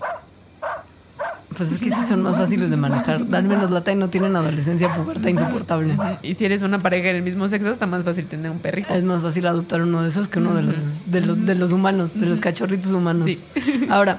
Pues 1.57 1.73
es 1.73 1.79
que 1.79 1.91
sí 1.91 2.03
son 2.09 2.23
más 2.23 2.37
fáciles 2.37 2.71
de 2.71 2.77
manejar. 2.77 3.29
Dan 3.29 3.49
menos 3.49 3.71
lata 3.71 3.93
y 3.93 3.97
no 3.97 4.09
tienen 4.09 4.35
adolescencia 4.37 4.95
puberta 4.95 5.31
insoportable. 5.31 5.97
Y 6.23 6.35
si 6.35 6.45
eres 6.45 6.63
una 6.63 6.79
pareja 6.81 7.09
del 7.09 7.23
mismo 7.23 7.49
sexo, 7.49 7.71
está 7.71 7.87
más 7.87 8.05
fácil 8.05 8.27
tener 8.27 8.51
un 8.51 8.59
perrijo. 8.59 8.93
Es 8.95 9.05
más 9.05 9.23
fácil 9.23 9.47
adoptar 9.47 9.83
uno 9.83 10.03
de 10.03 10.09
esos 10.09 10.29
que 10.29 10.39
uno 10.39 10.55
de 10.55 10.63
los, 10.63 11.11
de 11.11 11.21
los, 11.21 11.47
de 11.47 11.55
los 11.55 11.73
humanos, 11.73 12.13
de 12.15 12.27
los 12.27 12.41
cachorritos 12.41 12.93
humanos. 12.93 13.27
Sí. 13.27 13.45
Ahora, 13.91 14.19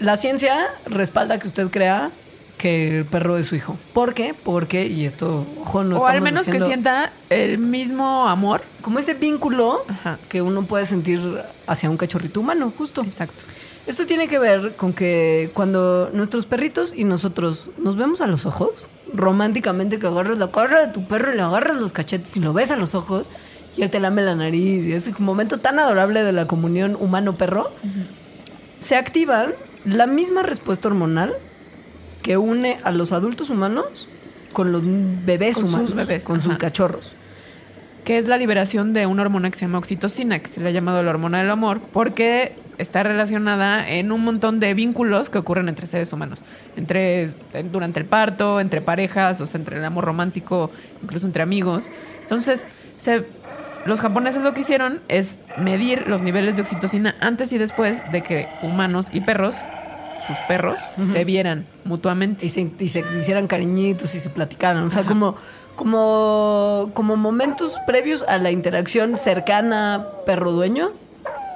la 0.00 0.16
ciencia 0.16 0.66
respalda 0.86 1.38
que 1.38 1.48
usted 1.48 1.68
crea 1.68 2.10
que 2.58 2.98
el 2.98 3.04
perro 3.04 3.36
es 3.38 3.46
su 3.46 3.56
hijo. 3.56 3.76
¿Por 3.92 4.14
qué? 4.14 4.34
Porque, 4.34 4.86
y 4.86 5.04
esto, 5.04 5.46
ojo, 5.60 5.82
no 5.82 5.98
o 5.98 6.06
al 6.06 6.20
menos 6.20 6.46
que 6.46 6.60
sienta 6.60 7.10
el 7.28 7.58
mismo 7.58 8.28
amor. 8.28 8.62
Como 8.82 9.00
ese 9.00 9.14
vínculo 9.14 9.84
Ajá. 9.88 10.18
que 10.28 10.42
uno 10.42 10.62
puede 10.62 10.86
sentir 10.86 11.20
hacia 11.66 11.90
un 11.90 11.96
cachorrito 11.96 12.40
humano, 12.40 12.72
justo. 12.76 13.02
Exacto. 13.02 13.42
Esto 13.86 14.06
tiene 14.06 14.28
que 14.28 14.38
ver 14.38 14.74
con 14.76 14.92
que 14.92 15.50
cuando 15.54 16.10
nuestros 16.12 16.46
perritos 16.46 16.94
y 16.94 17.04
nosotros 17.04 17.68
nos 17.78 17.96
vemos 17.96 18.20
a 18.20 18.28
los 18.28 18.46
ojos, 18.46 18.88
románticamente 19.12 19.98
que 19.98 20.06
agarras 20.06 20.38
la 20.38 20.50
cara 20.50 20.86
de 20.86 20.92
tu 20.92 21.04
perro 21.06 21.32
y 21.32 21.36
le 21.36 21.42
agarras 21.42 21.78
los 21.78 21.92
cachetes 21.92 22.36
y 22.36 22.40
lo 22.40 22.52
ves 22.52 22.70
a 22.70 22.76
los 22.76 22.94
ojos 22.94 23.28
y 23.76 23.82
él 23.82 23.90
te 23.90 23.98
lame 24.00 24.22
la 24.22 24.34
nariz 24.34 24.84
y 24.84 24.92
ese 24.92 25.12
momento 25.18 25.58
tan 25.58 25.78
adorable 25.78 26.22
de 26.22 26.32
la 26.32 26.46
comunión 26.46 26.96
humano-perro, 26.98 27.70
se 28.80 28.96
activa 28.96 29.48
la 29.84 30.06
misma 30.06 30.42
respuesta 30.42 30.88
hormonal 30.88 31.34
que 32.22 32.36
une 32.36 32.78
a 32.84 32.92
los 32.92 33.12
adultos 33.12 33.50
humanos 33.50 34.08
con 34.52 34.70
los 34.70 34.82
bebés 34.84 35.56
Con 35.56 35.64
sus 35.64 35.72
humanos, 35.72 35.94
bebés, 35.94 36.24
con 36.24 36.42
sus 36.42 36.56
cachorros. 36.56 37.12
Que 38.04 38.18
es 38.18 38.28
la 38.28 38.36
liberación 38.36 38.92
de 38.92 39.06
una 39.06 39.22
hormona 39.22 39.50
que 39.50 39.58
se 39.58 39.64
llama 39.64 39.78
oxitocina, 39.78 40.38
que 40.38 40.48
se 40.48 40.60
le 40.60 40.68
ha 40.68 40.72
llamado 40.72 41.02
la 41.02 41.10
hormona 41.10 41.38
del 41.38 41.50
amor, 41.50 41.80
porque 41.92 42.52
está 42.78 43.02
relacionada 43.02 43.88
en 43.88 44.12
un 44.12 44.24
montón 44.24 44.60
de 44.60 44.74
vínculos 44.74 45.30
que 45.30 45.38
ocurren 45.38 45.68
entre 45.68 45.86
seres 45.86 46.12
humanos. 46.12 46.40
Entre 46.76 47.30
durante 47.70 48.00
el 48.00 48.06
parto, 48.06 48.60
entre 48.60 48.80
parejas, 48.80 49.40
o 49.40 49.46
sea, 49.46 49.58
entre 49.58 49.76
el 49.78 49.84
amor 49.84 50.04
romántico, 50.04 50.70
incluso 51.02 51.26
entre 51.26 51.42
amigos. 51.42 51.86
Entonces, 52.22 52.68
se- 52.98 53.24
los 53.84 54.00
japoneses 54.00 54.42
lo 54.42 54.54
que 54.54 54.60
hicieron 54.60 55.00
es 55.08 55.34
medir 55.58 56.06
los 56.08 56.22
niveles 56.22 56.56
de 56.56 56.62
oxitocina 56.62 57.14
antes 57.20 57.52
y 57.52 57.58
después 57.58 58.00
de 58.12 58.22
que 58.22 58.48
humanos 58.62 59.08
y 59.12 59.20
perros, 59.22 59.56
sus 60.26 60.38
perros, 60.46 60.78
se 61.04 61.24
vieran 61.24 61.66
mutuamente. 61.84 62.46
y 62.46 62.48
se, 62.48 62.70
y 62.78 62.88
se 62.88 63.04
hicieran 63.18 63.48
cariñitos 63.48 64.14
y 64.14 64.20
se 64.20 64.30
platicaran. 64.30 64.84
O 64.84 64.90
sea, 64.90 65.02
como, 65.02 65.34
como, 65.74 66.90
como 66.94 67.16
momentos 67.16 67.76
previos 67.86 68.24
a 68.28 68.38
la 68.38 68.50
interacción 68.52 69.16
cercana 69.16 70.06
perro-dueño 70.26 70.90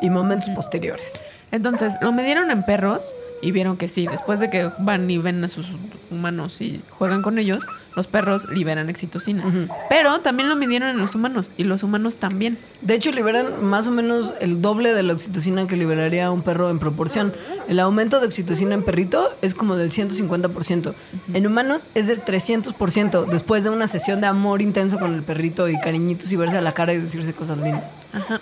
y 0.02 0.10
momentos 0.10 0.50
posteriores. 0.50 1.22
Entonces, 1.52 1.94
lo 2.00 2.12
midieron 2.12 2.50
en 2.50 2.64
perros 2.64 3.14
y 3.42 3.52
vieron 3.52 3.76
que 3.76 3.88
sí, 3.88 4.06
después 4.10 4.40
de 4.40 4.50
que 4.50 4.70
van 4.78 5.10
y 5.10 5.18
ven 5.18 5.44
a 5.44 5.48
sus 5.48 5.68
humanos 6.10 6.60
y 6.60 6.80
juegan 6.90 7.22
con 7.22 7.38
ellos, 7.38 7.66
los 7.94 8.06
perros 8.06 8.48
liberan 8.48 8.88
oxitocina. 8.88 9.68
Pero 9.88 10.20
también 10.20 10.48
lo 10.48 10.56
midieron 10.56 10.88
en 10.88 10.98
los 10.98 11.14
humanos 11.14 11.52
y 11.56 11.64
los 11.64 11.82
humanos 11.82 12.16
también. 12.16 12.58
De 12.82 12.94
hecho, 12.94 13.12
liberan 13.12 13.64
más 13.64 13.86
o 13.86 13.90
menos 13.90 14.32
el 14.40 14.60
doble 14.60 14.92
de 14.92 15.02
la 15.02 15.12
oxitocina 15.12 15.66
que 15.66 15.76
liberaría 15.76 16.30
un 16.30 16.42
perro 16.42 16.70
en 16.70 16.78
proporción. 16.78 17.32
El 17.68 17.80
aumento 17.80 18.20
de 18.20 18.26
oxitocina 18.26 18.74
en 18.74 18.82
perrito 18.82 19.30
es 19.42 19.54
como 19.54 19.76
del 19.76 19.90
150%. 19.90 20.94
En 21.32 21.46
humanos 21.46 21.86
es 21.94 22.06
del 22.06 22.24
300% 22.24 23.26
después 23.30 23.64
de 23.64 23.70
una 23.70 23.86
sesión 23.86 24.20
de 24.20 24.26
amor 24.26 24.60
intenso 24.62 24.98
con 24.98 25.14
el 25.14 25.22
perrito 25.22 25.68
y 25.68 25.78
cariñitos 25.78 26.32
y 26.32 26.36
verse 26.36 26.56
a 26.56 26.60
la 26.60 26.72
cara 26.72 26.92
y 26.92 26.98
decirse 26.98 27.32
cosas 27.32 27.58
lindas. 27.58 27.92
Ajá. 28.12 28.40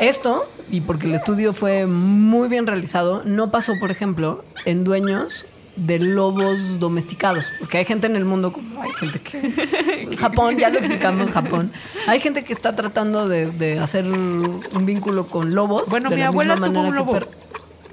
Esto, 0.00 0.44
y 0.70 0.82
porque 0.82 1.06
el 1.06 1.14
estudio 1.14 1.54
fue 1.54 1.86
muy 1.86 2.48
bien 2.48 2.66
realizado, 2.66 3.22
no 3.24 3.50
pasó, 3.50 3.74
por 3.80 3.90
ejemplo, 3.90 4.44
en 4.64 4.84
dueños 4.84 5.46
de 5.76 5.98
lobos 5.98 6.78
domesticados. 6.78 7.46
Porque 7.58 7.78
hay 7.78 7.84
gente 7.84 8.06
en 8.06 8.16
el 8.16 8.24
mundo, 8.24 8.52
como 8.52 8.82
hay 8.82 8.92
gente 8.92 9.20
que... 9.20 10.16
Japón, 10.18 10.58
ya 10.58 10.70
lo 10.70 10.78
explicamos, 10.78 11.30
Japón. 11.30 11.72
Hay 12.06 12.20
gente 12.20 12.44
que 12.44 12.52
está 12.52 12.74
tratando 12.76 13.28
de, 13.28 13.50
de 13.50 13.78
hacer 13.78 14.04
un 14.06 14.86
vínculo 14.86 15.26
con 15.26 15.54
lobos. 15.54 15.88
Bueno, 15.88 16.10
de 16.10 16.16
mi 16.16 16.22
la 16.22 16.28
abuela 16.28 16.54
misma 16.54 16.66
tuvo 16.66 16.82
manera 16.82 17.00
un 17.00 17.06
lobo 17.06 17.26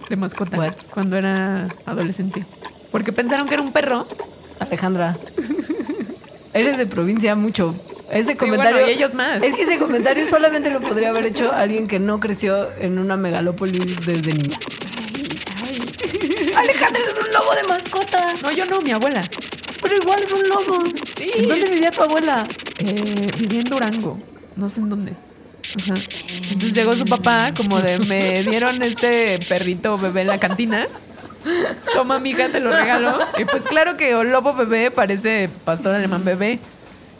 de 0.10 0.16
mascota 0.16 0.58
What? 0.58 0.76
cuando 0.94 1.18
era 1.18 1.70
adolescente. 1.86 2.46
Porque 2.92 3.12
pensaron 3.12 3.48
que 3.48 3.54
era 3.56 3.64
un 3.64 3.72
perro. 3.72 4.08
Alejandra, 4.60 5.18
eres 6.54 6.78
de 6.78 6.86
provincia 6.86 7.36
mucho. 7.36 7.76
Ese 8.12 8.32
Sí, 8.32 8.38
comentario. 8.38 8.74
bueno, 8.82 8.90
y 8.90 8.94
ellos 8.94 9.14
más. 9.14 9.42
Es 9.42 9.54
que 9.54 9.64
ese 9.64 9.78
comentario 9.80 10.26
solamente 10.26 10.70
lo 10.70 10.82
podría 10.82 11.10
haber 11.10 11.26
hecho 11.26 11.52
alguien 11.52 11.88
que 11.88 12.00
no 12.00 12.20
creció 12.20 12.70
en 12.80 13.00
una 13.00 13.18
megalópolis 13.18 13.96
desde 14.06 14.34
niña. 14.34 14.60
Alejandra, 16.56 17.02
eres 17.04 17.18
un 17.20 17.32
lobo 17.34 17.56
de 17.56 17.64
mascota. 17.64 18.34
No, 18.42 18.52
yo 18.52 18.66
no, 18.66 18.82
mi 18.82 18.92
abuela. 18.92 19.24
Pero 19.82 19.96
igual 19.98 20.24
es 20.24 20.32
un 20.32 20.48
lobo. 20.48 20.84
Sí. 21.18 21.32
¿En 21.36 21.48
¿Dónde 21.48 21.70
vivía 21.70 21.92
tu 21.92 22.04
abuela? 22.04 22.48
Eh, 22.80 23.32
vivía 23.38 23.62
en 23.62 23.70
Durango. 23.70 24.20
No 24.56 24.70
sé 24.70 24.80
en 24.82 24.90
dónde. 24.90 25.14
Ajá. 25.82 25.94
Entonces 26.52 26.74
llegó 26.74 26.96
su 26.96 27.06
papá, 27.06 27.54
como 27.56 27.82
de 27.82 27.98
me 28.00 28.44
dieron 28.44 28.84
este 28.84 29.40
perrito 29.50 29.98
bebé 29.98 30.22
en 30.22 30.28
la 30.28 30.38
cantina. 30.38 30.88
Toma, 31.94 32.20
mija, 32.20 32.50
te 32.50 32.60
lo 32.60 32.72
regalo. 32.72 33.18
Y 33.38 33.46
pues 33.46 33.64
claro 33.64 33.98
que 33.98 34.12
el 34.12 34.32
lobo 34.32 34.54
bebé 34.54 34.92
parece 34.92 35.50
pastor 35.66 35.96
alemán 35.96 36.24
bebé. 36.24 36.60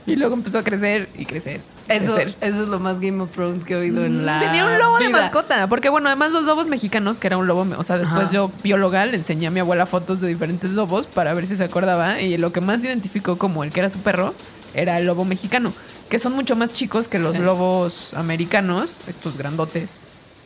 Y 0.08 0.16
luego 0.18 0.34
empezó 0.36 0.58
a 0.60 0.64
crecer 0.64 1.10
y 1.18 1.26
crecer. 1.26 1.62
Eso, 1.88 2.16
crecer. 2.16 2.36
eso 2.42 2.64
es 2.64 2.70
lo 2.70 2.80
más 2.80 3.00
Game 3.00 3.22
of 3.22 3.32
Thrones 3.32 3.64
que 3.64 3.74
he 3.74 3.78
oído 3.78 4.04
en 4.06 4.26
la 4.26 4.40
Tenía 4.40 4.66
un 4.66 4.78
lobo 4.78 4.98
de 5.00 5.10
mascota. 5.10 5.68
Porque, 5.68 5.90
bueno, 5.90 6.08
además 6.08 6.32
los 6.32 6.44
lobos 6.44 6.68
mexicanos, 6.68 7.20
que 7.20 7.28
era 7.28 7.38
un 7.38 7.48
lobo, 7.48 7.66
o 7.78 7.84
sea, 7.84 7.98
después 7.98 8.24
Ajá. 8.26 8.32
yo, 8.32 8.52
bióloga, 8.64 9.06
le 9.06 9.18
enseñé 9.18 9.48
a 9.48 9.52
mi 9.52 9.60
abuela 9.60 9.86
fotos 9.86 10.20
de 10.22 10.28
diferentes 10.28 10.72
lobos 10.72 11.08
para 11.08 11.34
ver 11.34 11.48
si 11.48 11.56
se 11.58 11.64
acordaba. 11.64 12.20
Y 12.22 12.38
lo 12.38 12.52
que 12.52 12.62
más 12.62 12.84
identificó 12.84 13.38
como 13.38 13.64
el 13.64 13.72
que 13.72 13.80
era 13.82 13.90
su 13.90 14.00
perro 14.00 14.34
era 14.74 14.98
el 15.00 15.06
lobo 15.06 15.24
mexicano, 15.26 15.72
que 16.10 16.20
son 16.20 16.34
mucho 16.34 16.56
más 16.56 16.74
chicos 16.74 17.08
que 17.08 17.20
los 17.20 17.36
Sí. 17.36 17.42
lobos 17.42 18.14
americanos, 18.14 19.00
estos 19.08 19.38
grandotes. 19.38 20.06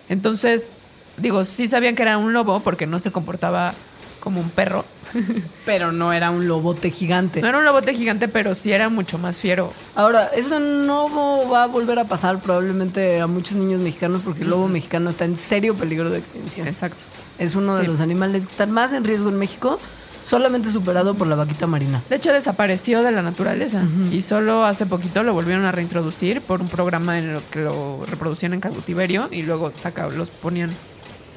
Entonces, 0.10 0.70
digo, 1.18 1.46
sí 1.46 1.68
sabían 1.68 1.96
que 1.96 2.04
era 2.04 2.18
un 2.18 2.34
lobo 2.34 2.60
porque 2.60 2.86
no 2.88 3.00
se 3.00 3.12
comportaba 3.12 3.74
como 4.20 4.40
un 4.42 4.50
perro. 4.50 4.86
Pero 5.66 5.92
no 5.92 6.12
era 6.14 6.32
un 6.32 6.48
lobote 6.48 6.92
gigante. 6.92 7.42
No 7.42 7.48
era 7.48 7.58
un 7.60 7.66
lobote 7.66 7.94
gigante, 7.94 8.28
pero 8.28 8.56
sí 8.56 8.72
era 8.74 8.90
mucho 8.90 9.18
más 9.18 9.38
fiero. 9.38 9.72
Ahora, 9.96 10.28
eso 10.36 10.60
no 10.60 11.50
va 11.50 11.64
a 11.64 11.68
volver 11.68 11.98
a 12.00 12.06
pasar 12.06 12.40
probablemente 12.42 13.20
a 13.22 13.28
muchos 13.28 13.56
niños 13.58 13.80
mexicanos 13.82 14.22
porque 14.24 14.44
el 14.44 14.50
lobo 14.50 14.68
mexicano 14.68 15.10
está 15.10 15.26
en 15.26 15.38
serio 15.38 15.76
peligro 15.76 16.10
de 16.10 16.18
extinción. 16.20 16.68
Exacto. 16.68 17.04
Es 17.40 17.56
uno 17.56 17.76
de 17.76 17.84
Sí. 17.84 17.88
los 17.88 18.02
animales 18.02 18.46
que 18.46 18.52
están 18.52 18.72
más 18.72 18.92
en 18.94 19.04
riesgo 19.06 19.30
en 19.30 19.38
México, 19.38 19.80
solamente 20.26 20.70
superado 20.72 21.16
por 21.16 21.28
la 21.28 21.36
vaquita 21.36 21.68
marina. 21.68 22.02
De 22.10 22.18
hecho, 22.18 22.34
desapareció 22.34 23.02
de 23.04 23.12
la 23.14 23.22
naturaleza 23.22 23.84
y 24.12 24.22
solo 24.22 24.66
hace 24.66 24.86
poquito 24.86 25.24
lo 25.24 25.34
volvieron 25.34 25.64
a 25.66 25.72
reintroducir 25.72 26.42
por 26.42 26.60
un 26.62 26.68
programa 26.68 27.18
en 27.18 27.34
lo 27.36 27.42
que 27.50 27.60
lo 27.62 28.06
reproducían 28.06 28.54
en 28.54 28.60
cautiverio 28.60 29.30
y 29.32 29.44
luego 29.44 29.72
saca, 29.78 30.08
los 30.08 30.30
ponían 30.32 30.72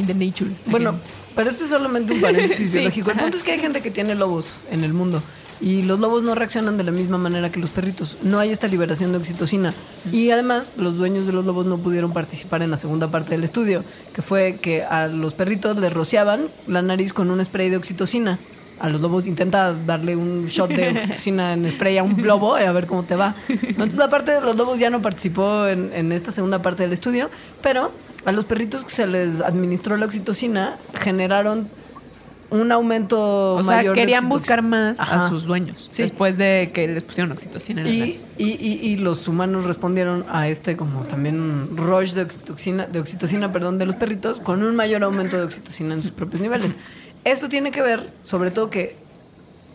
in 0.01 0.07
the 0.07 0.15
nature. 0.15 0.51
Bueno, 0.67 0.95
pero 1.37 1.51
esto 1.51 1.65
es 1.65 1.71
solamente 1.71 2.13
un 2.13 2.21
paréntesis 2.21 2.71
Sí, 2.71 2.79
biológico. 2.79 3.11
El 3.11 3.19
punto 3.19 3.37
es 3.37 3.43
que 3.43 3.53
hay 3.53 3.59
gente 3.61 3.81
que 3.81 3.91
tiene 3.91 4.15
lobos 4.15 4.47
en 4.71 4.85
el 4.85 4.93
mundo 4.93 5.23
y 5.61 5.83
los 5.83 6.01
lobos 6.01 6.23
no 6.23 6.35
reaccionan 6.35 6.77
de 6.79 6.85
la 6.85 6.91
misma 6.91 7.19
manera 7.19 7.51
que 7.51 7.61
los 7.61 7.71
perritos. 7.71 8.17
No 8.23 8.39
hay 8.39 8.51
esta 8.51 8.67
liberación 8.67 9.13
de 9.13 9.19
oxitocina. 9.19 9.75
Y 10.11 10.31
además, 10.31 10.73
los 10.77 10.97
dueños 10.97 11.27
de 11.27 11.33
los 11.33 11.45
lobos 11.45 11.67
no 11.67 11.79
pudieron 11.79 12.13
participar 12.13 12.63
en 12.63 12.71
la 12.71 12.77
segunda 12.77 13.11
parte 13.11 13.33
del 13.33 13.45
estudio, 13.45 13.85
que 14.15 14.23
fue 14.23 14.59
que 14.61 14.83
a 14.83 15.09
los 15.09 15.35
perritos 15.35 15.77
les 15.77 15.93
rociaban 15.93 16.49
la 16.67 16.81
nariz 16.81 17.13
con 17.13 17.31
un 17.31 17.45
spray 17.45 17.69
de 17.69 17.77
oxitocina. 17.77 18.39
A 18.79 18.89
los 18.89 19.03
lobos 19.03 19.27
intenta 19.27 19.75
darle 19.75 20.17
un 20.17 20.47
shot 20.47 20.71
de 20.71 20.89
oxitocina 20.89 21.53
en 21.53 21.71
spray 21.71 21.99
a 21.99 22.03
un 22.03 22.27
lobo 22.27 22.59
y 22.59 22.63
a 22.63 22.73
ver 22.73 22.87
cómo 22.87 23.03
te 23.03 23.15
va. 23.15 23.35
Entonces 23.47 23.99
la 23.99 24.09
parte 24.09 24.33
de 24.33 24.41
los 24.41 24.57
lobos 24.57 24.79
ya 24.79 24.89
no 24.89 25.03
participó 25.03 25.67
en, 25.67 25.93
en 25.93 26.13
esta 26.13 26.31
segunda 26.31 26.63
parte 26.63 26.85
del 26.85 26.95
estudio, 26.95 27.29
pero 27.63 27.93
a 28.25 28.33
los 28.33 28.45
perritos 28.45 28.85
que 28.85 28.91
se 28.91 29.07
les 29.07 29.41
administró 29.41 29.97
la 29.97 30.07
oxitocina 30.07 30.77
generaron 30.95 31.69
un 32.51 32.73
aumento 32.73 33.55
o 33.55 33.63
sea, 33.63 33.77
mayor 33.77 33.95
querían 33.95 34.29
buscar 34.29 34.61
más 34.63 34.99
a 34.99 35.29
sus 35.29 35.45
dueños 35.45 35.87
Sí. 35.91 36.03
después 36.03 36.37
de 36.37 36.73
que 36.75 36.89
les 36.89 37.03
pusieron 37.05 37.31
oxitocina 37.31 37.83
en 37.83 37.87
Y, 37.87 37.99
nariz. 38.01 38.27
y, 38.39 38.45
y- 38.49 38.81
y 38.91 38.97
los 38.97 39.29
humanos 39.29 39.65
respondieron 39.67 40.25
a 40.29 40.49
este 40.49 40.77
como 40.77 41.05
también 41.05 41.77
rush 41.77 42.13
de 42.15 42.23
oxitocina, 42.23 42.87
de 42.87 42.99
oxitocina 42.99 43.53
perdón, 43.53 43.79
de 43.79 43.87
los 43.87 43.95
perritos 43.95 44.41
con 44.41 44.65
un 44.65 44.75
mayor 44.75 45.05
aumento 45.05 45.37
de 45.37 45.45
oxitocina 45.45 45.95
en 45.95 46.03
sus 46.03 46.11
propios 46.11 46.43
niveles. 46.43 46.75
Esto 47.23 47.49
tiene 47.49 47.71
que 47.71 47.83
ver, 47.83 48.11
sobre 48.25 48.51
todo, 48.51 48.69
que 48.69 48.97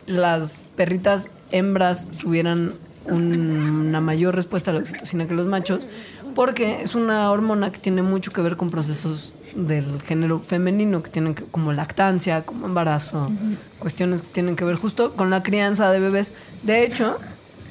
las 0.06 0.60
perritas 0.76 1.32
hembras 1.52 2.10
tuvieran 2.22 2.74
un- 3.06 3.88
una 3.88 4.02
mayor 4.02 4.36
respuesta 4.36 4.72
a 4.72 4.74
la 4.74 4.80
oxitocina 4.82 5.28
que 5.28 5.34
los 5.36 5.46
machos, 5.48 5.88
porque 6.36 6.84
es 6.84 6.94
una 6.94 7.32
hormona 7.32 7.72
que 7.72 7.80
tiene 7.80 8.04
mucho 8.04 8.32
que 8.32 8.42
ver 8.42 8.58
con 8.58 8.70
procesos 8.70 9.34
del 9.56 10.02
género 10.02 10.40
femenino, 10.42 11.02
que 11.02 11.10
tienen 11.10 11.34
que, 11.34 11.44
como 11.46 11.74
lactancia, 11.74 12.44
como 12.44 12.68
embarazo, 12.68 13.32
cuestiones 13.80 14.22
que 14.22 14.28
tienen 14.28 14.56
que 14.56 14.66
ver 14.66 14.76
justo 14.76 15.14
con 15.14 15.30
la 15.30 15.42
crianza 15.42 15.90
de 15.92 16.00
bebés. 16.00 16.34
De 16.64 16.84
hecho, 16.84 17.18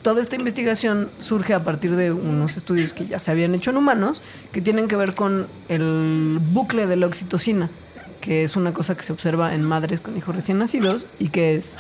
toda 0.03 0.21
esta 0.23 0.37
investigación 0.37 1.11
surge 1.21 1.55
a 1.55 1.63
partir 1.63 1.95
de 1.95 2.13
unos 2.13 2.57
estudios 2.57 2.93
que 2.93 3.07
ya 3.07 3.19
se 3.19 3.31
habían 3.31 3.55
hecho 3.55 3.71
en 3.71 3.77
humanos, 3.77 4.23
que 4.53 4.61
tienen 4.61 4.89
que 4.89 4.97
ver 4.97 5.15
con 5.15 5.47
el 5.69 6.41
bucle 6.53 6.87
de 6.87 6.97
la 6.97 7.07
oxitocina, 7.07 7.71
que 8.21 8.45
es 8.45 8.57
una 8.57 8.73
cosa 8.73 8.97
que 8.97 9.03
se 9.03 9.13
observa 9.13 9.55
en 9.55 9.63
madres 9.63 10.01
con 10.01 10.17
hijos 10.17 10.35
recién 10.35 10.59
nacidos 10.59 11.07
y 11.19 11.29
que 11.29 11.55
es 11.55 11.77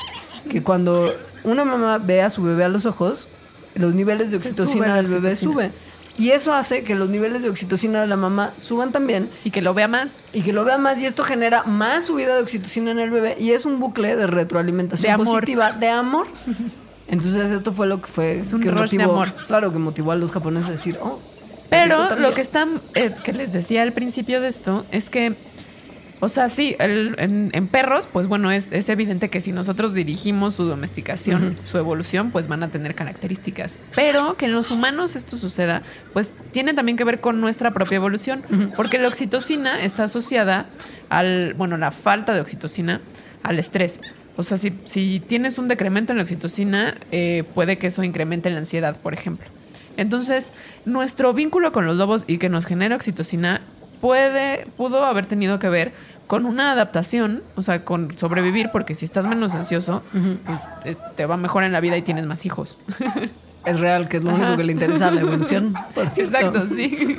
que 0.50 0.62
cuando 0.62 1.14
una 1.44 1.64
mamá 1.64 1.98
ve 1.98 2.20
a 2.20 2.28
su 2.28 2.42
bebé 2.42 2.64
a 2.64 2.68
los 2.68 2.84
ojos, 2.84 3.28
los 3.74 3.94
niveles 3.94 4.30
de 4.30 4.36
oxitocina 4.36 4.86
sube 4.86 4.94
del 4.94 5.06
bebé 5.06 5.28
oxitocina. 5.30 5.72
Y 6.16 6.30
eso 6.30 6.52
hace 6.54 6.84
que 6.84 6.94
los 6.94 7.08
niveles 7.08 7.42
de 7.42 7.48
oxitocina 7.48 8.00
de 8.00 8.06
la 8.06 8.16
mamá 8.16 8.52
suban 8.56 8.92
también 8.92 9.28
Y 9.44 9.50
que 9.50 9.62
lo 9.62 9.74
vea 9.74 9.88
más. 9.88 10.08
y 10.32 10.42
que 10.42 10.52
lo 10.52 10.64
vea 10.64 10.78
más 10.78 11.02
y 11.02 11.06
esto 11.06 11.22
genera 11.24 11.64
más 11.64 12.04
subida 12.06 12.36
de 12.36 12.42
oxitocina 12.42 12.90
en 12.92 13.00
el 13.00 13.10
bebé 13.10 13.36
y 13.40 13.50
es 13.50 13.64
un 13.66 13.80
bucle 13.80 14.14
de 14.14 14.26
retroalimentación 14.28 15.18
De 15.18 15.24
positiva 15.24 15.72
de 15.72 15.88
amor. 15.88 16.26
Entonces 17.08 17.50
esto 17.50 17.72
fue 17.72 17.86
lo 17.86 18.00
que 18.00 18.06
fue 18.06 18.40
Es 18.40 18.52
un 18.52 18.60
que 18.60 18.70
de 18.70 18.74
motivó, 18.74 19.02
amor. 19.12 19.34
claro, 19.46 19.72
que 19.72 19.78
motivó 19.78 20.12
a 20.12 20.16
los 20.16 20.32
japoneses 20.32 20.68
a 20.68 20.72
decir, 20.72 20.98
oh, 21.02 21.18
Pero 21.68 22.16
lo 22.16 22.32
que 22.32 22.40
está, 22.40 22.66
eh, 22.94 23.10
que 23.24 23.32
les 23.32 23.52
decía 23.52 23.82
al 23.82 23.92
principio 23.92 24.40
de 24.40 24.48
esto, 24.48 24.86
es 24.90 25.10
que, 25.10 25.34
o 26.20 26.28
sea, 26.28 26.48
sí, 26.48 26.76
el- 26.78 27.14
en, 27.18 27.50
en 27.52 27.66
perros, 27.68 28.08
pues 28.10 28.26
bueno, 28.26 28.50
es, 28.50 28.72
es 28.72 28.88
evidente 28.88 29.28
que 29.30 29.40
si 29.40 29.52
nosotros 29.52 29.92
dirigimos 29.94 30.54
su 30.54 30.64
domesticación, 30.64 31.58
su 31.64 31.76
evolución, 31.78 32.30
pues 32.30 32.48
van 32.48 32.62
a 32.62 32.68
tener 32.68 32.94
características. 32.94 33.78
Pero 33.94 34.36
que 34.36 34.46
en 34.46 34.52
los 34.52 34.70
humanos 34.70 35.16
esto 35.16 35.36
suceda, 35.36 35.82
pues 36.12 36.32
tiene 36.52 36.72
también 36.74 36.96
que 36.96 37.04
ver 37.04 37.20
con 37.20 37.40
nuestra 37.40 37.72
propia 37.72 37.96
evolución, 37.96 38.42
porque 38.76 38.98
la 38.98 39.08
oxitocina 39.08 39.82
está 39.82 40.04
asociada 40.04 40.66
al, 41.10 41.54
bueno, 41.54 41.76
la 41.76 41.90
falta 41.90 42.32
de 42.34 42.40
oxitocina, 42.40 43.00
al 43.42 43.58
estrés. 43.58 44.00
O 44.36 44.42
sea, 44.42 44.56
si, 44.58 44.72
si 44.84 45.20
tienes 45.20 45.58
un 45.58 45.68
decremento 45.68 46.12
en 46.12 46.16
la 46.16 46.22
oxitocina, 46.24 46.94
eh, 47.12 47.44
puede 47.54 47.78
que 47.78 47.88
eso 47.88 48.02
incremente 48.02 48.50
la 48.50 48.58
ansiedad, 48.58 48.96
por 48.98 49.14
ejemplo. 49.14 49.46
Entonces, 49.96 50.50
nuestro 50.86 51.32
vínculo 51.34 51.70
con 51.70 51.86
los 51.86 51.96
lobos 51.96 52.24
y 52.26 52.38
que 52.38 52.48
nos 52.48 52.66
genera 52.66 52.96
oxitocina 52.96 53.60
puede, 54.04 54.66
pudo 54.76 55.02
haber 55.06 55.24
tenido 55.24 55.58
que 55.58 55.70
ver 55.70 55.94
con 56.26 56.44
una 56.44 56.72
adaptación, 56.72 57.42
o 57.56 57.62
sea, 57.62 57.86
con 57.86 58.12
sobrevivir, 58.18 58.68
porque 58.70 58.94
si 58.94 59.06
estás 59.06 59.24
menos 59.24 59.54
ansioso, 59.54 60.02
pues 60.44 60.98
te 61.16 61.24
va 61.24 61.38
mejor 61.38 61.64
en 61.64 61.72
la 61.72 61.80
vida 61.80 61.96
y 61.96 62.02
tienes 62.02 62.26
más 62.26 62.44
hijos. 62.44 62.76
es 63.64 63.80
real, 63.80 64.06
que 64.10 64.18
es 64.18 64.22
lo 64.22 64.34
único 64.34 64.58
que 64.58 64.64
le 64.64 64.72
interesa 64.72 65.08
a 65.08 65.10
la 65.10 65.22
evolución. 65.22 65.74
Por 65.94 66.10
cierto. 66.10 66.36
Exacto, 66.36 66.66
sí. 66.76 67.16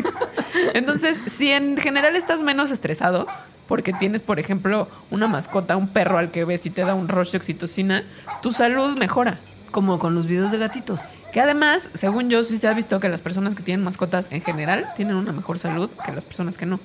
Entonces, 0.75 1.19
si 1.25 1.51
en 1.51 1.75
general 1.77 2.15
estás 2.15 2.43
menos 2.43 2.69
estresado, 2.69 3.25
porque 3.67 3.91
tienes, 3.91 4.21
por 4.21 4.37
ejemplo, 4.37 4.87
una 5.09 5.27
mascota, 5.27 5.77
un 5.77 5.87
perro 5.87 6.19
al 6.19 6.29
que 6.29 6.45
ves 6.45 6.67
y 6.67 6.69
te 6.69 6.83
da 6.83 6.93
un 6.93 7.07
rush 7.07 7.31
de 7.31 7.39
oxitocina, 7.39 8.03
tu 8.43 8.51
salud 8.51 8.95
mejora. 8.99 9.39
Como 9.71 9.97
con 9.97 10.13
los 10.13 10.27
videos 10.27 10.51
de 10.51 10.59
gatitos. 10.59 11.01
Que 11.35 11.41
además, 11.41 11.89
según 11.95 12.29
yo, 12.29 12.45
sí 12.45 12.55
se 12.55 12.65
ha 12.69 12.73
visto 12.73 12.97
que 13.01 13.09
las 13.09 13.21
personas 13.21 13.55
que 13.55 13.61
tienen 13.61 13.83
mascotas 13.83 14.29
en 14.31 14.39
general 14.39 14.93
tienen 14.95 15.17
una 15.17 15.33
mejor 15.33 15.59
salud 15.59 15.89
que 16.05 16.13
las 16.13 16.23
personas 16.23 16.57
que 16.57 16.65
no. 16.65 16.79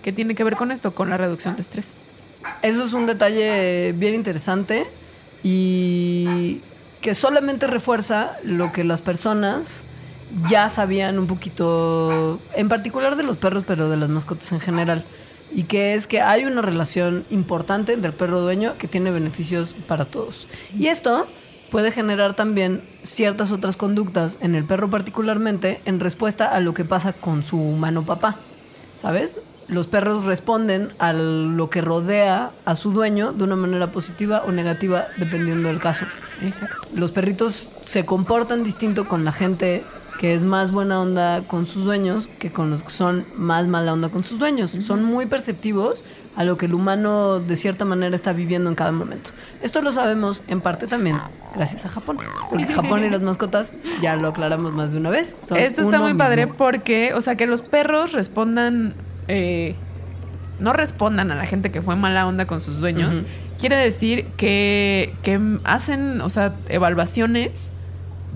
¿Qué 0.00 0.12
tiene 0.12 0.36
que 0.36 0.44
ver 0.44 0.54
con 0.54 0.70
esto? 0.70 0.94
Con 0.94 1.10
la 1.10 1.16
reducción 1.16 1.56
de 1.56 1.62
estrés. 1.62 1.94
Eso 2.62 2.84
es 2.84 2.92
un 2.92 3.06
detalle 3.06 3.90
bien 3.96 4.14
interesante 4.14 4.86
y 5.42 6.60
que 7.00 7.16
solamente 7.16 7.66
refuerza 7.66 8.36
lo 8.44 8.70
que 8.70 8.84
las 8.84 9.00
personas 9.00 9.86
ya 10.48 10.68
sabían 10.68 11.18
un 11.18 11.26
poquito, 11.26 12.38
en 12.54 12.68
particular 12.68 13.16
de 13.16 13.24
los 13.24 13.36
perros, 13.38 13.64
pero 13.66 13.90
de 13.90 13.96
las 13.96 14.08
mascotas 14.08 14.52
en 14.52 14.60
general. 14.60 15.04
Y 15.52 15.64
que 15.64 15.94
es 15.94 16.06
que 16.06 16.20
hay 16.20 16.44
una 16.44 16.62
relación 16.62 17.24
importante 17.30 17.92
entre 17.92 18.12
el 18.12 18.16
perro 18.16 18.40
dueño 18.40 18.74
que 18.78 18.86
tiene 18.86 19.10
beneficios 19.10 19.74
para 19.88 20.04
todos. 20.04 20.46
Y 20.78 20.86
esto 20.86 21.26
puede 21.70 21.90
generar 21.90 22.34
también 22.34 22.82
ciertas 23.02 23.52
otras 23.52 23.76
conductas 23.76 24.38
en 24.40 24.54
el 24.54 24.64
perro 24.64 24.90
particularmente 24.90 25.80
en 25.84 26.00
respuesta 26.00 26.46
a 26.46 26.60
lo 26.60 26.74
que 26.74 26.84
pasa 26.84 27.12
con 27.12 27.42
su 27.42 27.58
humano 27.58 28.04
papá. 28.04 28.36
¿Sabes? 28.96 29.36
Los 29.68 29.88
perros 29.88 30.24
responden 30.24 30.92
a 30.98 31.12
lo 31.12 31.70
que 31.70 31.80
rodea 31.80 32.52
a 32.64 32.76
su 32.76 32.92
dueño 32.92 33.32
de 33.32 33.44
una 33.44 33.56
manera 33.56 33.90
positiva 33.90 34.42
o 34.46 34.52
negativa 34.52 35.08
dependiendo 35.16 35.68
del 35.68 35.80
caso. 35.80 36.06
Exacto. 36.40 36.76
Los 36.94 37.10
perritos 37.10 37.72
se 37.84 38.04
comportan 38.04 38.62
distinto 38.62 39.08
con 39.08 39.24
la 39.24 39.32
gente 39.32 39.82
que 40.18 40.34
es 40.34 40.44
más 40.44 40.70
buena 40.70 41.00
onda 41.00 41.42
con 41.42 41.66
sus 41.66 41.84
dueños 41.84 42.28
que 42.38 42.50
con 42.52 42.70
los 42.70 42.84
que 42.84 42.90
son 42.90 43.26
más 43.34 43.66
mala 43.66 43.92
onda 43.92 44.08
con 44.08 44.24
sus 44.24 44.38
dueños. 44.38 44.70
Son 44.70 45.02
muy 45.02 45.26
perceptivos 45.26 46.04
a 46.36 46.44
lo 46.44 46.56
que 46.56 46.66
el 46.66 46.74
humano 46.74 47.40
de 47.40 47.56
cierta 47.56 47.84
manera 47.84 48.14
está 48.14 48.32
viviendo 48.32 48.68
en 48.68 48.76
cada 48.76 48.92
momento. 48.92 49.30
Esto 49.62 49.82
lo 49.82 49.90
sabemos 49.90 50.42
en 50.48 50.60
parte 50.60 50.86
también 50.86 51.18
gracias 51.54 51.86
a 51.86 51.88
Japón, 51.88 52.18
porque 52.50 52.66
Japón 52.66 53.04
y 53.04 53.10
las 53.10 53.22
mascotas, 53.22 53.74
ya 54.00 54.14
lo 54.16 54.28
aclaramos 54.28 54.74
más 54.74 54.92
de 54.92 54.98
una 54.98 55.10
vez, 55.10 55.36
son 55.40 55.56
Esto 55.56 55.82
está 55.82 55.98
muy 55.98 56.14
padre 56.14 56.46
porque, 56.46 57.14
o 57.14 57.20
sea, 57.22 57.36
que 57.36 57.46
los 57.46 57.62
perros 57.62 58.12
respondan, 58.12 58.94
eh, 59.28 59.74
no 60.60 60.74
respondan 60.74 61.30
a 61.30 61.34
la 61.34 61.46
gente 61.46 61.70
que 61.70 61.80
fue 61.80 61.96
mala 61.96 62.26
onda 62.26 62.46
con 62.46 62.60
sus 62.60 62.80
dueños, 62.80 63.22
quiere 63.58 63.76
decir 63.76 64.26
que, 64.36 65.14
que 65.22 65.40
hacen, 65.64 66.20
o 66.20 66.28
sea, 66.28 66.54
evaluaciones 66.68 67.70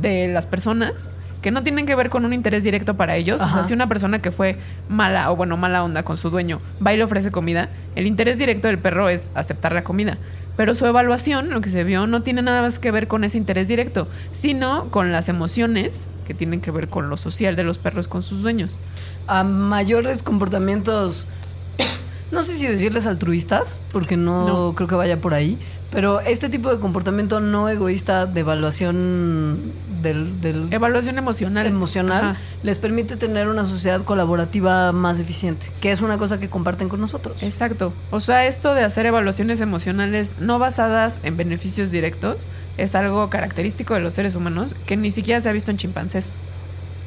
de 0.01 0.29
las 0.29 0.47
personas 0.47 1.11
que 1.43 1.51
no 1.51 1.63
tienen 1.63 1.87
que 1.87 1.95
ver 1.95 2.11
con 2.11 2.25
un 2.25 2.33
interés 2.33 2.63
directo 2.65 2.95
para 2.97 3.17
ellos. 3.17 3.41
O 3.41 3.49
sea, 3.49 3.63
si 3.65 3.73
una 3.73 3.89
persona 3.89 4.21
que 4.21 4.31
fue 4.31 4.59
mala 4.89 5.31
o 5.31 5.37
bueno, 5.37 5.57
mala 5.57 5.83
onda 5.85 6.03
con 6.03 6.17
su 6.17 6.31
dueño 6.31 6.61
va 6.85 6.93
y 6.93 6.97
le 6.99 7.05
ofrece 7.05 7.31
comida, 7.31 7.69
el 7.97 8.07
interés 8.07 8.39
directo 8.39 8.69
del 8.69 8.79
perro 8.79 9.09
es 9.09 9.31
aceptar 9.35 9.73
la 9.73 9.83
comida. 9.85 10.19
Pero 10.57 10.75
su 10.75 10.85
evaluación, 10.85 11.51
lo 11.51 11.63
que 11.63 11.71
se 11.71 11.85
vio, 11.85 12.07
no 12.07 12.21
tiene 12.23 12.43
nada 12.43 12.61
más 12.61 12.79
que 12.79 12.91
ver 12.91 13.09
con 13.09 13.25
ese 13.25 13.39
interés 13.39 13.69
directo, 13.69 14.07
sino 14.33 14.91
con 14.91 15.11
las 15.13 15.29
emociones 15.31 16.07
que 16.27 16.35
tienen 16.35 16.61
que 16.61 16.71
ver 16.71 16.89
con 16.89 17.09
lo 17.09 17.17
social 17.17 17.57
de 17.57 17.65
los 17.65 17.79
perros 17.79 18.09
con 18.09 18.23
sus 18.23 18.43
dueños. 18.43 18.79
A 19.27 19.43
mayores 19.43 20.23
comportamientos, 20.23 21.25
no 22.33 22.43
sé 22.43 22.55
si 22.57 22.67
decirles 22.67 23.07
altruistas, 23.07 23.79
porque 23.93 24.17
no, 24.19 24.47
No. 24.47 24.75
creo 24.75 24.89
que 24.89 24.95
vaya 24.97 25.21
por 25.21 25.33
ahí, 25.33 25.59
pero 25.91 26.21
este 26.21 26.49
tipo 26.49 26.71
de 26.71 26.79
comportamiento 26.79 27.41
no 27.41 27.69
egoísta 27.69 28.27
de 28.27 28.41
evaluación 28.41 29.73
del, 30.03 30.41
del 30.41 30.73
Evaluación 30.73 31.19
emocional. 31.19 31.67
emocional 31.67 32.25
Ajá. 32.25 32.41
les 32.63 32.79
permite 32.79 33.17
tener 33.17 33.49
una 33.49 33.65
sociedad 33.65 34.03
colaborativa 34.03 34.93
más 34.93 35.21
eficiente, 35.21 35.67
que 35.81 35.91
es 35.91 36.01
una 36.01 36.19
cosa 36.19 36.39
que 36.39 36.49
comparten 36.49 36.89
con 36.89 37.01
nosotros. 37.01 37.43
Exacto. 37.43 37.93
O 38.11 38.21
sea, 38.21 38.47
esto 38.47 38.75
de 38.75 38.83
hacer 38.85 39.07
evaluaciones 39.07 39.61
emocionales 39.61 40.37
no 40.39 40.59
basadas 40.59 41.21
en 41.23 41.37
beneficios 41.37 41.91
directos 41.91 42.47
es 42.79 42.95
algo 42.95 43.29
característico 43.29 43.95
de 43.95 44.01
los 44.01 44.15
seres 44.15 44.35
humanos 44.35 44.75
que 44.87 44.97
ni 44.97 45.11
siquiera 45.11 45.41
se 45.41 45.49
ha 45.49 45.53
visto 45.53 45.71
en 45.71 45.77
chimpancés. 45.77 46.33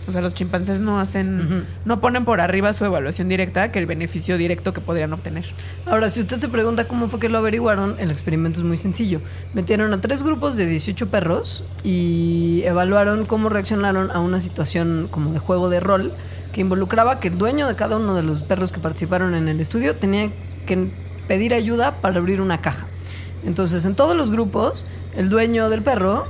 O 0.08 0.12
sea, 0.12 0.22
los 0.22 0.34
chimpancés 0.34 0.82
no 0.82 1.00
hacen, 1.00 1.66
no 1.86 2.02
ponen 2.02 2.26
por 2.26 2.42
arriba 2.42 2.74
su 2.74 2.84
evaluación 2.84 3.30
directa 3.30 3.72
que 3.72 3.80
el 3.80 3.86
beneficio 3.86 4.38
directo 4.38 4.74
que 4.74 4.82
podrían 4.82 5.14
obtener. 5.14 5.46
Ahora, 5.86 6.10
si 6.10 6.20
usted 6.20 6.40
se 6.40 6.50
pregunta 6.50 6.88
cómo 6.88 7.08
fue 7.08 7.20
que 7.20 7.30
lo 7.30 7.38
averiguaron, 7.38 7.96
el 8.00 8.12
experimento 8.12 8.60
es 8.60 8.66
muy 8.66 8.78
sencillo. 8.78 9.22
Metieron 9.54 9.94
a 9.94 10.02
tres 10.02 10.24
grupos 10.24 10.58
de 10.58 10.66
18 10.66 11.10
perros 11.10 11.64
y 11.84 12.64
evaluaron 12.66 13.26
cómo 13.26 13.50
reaccionaron 13.50 14.12
a 14.12 14.20
una 14.20 14.40
situación 14.40 15.08
como 15.10 15.32
de 15.32 15.40
juego 15.40 15.70
de 15.70 15.80
rol 15.80 16.12
que 16.52 16.62
involucraba 16.62 17.20
que 17.20 17.30
el 17.30 17.38
dueño 17.38 17.68
de 17.68 17.76
cada 17.76 17.98
uno 17.98 18.14
de 18.16 18.24
los 18.24 18.44
perros 18.44 18.72
que 18.72 18.80
participaron 18.80 19.36
en 19.36 19.48
el 19.48 19.60
estudio 19.60 19.96
tenía 19.96 20.32
que 20.66 20.90
pedir 21.28 21.54
ayuda 21.54 22.02
para 22.02 22.18
abrir 22.18 22.42
una 22.42 22.60
caja. 22.60 22.88
Entonces, 23.46 23.86
en 23.86 23.96
todos 23.96 24.16
los 24.16 24.32
grupos, 24.32 24.86
el 25.16 25.30
dueño 25.30 25.70
del 25.70 25.82
perro 25.82 26.28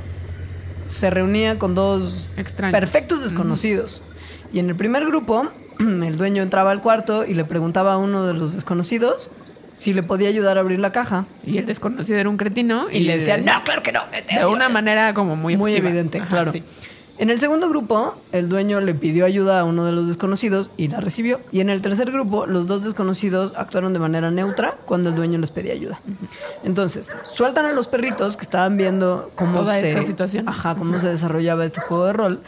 se 0.86 1.10
reunía 1.10 1.58
con 1.60 1.76
dos 1.76 2.28
Extraños. 2.38 2.80
perfectos 2.80 3.24
desconocidos. 3.24 4.02
Y 4.52 4.60
en 4.60 4.70
el 4.70 4.76
primer 4.76 5.06
grupo, 5.06 5.50
el 5.80 6.18
dueño 6.18 6.44
entraba 6.44 6.72
al 6.72 6.82
cuarto 6.82 7.26
y 7.26 7.34
le 7.34 7.46
preguntaba 7.46 7.94
a 7.94 7.98
uno 7.98 8.26
de 8.26 8.34
los 8.34 8.54
desconocidos 8.56 9.32
si 9.74 9.92
le 9.94 10.04
podía 10.04 10.30
ayudar 10.30 10.58
a 10.58 10.62
abrir 10.62 10.80
la 10.80 10.92
caja. 10.92 11.26
Y 11.46 11.58
el 11.58 11.66
desconocido 11.66 12.20
era 12.20 12.30
un 12.30 12.38
cretino 12.38 12.88
Y, 12.92 13.00
le 13.00 13.14
decían, 13.14 13.44
no, 13.44 13.64
claro 13.64 13.82
que 13.82 13.92
no. 13.92 14.02
De 14.12 14.46
una 14.46 14.66
ayuda". 14.66 14.70
manera 14.70 15.14
como 15.16 15.36
muy 15.36 15.58
muy 15.58 15.74
evidente, 15.74 16.20
Ajá, 16.20 16.28
claro. 16.30 16.52
sí. 16.52 16.64
En 17.20 17.30
el 17.30 17.40
segundo 17.40 17.70
grupo, 17.70 18.16
el 18.32 18.50
dueño 18.50 18.82
le 18.82 18.96
pidió 18.96 19.26
ayuda 19.26 19.60
a 19.60 19.66
uno 19.66 19.86
de 19.86 19.92
los 19.92 20.08
desconocidos 20.08 20.72
y 20.78 20.88
la 20.88 21.00
recibió. 21.00 21.42
Y 21.52 21.60
en 21.60 21.70
el 21.70 21.82
tercer 21.82 22.12
grupo, 22.12 22.48
los 22.48 22.66
dos 22.66 22.84
desconocidos 22.84 23.54
actuaron 23.56 23.94
de 23.94 24.00
manera 24.00 24.32
neutra 24.32 24.78
cuando 24.86 25.10
el 25.10 25.16
dueño 25.16 25.38
les 25.38 25.52
pedía 25.52 25.74
ayuda. 25.74 26.02
Entonces, 26.64 27.16
sueltan 27.24 27.66
a 27.66 27.72
los 27.72 27.88
perritos 27.88 28.36
que 28.36 28.42
estaban 28.42 28.78
viendo 28.78 29.32
cómo 29.36 29.60
Toda 29.60 29.80
se, 29.80 29.92
esa 29.92 30.02
situación. 30.02 30.50
Ajá, 30.50 30.76
cómo 30.76 31.00
se 31.00 31.10
desarrollaba 31.10 31.66
este 31.66 31.82
juego 31.82 32.06
de 32.06 32.14
rol. 32.14 32.44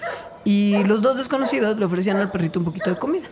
Y 0.46 0.84
los 0.86 1.04
dos 1.04 1.18
desconocidos 1.18 1.78
le 1.78 1.86
ofrecían 1.86 2.18
al 2.18 2.32
perrito 2.32 2.58
un 2.58 2.66
poquito 2.66 2.90
de 2.90 2.98
comida. 2.98 3.28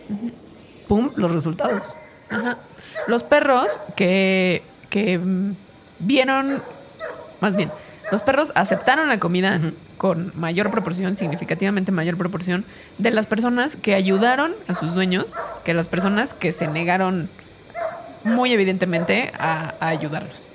Pum, 0.87 1.09
los 1.15 1.31
resultados. 1.31 1.95
Ajá. 2.29 2.59
Los 3.07 3.23
perros 3.23 3.79
que, 3.95 4.61
que 4.91 5.19
vieron, 5.99 6.61
más 7.41 7.55
bien, 7.55 7.71
los 8.13 8.21
perros 8.21 8.51
aceptaron 8.53 9.09
la 9.09 9.19
comida 9.19 9.59
con 9.97 10.31
mayor 10.35 10.69
proporción, 10.69 11.15
significativamente 11.15 11.91
mayor 11.91 12.15
proporción, 12.15 12.63
de 12.99 13.09
las 13.09 13.25
personas 13.25 13.75
que 13.75 13.95
ayudaron 13.95 14.53
a 14.67 14.75
sus 14.75 14.93
dueños 14.93 15.35
que 15.65 15.73
las 15.73 15.87
personas 15.87 16.35
que 16.35 16.51
se 16.51 16.67
negaron 16.67 17.27
muy 18.23 18.53
evidentemente 18.53 19.33
a, 19.39 19.73
a 19.79 19.87
ayudarlos. 19.87 20.47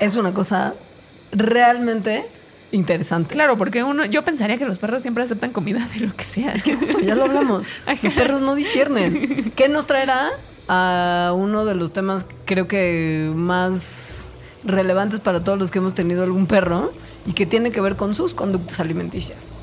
Es 0.00 0.16
una 0.16 0.34
cosa 0.34 0.74
realmente 1.30 2.26
interesante. 2.72 3.34
Claro, 3.34 3.56
porque 3.56 3.84
uno, 3.84 4.04
yo 4.06 4.24
pensaría 4.24 4.58
que 4.58 4.66
los 4.66 4.80
perros 4.80 5.02
siempre 5.02 5.22
aceptan 5.22 5.52
comida 5.52 5.88
de 5.94 6.00
lo 6.06 6.16
que 6.16 6.24
sea. 6.24 6.50
Es 6.54 6.64
que 6.64 6.74
justo 6.74 6.98
ya 6.98 7.14
lo 7.14 7.26
hablamos. 7.26 7.62
Los 8.02 8.12
perros 8.14 8.40
no 8.40 8.56
disciernen. 8.56 9.52
¿Qué 9.54 9.68
nos 9.68 9.86
traerá 9.86 10.30
a 10.66 11.34
uno 11.36 11.64
de 11.64 11.76
los 11.76 11.92
temas 11.92 12.26
creo 12.46 12.66
que 12.66 13.30
más 13.32 14.28
relevantes 14.64 15.20
para 15.20 15.44
todos 15.44 15.58
los 15.58 15.70
que 15.70 15.78
hemos 15.78 15.94
tenido 15.94 16.22
algún 16.22 16.46
perro 16.46 16.92
y 17.26 17.32
que 17.32 17.46
tiene 17.46 17.70
que 17.70 17.80
ver 17.80 17.96
con 17.96 18.14
sus 18.14 18.34
conductas 18.34 18.80
alimenticias? 18.80 19.58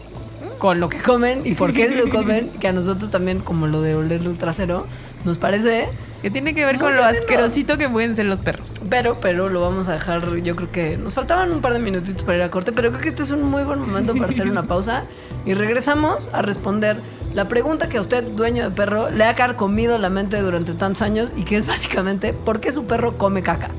Con 0.58 0.80
lo 0.80 0.89
que 0.89 1.00
comen 1.02 1.41
y 1.46 1.56
por 1.56 1.74
qué 1.74 1.89
lo 1.89 2.10
comen, 2.16 2.50
que 2.60 2.68
a 2.68 2.74
nosotros 2.74 3.12
también, 3.12 3.41
como 3.41 3.68
lo 3.68 3.82
de 3.82 3.96
olerle 3.96 4.30
el 4.30 4.38
trasero, 4.38 4.86
nos 5.26 5.38
parece 5.38 5.89
que 6.22 6.32
tiene 6.32 6.54
que 6.54 6.66
ver 6.66 6.80
con 6.80 6.96
lo 6.96 7.02
tremendo. 7.02 7.20
asquerosito 7.20 7.78
que 7.78 7.89
pueden 7.89 8.16
ser 8.16 8.26
los 8.26 8.39
perros. 8.39 8.76
Pero, 8.89 9.20
pero 9.20 9.50
lo 9.50 9.62
vamos 9.62 9.88
a 9.88 9.93
dejar, 9.93 10.36
yo 10.38 10.56
creo 10.56 10.72
que 10.72 10.98
nos 10.98 11.14
faltaban 11.14 11.52
un 11.52 11.62
par 11.62 11.74
de 11.74 11.80
minutitos 11.80 12.24
para 12.24 12.38
ir 12.38 12.43
a 12.43 12.50
corte, 12.50 12.72
pero 12.72 12.89
creo 12.89 13.02
que 13.02 13.10
este 13.10 13.24
es 13.24 13.32
un 13.32 13.43
muy 13.43 13.64
buen 13.64 13.80
momento 13.80 14.16
para 14.16 14.30
hacer 14.32 14.48
una 14.48 14.64
pausa 14.64 15.04
y 15.46 15.54
regresamos 15.54 16.30
a 16.34 16.41
responder 16.41 16.98
la 17.36 17.48
pregunta 17.48 17.89
que 17.89 17.98
a 17.98 18.02
usted, 18.02 18.24
dueño 18.24 18.64
de 18.64 18.72
perro, 18.72 19.10
le 19.10 19.26
ha 19.26 19.36
carcomido 19.36 19.98
la 19.98 20.10
mente 20.10 20.41
durante 20.41 20.74
tantos 20.74 21.02
años 21.02 21.34
y 21.36 21.43
que 21.43 21.58
es 21.58 21.68
básicamente, 21.68 22.34
¿por 22.34 22.60
qué 22.60 22.72
su 22.72 22.86
perro 22.86 23.18
come 23.18 23.43
caca? 23.43 23.70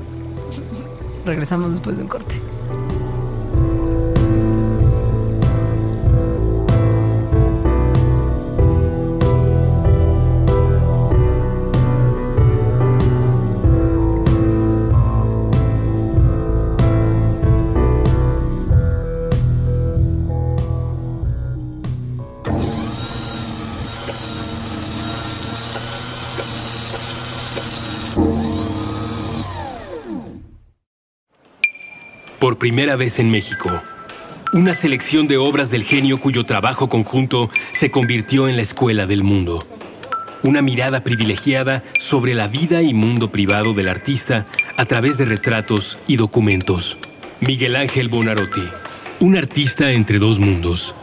Regresamos 1.27 1.71
después 1.71 1.97
de 1.97 2.03
un 2.03 2.07
corte. 2.07 2.39
Primera 32.59 32.95
vez 32.95 33.19
en 33.19 33.29
México, 33.29 33.83
una 34.51 34.73
selección 34.73 35.27
de 35.27 35.37
obras 35.37 35.69
del 35.69 35.83
genio 35.83 36.17
cuyo 36.17 36.43
trabajo 36.43 36.89
conjunto 36.89 37.51
se 37.71 37.91
convirtió 37.91 38.47
en 38.47 38.55
la 38.55 38.63
escuela 38.63 39.05
del 39.05 39.23
mundo. 39.23 39.63
Una 40.43 40.63
mirada 40.63 41.03
privilegiada 41.03 41.83
sobre 41.99 42.33
la 42.33 42.47
vida 42.47 42.81
y 42.81 42.95
mundo 42.95 43.31
privado 43.31 43.75
del 43.75 43.89
artista 43.89 44.47
a 44.75 44.85
través 44.85 45.19
de 45.19 45.25
retratos 45.25 45.99
y 46.07 46.15
documentos. 46.15 46.97
Miguel 47.41 47.75
Ángel 47.75 48.09
Bonarotti, 48.09 48.63
un 49.19 49.37
artista 49.37 49.91
entre 49.91 50.17
dos 50.17 50.39
mundos. 50.39 50.95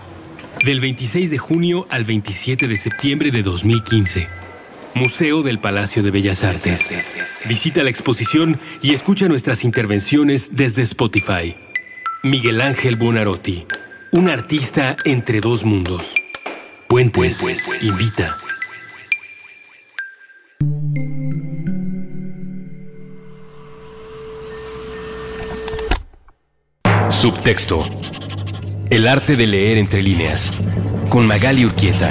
Del 0.65 0.81
26 0.81 1.31
de 1.31 1.39
junio 1.39 1.87
al 1.89 2.03
27 2.03 2.67
de 2.67 2.77
septiembre 2.77 3.31
de 3.31 3.45
2015. 3.45 4.43
Museo 4.95 5.42
del 5.42 5.59
Palacio 5.59 6.03
de 6.03 6.11
Bellas 6.11 6.45
Artes. 6.45 6.88
Visita 7.47 7.82
la 7.82 7.90
exposición 7.90 8.61
y 8.80 8.95
escucha 8.95 9.26
nuestras 9.26 9.64
intervenciones 9.64 10.57
desde 10.57 10.82
Spotify. 10.82 11.57
Miguel 12.22 12.61
Ángel 12.61 12.97
Bonarotti, 12.97 13.66
un 14.12 14.30
artista 14.30 14.97
entre 15.05 15.40
dos 15.40 15.64
mundos. 15.64 16.14
Puentes, 16.86 17.42
invita. 17.82 18.36
Subtexto. 27.11 27.84
El 28.90 29.09
arte 29.09 29.34
de 29.34 29.47
leer 29.47 29.78
entre 29.78 30.03
líneas. 30.03 30.53
Con 31.09 31.26
Magali 31.26 31.64
Urquieta. 31.64 32.11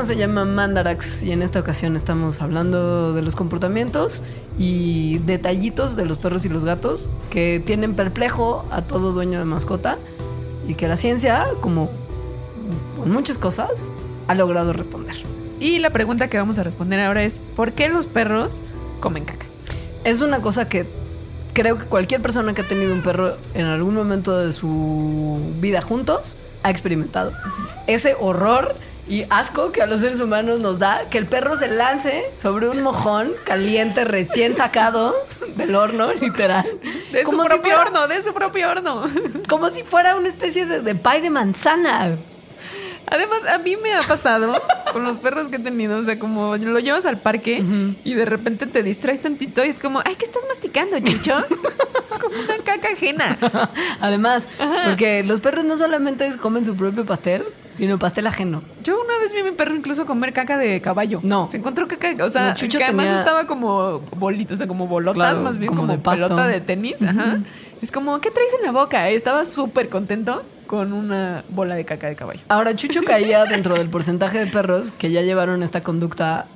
Programa 0.00 0.14
se 0.14 0.18
llama 0.18 0.44
Mandarax 0.46 1.22
y 1.24 1.32
en 1.32 1.42
esta 1.42 1.60
ocasión 1.60 1.94
estamos 1.94 2.40
hablando 2.40 3.12
de 3.12 3.20
los 3.20 3.36
comportamientos 3.36 4.22
y 4.56 5.18
detallitos 5.18 5.94
de 5.94 6.06
los 6.06 6.16
perros 6.16 6.46
y 6.46 6.48
los 6.48 6.64
gatos 6.64 7.08
que 7.28 7.62
tienen 7.64 7.94
perplejo 7.94 8.64
a 8.70 8.80
todo 8.82 9.12
dueño 9.12 9.38
de 9.38 9.44
mascota 9.44 9.98
y 10.66 10.74
que 10.74 10.88
la 10.88 10.96
ciencia, 10.96 11.46
como 11.60 11.90
con 12.98 13.12
muchas 13.12 13.36
cosas, 13.36 13.92
ha 14.26 14.34
logrado 14.34 14.72
responder. 14.72 15.16
Y 15.58 15.80
la 15.80 15.90
pregunta 15.90 16.28
que 16.28 16.38
vamos 16.38 16.58
a 16.58 16.62
responder 16.62 17.00
ahora 17.00 17.24
es, 17.24 17.38
¿por 17.54 17.72
qué 17.72 17.90
los 17.90 18.06
perros 18.06 18.60
comen 19.00 19.26
caca? 19.26 19.46
Es 20.04 20.22
una 20.22 20.40
cosa 20.40 20.66
que 20.66 20.86
creo 21.52 21.76
que 21.76 21.84
cualquier 21.84 22.22
persona 22.22 22.54
que 22.54 22.62
ha 22.62 22.68
tenido 22.68 22.94
un 22.94 23.02
perro 23.02 23.36
en 23.52 23.66
algún 23.66 23.94
momento 23.94 24.38
de 24.38 24.54
su 24.54 25.40
vida 25.60 25.82
juntos 25.82 26.38
ha 26.62 26.70
experimentado. 26.70 27.32
Ese 27.86 28.16
horror 28.18 28.76
y 29.10 29.26
asco 29.28 29.72
que 29.72 29.82
a 29.82 29.86
los 29.86 30.00
seres 30.00 30.20
humanos 30.20 30.60
nos 30.60 30.78
da 30.78 31.08
que 31.10 31.18
el 31.18 31.26
perro 31.26 31.56
se 31.56 31.68
lance 31.68 32.24
sobre 32.36 32.68
un 32.68 32.80
mojón 32.82 33.32
caliente 33.44 34.04
recién 34.04 34.54
sacado 34.54 35.14
del 35.56 35.74
horno, 35.74 36.12
literal. 36.20 36.64
De 37.12 37.24
Como 37.24 37.42
su 37.42 37.48
si 37.48 37.54
propio 37.54 37.74
fuera- 37.74 37.90
horno, 37.90 38.08
de 38.08 38.22
su 38.22 38.32
propio 38.32 38.70
horno. 38.70 39.10
Como 39.48 39.68
si 39.70 39.82
fuera 39.82 40.14
una 40.16 40.28
especie 40.28 40.64
de, 40.64 40.80
de 40.80 40.94
pie 40.94 41.20
de 41.20 41.28
manzana. 41.30 42.16
Además, 43.12 43.40
a 43.52 43.58
mí 43.58 43.76
me 43.82 43.92
ha 43.92 44.02
pasado 44.02 44.52
con 44.92 45.02
los 45.02 45.16
perros 45.16 45.48
que 45.48 45.56
he 45.56 45.58
tenido, 45.58 45.98
o 45.98 46.04
sea, 46.04 46.16
como 46.20 46.56
lo 46.56 46.78
llevas 46.78 47.06
al 47.06 47.18
parque 47.18 47.60
y 48.04 48.14
de 48.14 48.24
repente 48.24 48.66
te 48.68 48.84
distraes 48.84 49.20
tantito 49.20 49.64
y 49.64 49.70
es 49.70 49.80
como, 49.80 50.00
ay, 50.04 50.14
¿qué 50.14 50.26
estás 50.26 50.44
masticando, 50.48 50.96
Chicho? 51.00 51.36
es 51.50 52.18
como 52.20 52.36
una 52.40 52.58
caca 52.64 52.88
ajena. 52.92 53.36
Además, 54.00 54.48
porque 54.86 55.24
los 55.24 55.40
perros 55.40 55.64
no 55.64 55.76
solamente 55.76 56.30
comen 56.36 56.64
su 56.64 56.76
propio 56.76 57.04
pastel, 57.04 57.42
sino 57.74 57.98
pastel 57.98 58.26
ajeno. 58.26 58.62
Yo 58.84 59.00
una 59.02 59.18
vez 59.18 59.32
vi 59.32 59.40
a 59.40 59.44
mi 59.44 59.52
perro 59.52 59.74
incluso 59.74 60.06
comer 60.06 60.32
caca 60.32 60.58
de 60.58 60.80
caballo. 60.80 61.20
No. 61.22 61.48
Se 61.48 61.56
encontró 61.56 61.86
caca, 61.88 62.24
o 62.24 62.28
sea, 62.28 62.54
No, 62.60 62.68
que 62.68 62.84
además 62.84 63.06
estaba 63.06 63.46
como 63.46 64.00
bolito, 64.16 64.54
o 64.54 64.56
sea, 64.56 64.66
como 64.66 64.86
bolotas, 64.86 65.16
Claro, 65.16 65.40
más 65.40 65.58
bien 65.58 65.68
como 65.68 65.82
como, 65.82 65.92
de 65.92 65.98
pelota 65.98 66.46
de 66.46 66.60
tenis. 66.60 67.02
Ajá. 67.02 67.38
Es 67.82 67.90
como, 67.90 68.20
¿qué 68.20 68.30
traes 68.30 68.50
en 68.58 68.66
la 68.66 68.72
boca? 68.72 69.08
Estaba 69.08 69.46
súper 69.46 69.88
contento 69.88 70.42
con 70.66 70.92
una 70.92 71.42
bola 71.48 71.74
de 71.74 71.84
caca 71.84 72.08
de 72.08 72.14
caballo. 72.14 72.40
Ahora, 72.48 72.76
Chucho 72.76 73.02
caía 73.02 73.44
dentro 73.46 73.74
del 73.74 73.88
porcentaje 73.88 74.38
de 74.38 74.46
perros 74.46 74.92
que 74.92 75.10
ya 75.10 75.22
llevaron 75.22 75.62
esta 75.62 75.80
conducta 75.80 76.46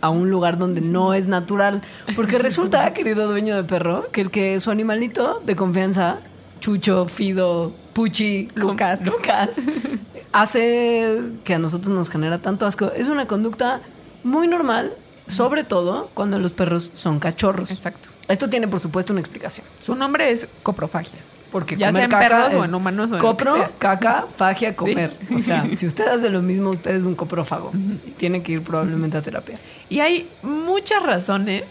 a 0.00 0.10
un 0.10 0.30
lugar 0.30 0.58
donde 0.58 0.80
no 0.80 1.14
es 1.14 1.26
natural. 1.28 1.82
Porque 2.16 2.38
resulta, 2.38 2.92
querido 2.92 3.28
dueño 3.28 3.56
de 3.56 3.64
perro, 3.64 4.06
que 4.12 4.20
el 4.20 4.30
que 4.30 4.60
su 4.60 4.70
animalito 4.70 5.42
de 5.44 5.56
confianza, 5.56 6.18
Chucho, 6.60 7.06
Fido, 7.06 7.72
Puchi, 7.92 8.48
Lucas. 8.54 9.04
Lucas, 9.04 9.62
hace 10.32 11.20
que 11.44 11.54
a 11.54 11.58
nosotros 11.58 11.90
nos 11.90 12.10
genera 12.10 12.38
tanto 12.38 12.66
asco. 12.66 12.92
Es 12.96 13.08
una 13.08 13.26
conducta 13.26 13.80
muy 14.24 14.48
normal, 14.48 14.92
sobre 15.28 15.64
todo 15.64 16.10
cuando 16.14 16.38
los 16.38 16.52
perros 16.52 16.90
son 16.94 17.18
cachorros. 17.20 17.70
Exacto. 17.70 18.08
Esto 18.28 18.50
tiene, 18.50 18.68
por 18.68 18.80
supuesto, 18.80 19.12
una 19.12 19.20
explicación. 19.20 19.66
Su 19.80 19.94
nombre 19.94 20.30
es 20.30 20.46
coprofagia. 20.62 21.18
Porque 21.50 21.78
Ya 21.78 21.86
comer 21.86 22.00
sea 22.00 22.04
en 22.04 22.10
caca 22.10 22.28
perros 22.28 22.54
o 22.60 22.64
en 22.66 22.74
humanos 22.74 23.10
o 23.10 23.18
Copro, 23.18 23.56
sea. 23.56 23.70
caca, 23.78 24.26
fagia, 24.36 24.76
comer. 24.76 25.10
O 25.34 25.38
sea, 25.38 25.66
si 25.76 25.86
usted 25.86 26.06
hace 26.06 26.28
lo 26.28 26.42
mismo, 26.42 26.68
usted 26.68 26.94
es 26.94 27.04
un 27.04 27.14
coprófago. 27.14 27.72
Y 28.06 28.10
tiene 28.10 28.42
que 28.42 28.52
ir 28.52 28.62
probablemente 28.62 29.16
a 29.16 29.22
terapia. 29.22 29.58
Y 29.88 30.00
hay 30.00 30.28
muchas 30.42 31.02
razones 31.02 31.64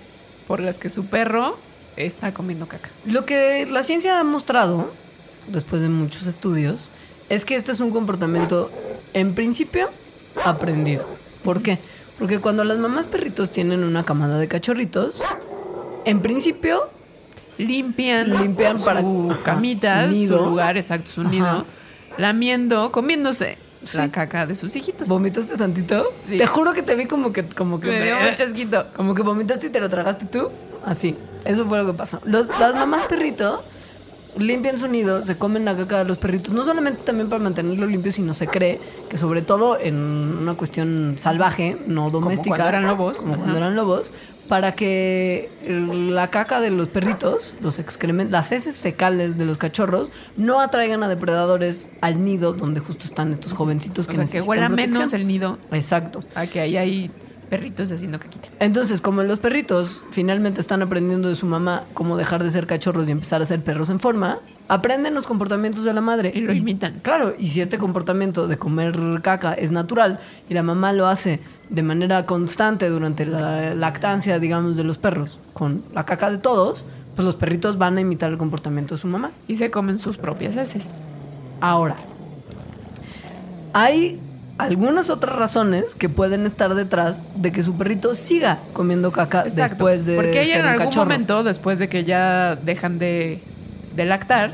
por 0.48 0.62
las 0.62 0.78
que 0.78 0.90
su 0.90 1.06
perro 1.06 1.60
está 1.98 2.34
comiendo 2.34 2.68
caca. 2.68 2.90
Lo 3.06 3.26
que 3.26 3.66
la 3.70 3.84
ciencia 3.84 4.20
ha 4.20 4.24
mostrado, 4.24 4.92
después 5.48 5.82
de 5.82 5.90
muchos 5.90 6.28
estudios, 6.28 6.90
es 7.30 7.44
que 7.46 7.56
este 7.56 7.72
es 7.72 7.80
un 7.80 7.92
comportamiento, 7.92 8.72
en 9.14 9.34
principio, 9.36 9.90
aprendido. 10.46 11.06
¿Por 11.44 11.62
qué? 11.62 11.80
Porque 12.20 12.40
cuando 12.40 12.64
las 12.64 12.78
mamás 12.78 13.08
perritos 13.08 13.52
tienen 13.52 13.84
una 13.84 14.04
camada 14.04 14.40
de 14.40 14.48
cachorritos, 14.48 15.22
en 16.06 16.22
principio 16.22 16.90
Limpian, 17.58 18.30
Limpian 18.42 18.78
para- 18.80 19.02
su 19.02 19.36
camita, 19.44 20.04
su 20.04 20.10
su, 20.10 20.14
nido. 20.16 20.46
lugar, 20.46 20.78
exacto, 20.78 21.10
su 21.12 21.22
Ajá. 21.22 21.30
nido, 21.30 21.66
lamiendo, 22.18 22.92
comiéndose 22.92 23.58
Sí. 23.84 23.98
la 23.98 24.10
caca 24.12 24.46
de 24.46 24.56
sus 24.56 24.76
hijitos. 24.76 25.08
¿vomitaste 25.08 25.56
tantito? 25.58 26.12
Sí. 26.24 26.38
Te 26.38 26.46
juro 26.48 26.74
que 26.74 26.82
te 26.84 26.96
vi 26.96 27.06
como 27.06 27.32
que... 27.32 27.44
Como 27.44 27.80
que 27.80 27.88
Me 27.88 28.02
dio 28.04 28.16
un 28.18 28.36
chasquito. 28.36 28.88
Como 28.96 29.14
que 29.16 29.22
vomitaste 29.22 29.68
y 29.68 29.70
te 29.70 29.80
lo 29.80 29.88
tragaste 29.88 30.26
tú. 30.26 30.50
Así. 30.86 31.16
Eso 31.46 31.66
fue 31.66 31.78
lo 31.78 31.86
que 31.86 31.94
pasó. 31.94 32.20
Los- 32.26 32.48
las 32.60 32.74
mamás 32.76 33.06
perrito 33.06 33.64
limpian 34.38 34.78
su 34.78 34.88
nido, 34.88 35.24
se 35.24 35.36
comen 35.36 35.66
la 35.66 35.76
caca 35.76 35.98
de 36.00 36.06
los 36.06 36.20
perritos, 36.20 36.54
no 36.54 36.64
solamente 36.64 37.02
también 37.04 37.28
para 37.28 37.42
mantenerlo 37.42 37.88
limpio, 37.88 38.12
sino 38.12 38.36
se 38.36 38.48
cree 38.48 38.80
que 39.10 39.18
sobre 39.18 39.42
todo 39.42 39.80
en 39.80 39.96
una 39.96 40.54
cuestión 40.54 41.16
salvaje, 41.18 41.78
no 41.88 42.12
doméstica. 42.12 42.50
cuando 42.50 42.68
eran 42.70 42.86
lobos. 42.86 43.18
Como 43.20 43.36
cuando 43.36 43.58
eran 43.58 43.76
lobos. 43.76 44.12
Para 44.48 44.76
que 44.76 45.50
la 45.68 46.30
caca 46.30 46.62
de 46.62 46.70
los 46.72 46.88
perritos, 46.88 47.56
los 47.62 47.80
excrementos, 47.80 48.32
las 48.32 48.50
heces 48.54 48.80
fecales 48.80 49.38
de 49.38 49.44
los 49.46 49.58
cachorros, 49.58 50.10
no 50.38 50.62
atraigan 50.62 51.04
a 51.04 51.10
depredadores 51.10 51.90
al 52.00 52.24
nido 52.24 52.54
donde 52.54 52.80
justo 52.80 53.04
están 53.08 53.34
estos 53.34 53.52
jovencitos 53.52 54.06
O 54.06 54.10
que 54.10 54.16
sea, 54.16 54.20
que 54.20 54.22
necesitan 54.26 54.50
huela 54.50 54.68
protección. 54.68 54.94
menos 54.94 55.12
el 55.14 55.28
nido 55.28 55.58
Exacto. 55.72 56.24
a 56.34 56.46
que 56.48 56.62
ahí 56.62 56.78
hay 56.78 57.12
perritos 57.50 57.92
haciendo 57.92 58.20
caquita. 58.20 58.48
Entonces, 58.60 59.02
como 59.02 59.24
los 59.24 59.40
perritos 59.40 60.04
finalmente 60.12 60.62
están 60.62 60.82
aprendiendo 60.82 61.30
de 61.30 61.36
su 61.36 61.46
mamá 61.46 61.86
cómo 61.94 62.18
dejar 62.18 62.44
de 62.44 62.52
ser 62.52 62.68
cachorros 62.68 63.08
y 63.08 63.12
empezar 63.12 63.42
a 63.42 63.46
ser 63.46 63.64
perros 63.64 63.90
en 63.90 64.00
forma, 64.00 64.40
aprenden 64.68 65.14
los 65.14 65.26
comportamientos 65.26 65.84
de 65.84 65.94
la 65.94 66.02
madre. 66.02 66.32
Y 66.36 66.42
lo 66.42 66.54
imitan. 66.54 67.00
Claro, 67.02 67.34
y 67.38 67.48
si 67.48 67.62
este 67.62 67.78
comportamiento 67.78 68.48
de 68.48 68.58
comer 68.58 68.98
caca 69.22 69.54
es 69.54 69.72
natural 69.72 70.20
y 70.50 70.54
la 70.54 70.64
mamá 70.64 70.94
lo 70.94 71.08
hace 71.08 71.40
de 71.70 71.84
manera 71.84 72.26
constante 72.26 72.90
durante 72.90 73.26
la 73.26 73.74
lactancia, 73.76 74.40
digamos, 74.40 74.76
de 74.76 74.84
los 74.84 74.98
perros, 74.98 75.40
con 75.54 75.84
la 75.94 76.06
caca 76.06 76.30
de 76.30 76.38
todos, 76.38 76.86
pues 77.16 77.26
los 77.26 77.36
perritos 77.36 77.78
van 77.78 77.98
a 77.98 78.02
imitar 78.02 78.32
el 78.32 78.38
comportamiento 78.38 78.96
de 78.96 79.02
su 79.02 79.08
mamá. 79.08 79.32
Y 79.48 79.56
se 79.56 79.72
comen 79.72 79.98
sus 79.98 80.18
propias 80.18 80.56
heces. 80.56 80.96
Ahora, 81.60 81.96
hay 83.74 84.20
algunas 84.58 85.10
otras 85.10 85.36
razones 85.36 85.94
que 85.96 86.10
pueden 86.10 86.46
estar 86.46 86.74
detrás 86.76 87.24
de 87.36 87.52
que 87.52 87.62
su 87.64 87.76
perrito 87.78 88.16
siga 88.16 88.60
comiendo 88.74 89.12
caca 89.12 89.42
Exacto. 89.44 89.62
después 89.86 90.06
de 90.06 90.16
Porque 90.16 90.46
ser 90.46 90.56
en 90.58 90.62
un 90.64 90.68
algún 90.70 90.86
cachorro. 90.88 91.06
momento, 91.06 91.44
después 91.44 91.80
de 91.80 91.90
que 91.90 92.04
ya 92.04 92.56
dejan 92.56 92.98
de, 93.00 93.40
de 93.96 94.06
lactar, 94.06 94.54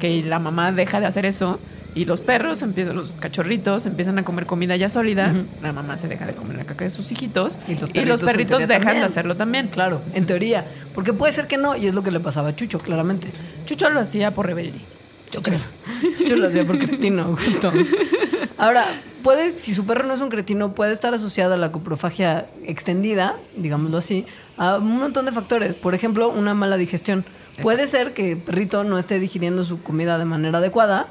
que 0.00 0.22
la 0.22 0.38
mamá 0.38 0.72
deja 0.72 1.00
de 1.00 1.06
hacer 1.06 1.26
eso 1.26 1.58
y 1.94 2.06
los 2.06 2.22
perros 2.22 2.62
empiezan, 2.62 2.96
los 2.96 3.12
cachorritos 3.12 3.84
empiezan 3.84 4.18
a 4.18 4.24
comer 4.24 4.46
comida 4.46 4.74
ya 4.76 4.88
sólida, 4.88 5.34
la 5.62 5.74
mamá 5.74 5.98
se 5.98 6.08
deja 6.08 6.24
de 6.26 6.32
comer 6.32 6.56
la 6.56 6.64
caca 6.64 6.84
de 6.84 6.90
sus 6.90 7.12
hijitos 7.12 7.58
Y 7.68 7.74
los 7.74 7.90
y 7.90 8.24
perritos, 8.24 8.60
los 8.60 8.68
dejan 8.68 8.82
también. 8.84 9.00
de 9.00 9.06
hacerlo 9.06 9.36
también. 9.36 9.68
Claro, 9.68 10.00
en 10.14 10.24
teoría. 10.24 10.64
Porque 10.94 11.12
puede 11.12 11.34
ser 11.34 11.46
que 11.46 11.58
no, 11.58 11.76
y 11.76 11.86
es 11.88 11.94
lo 11.94 12.02
que 12.02 12.10
le 12.10 12.20
pasaba 12.20 12.48
a 12.48 12.56
Chucho, 12.56 12.78
claramente. 12.78 13.28
Chucho 13.66 13.90
lo 13.90 14.00
hacía 14.00 14.30
por 14.30 14.46
rebelde. 14.46 14.80
Chucho, 15.30 15.52
Chucho 16.18 16.36
lo 16.36 16.48
hacía 16.48 16.64
por 16.66 16.78
cretino, 16.78 17.36
justo. 17.36 17.70
Ahora, 18.62 18.86
puede, 19.24 19.58
si 19.58 19.74
su 19.74 19.84
perro 19.86 20.06
no 20.06 20.14
es 20.14 20.20
un 20.20 20.28
cretino, 20.28 20.72
puede 20.72 20.92
estar 20.92 21.12
asociada 21.14 21.56
a 21.56 21.58
la 21.58 21.72
coprofagia 21.72 22.46
extendida, 22.64 23.34
digámoslo 23.56 23.98
así, 23.98 24.24
a 24.56 24.76
un 24.78 24.98
montón 24.98 25.26
de 25.26 25.32
factores. 25.32 25.74
Por 25.74 25.96
ejemplo, 25.96 26.28
una 26.28 26.54
mala 26.54 26.76
digestión. 26.76 27.24
Puede 27.60 27.88
ser 27.88 28.14
que 28.14 28.32
el 28.32 28.38
perrito 28.38 28.84
no 28.84 28.98
esté 28.98 29.18
digiriendo 29.18 29.64
su 29.64 29.82
comida 29.82 30.16
de 30.16 30.26
manera 30.26 30.58
adecuada 30.58 31.08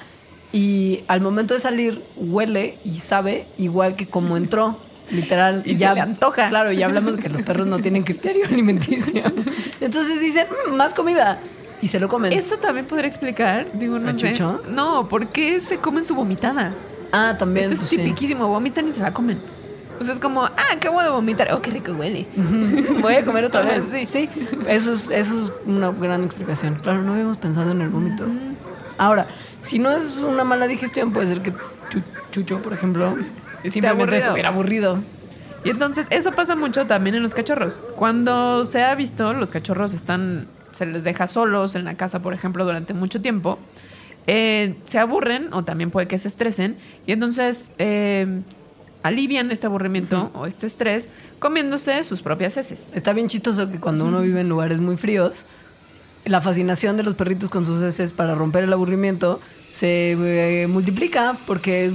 y 0.53 1.03
al 1.09 1.19
momento 1.19 1.53
de 1.53 1.59
salir 1.59 2.01
huele 2.15 2.77
y 2.85 2.95
sabe 2.99 3.45
igual 3.57 3.97
que 3.97 4.07
como 4.07 4.37
entró. 4.37 4.77
Literal, 5.09 5.61
Y 5.65 5.75
se 5.75 5.93
le 5.93 5.99
antoja. 5.99 6.47
Claro, 6.47 6.71
ya 6.71 6.85
hablamos 6.85 7.17
que 7.17 7.27
los 7.27 7.41
perros 7.41 7.67
no 7.67 7.79
tienen 7.79 8.03
criterio 8.03 8.45
alimenticio. 8.45 9.23
Entonces 9.81 10.21
dicen, 10.21 10.47
"Mm, 10.69 10.75
más 10.77 10.93
comida. 10.93 11.37
Y 11.81 11.89
se 11.89 11.99
lo 11.99 12.07
comen. 12.07 12.31
Eso 12.31 12.55
también 12.57 12.85
podría 12.85 13.07
explicar, 13.09 13.67
digo, 13.73 13.99
no 13.99 14.11
¿A 14.11 14.13
sé. 14.13 14.31
Chucho? 14.31 14.61
No, 14.69 15.09
¿por 15.09 15.27
qué 15.27 15.59
se 15.59 15.77
comen 15.79 16.05
su 16.05 16.15
vomitada? 16.15 16.71
Ah, 17.11 17.35
también. 17.37 17.65
Eso 17.65 17.73
es 17.73 17.79
pues 17.79 17.89
sí. 17.91 17.97
tipiquísimo, 17.97 18.47
vomitan 18.47 18.87
y 18.87 18.91
se 18.93 19.01
la 19.01 19.13
comen. 19.13 19.39
O 19.99 20.03
sea, 20.03 20.13
es 20.13 20.19
como, 20.19 20.43
ah, 20.43 20.51
acabo 20.73 21.01
de 21.03 21.09
vomitar. 21.09 21.49
Oh, 21.53 21.61
qué 21.61 21.69
rico 21.71 21.91
huele. 21.93 22.25
Voy 23.01 23.13
a 23.15 23.23
comer 23.25 23.45
otra 23.45 23.61
vez. 23.61 23.85
sí. 23.89 24.05
Sí, 24.05 24.29
eso 24.67 24.93
es, 24.93 25.09
eso 25.09 25.39
es 25.41 25.51
una 25.65 25.91
gran 25.91 26.23
explicación. 26.23 26.75
Claro, 26.81 27.01
no 27.01 27.13
habíamos 27.13 27.37
pensado 27.37 27.71
en 27.71 27.81
el 27.81 27.89
vómito. 27.89 28.25
Ahora, 28.97 29.27
si 29.61 29.77
no 29.79 29.91
es 29.91 30.11
una 30.13 30.43
mala 30.43 30.67
digestión, 30.67 31.11
puede 31.13 31.27
ser 31.27 31.41
que 31.41 31.51
Chu- 31.51 32.03
Chucho, 32.31 32.61
por 32.61 32.73
ejemplo, 32.73 33.15
simplemente 33.63 33.89
aburrido. 33.89 34.23
estuviera 34.23 34.49
aburrido. 34.49 34.97
Y 35.63 35.69
entonces, 35.69 36.07
eso 36.09 36.31
pasa 36.31 36.55
mucho 36.55 36.87
también 36.87 37.15
en 37.15 37.21
los 37.21 37.35
cachorros. 37.35 37.83
Cuando 37.95 38.65
se 38.65 38.83
ha 38.83 38.95
visto, 38.95 39.33
los 39.33 39.51
cachorros 39.51 39.93
están, 39.93 40.47
se 40.71 40.87
les 40.87 41.03
deja 41.03 41.27
solos 41.27 41.75
en 41.75 41.85
la 41.85 41.93
casa, 41.95 42.19
por 42.21 42.33
ejemplo, 42.33 42.65
durante 42.65 42.95
mucho 42.95 43.21
tiempo. 43.21 43.59
Eh, 44.27 44.75
se 44.85 44.99
aburren 44.99 45.53
o 45.53 45.63
también 45.63 45.91
puede 45.91 46.07
que 46.07 46.17
se 46.19 46.27
estresen. 46.27 46.75
Y 47.05 47.11
entonces 47.11 47.69
eh, 47.77 48.41
alivian 49.03 49.51
este 49.51 49.67
aburrimiento 49.67 50.31
o 50.33 50.45
este 50.45 50.67
estrés 50.67 51.07
comiéndose 51.39 52.03
sus 52.03 52.21
propias 52.21 52.55
heces. 52.57 52.91
Está 52.93 53.13
bien 53.13 53.27
chistoso 53.27 53.71
que 53.71 53.79
cuando 53.79 54.05
uno 54.05 54.21
vive 54.21 54.41
en 54.41 54.49
lugares 54.49 54.79
muy 54.79 54.95
fríos, 54.97 55.45
la 56.25 56.39
fascinación 56.39 56.97
de 56.97 57.03
los 57.03 57.15
perritos 57.15 57.49
con 57.49 57.65
sus 57.65 57.81
heces 57.81 58.13
para 58.13 58.35
romper 58.35 58.63
el 58.63 58.73
aburrimiento 58.73 59.39
se 59.71 60.11
eh, 60.63 60.67
multiplica 60.67 61.35
porque 61.47 61.85
es 61.85 61.93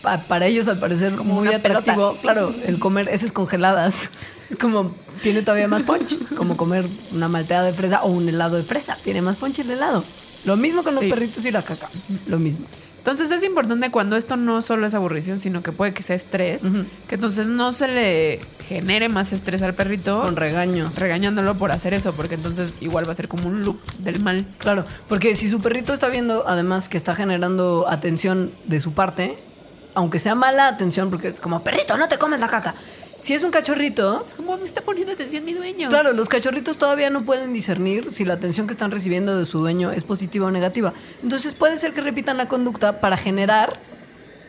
pa- 0.00 0.18
para 0.18 0.46
ellos 0.46 0.68
al 0.68 0.78
parecer 0.78 1.16
Como 1.16 1.34
muy 1.34 1.48
atractivo, 1.48 2.12
pelota. 2.14 2.20
claro, 2.22 2.54
el 2.66 2.78
comer 2.78 3.08
heces 3.08 3.32
congeladas. 3.32 4.10
Es 4.50 4.58
como, 4.58 4.94
tiene 5.22 5.40
todavía 5.40 5.66
más 5.68 5.84
punch. 5.84 6.18
Como 6.36 6.58
comer 6.58 6.84
una 7.12 7.28
malteada 7.28 7.64
de 7.64 7.72
fresa 7.72 8.02
o 8.04 8.08
un 8.08 8.28
helado 8.28 8.56
de 8.56 8.62
fresa. 8.62 8.94
Tiene 9.02 9.22
más 9.22 9.38
punch 9.38 9.60
el 9.60 9.70
helado. 9.70 10.04
Lo 10.44 10.56
mismo 10.56 10.82
con 10.82 10.94
los 10.94 11.04
Sí. 11.04 11.10
perritos 11.10 11.44
y 11.44 11.50
la 11.50 11.62
caca. 11.62 11.88
Lo 12.26 12.38
mismo. 12.38 12.66
Entonces 12.98 13.30
es 13.30 13.42
importante 13.44 13.90
cuando 13.90 14.16
esto 14.16 14.36
no 14.36 14.62
solo 14.62 14.86
es 14.86 14.94
aburrición, 14.94 15.38
sino 15.38 15.62
que 15.62 15.72
puede 15.72 15.92
que 15.92 16.02
sea 16.02 16.16
estrés, 16.16 16.62
que 17.06 17.16
entonces 17.16 17.46
no 17.46 17.72
se 17.72 17.86
le 17.86 18.40
genere 18.66 19.10
más 19.10 19.34
estrés 19.34 19.60
al 19.60 19.74
perrito 19.74 20.22
Con 20.22 20.36
regaño. 20.36 20.90
regañándolo 20.96 21.54
por 21.54 21.70
hacer 21.70 21.92
eso, 21.92 22.14
porque 22.14 22.34
entonces 22.36 22.72
igual 22.80 23.06
va 23.06 23.12
a 23.12 23.14
ser 23.14 23.28
como 23.28 23.46
un 23.48 23.62
loop 23.62 23.78
del 23.98 24.20
mal. 24.20 24.46
Claro, 24.56 24.86
porque 25.06 25.36
si 25.36 25.50
su 25.50 25.60
perrito 25.60 25.92
está 25.92 26.08
viendo 26.08 26.48
además 26.48 26.88
que 26.88 26.96
está 26.96 27.14
generando 27.14 27.84
atención 27.90 28.52
de 28.64 28.80
su 28.80 28.92
parte, 28.94 29.36
aunque 29.92 30.18
sea 30.18 30.34
mala 30.34 30.66
atención, 30.68 31.10
porque 31.10 31.28
es 31.28 31.40
como, 31.40 31.62
perrito, 31.62 31.98
no 31.98 32.08
te 32.08 32.16
comes 32.16 32.40
la 32.40 32.48
caca. 32.48 32.74
Si 33.24 33.32
es 33.32 33.42
un 33.42 33.50
cachorrito, 33.50 34.26
Como 34.36 34.54
me 34.58 34.66
está 34.66 34.82
poniendo 34.82 35.10
atención 35.14 35.46
mi 35.46 35.54
dueño. 35.54 35.88
claro, 35.88 36.12
los 36.12 36.28
cachorritos 36.28 36.76
todavía 36.76 37.08
no 37.08 37.24
pueden 37.24 37.54
discernir 37.54 38.10
si 38.10 38.26
la 38.26 38.34
atención 38.34 38.66
que 38.66 38.72
están 38.74 38.90
recibiendo 38.90 39.38
de 39.38 39.46
su 39.46 39.60
dueño 39.60 39.92
es 39.92 40.04
positiva 40.04 40.48
o 40.48 40.50
negativa. 40.50 40.92
Entonces 41.22 41.54
puede 41.54 41.78
ser 41.78 41.94
que 41.94 42.02
repitan 42.02 42.36
la 42.36 42.48
conducta 42.48 43.00
para 43.00 43.16
generar 43.16 43.78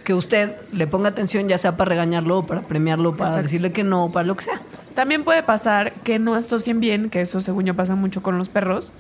que 0.03 0.13
usted 0.13 0.57
le 0.73 0.87
ponga 0.87 1.07
atención, 1.07 1.47
ya 1.47 1.57
sea 1.57 1.77
para 1.77 1.87
regañarlo 1.87 2.39
o 2.39 2.45
para 2.45 2.63
premiarlo, 2.63 3.15
para 3.15 3.29
Exacto. 3.29 3.43
decirle 3.43 3.71
que 3.71 3.85
no, 3.85 4.11
para 4.11 4.27
lo 4.27 4.35
que 4.35 4.43
sea. 4.43 4.59
También 4.93 5.23
puede 5.23 5.41
pasar 5.41 5.93
que 6.03 6.19
no 6.19 6.35
asocien 6.35 6.81
bien, 6.81 7.09
que 7.09 7.21
eso 7.21 7.39
según 7.39 7.63
yo 7.63 7.75
pasa 7.75 7.95
mucho 7.95 8.21
con 8.21 8.37
los 8.37 8.49
perros, 8.49 8.91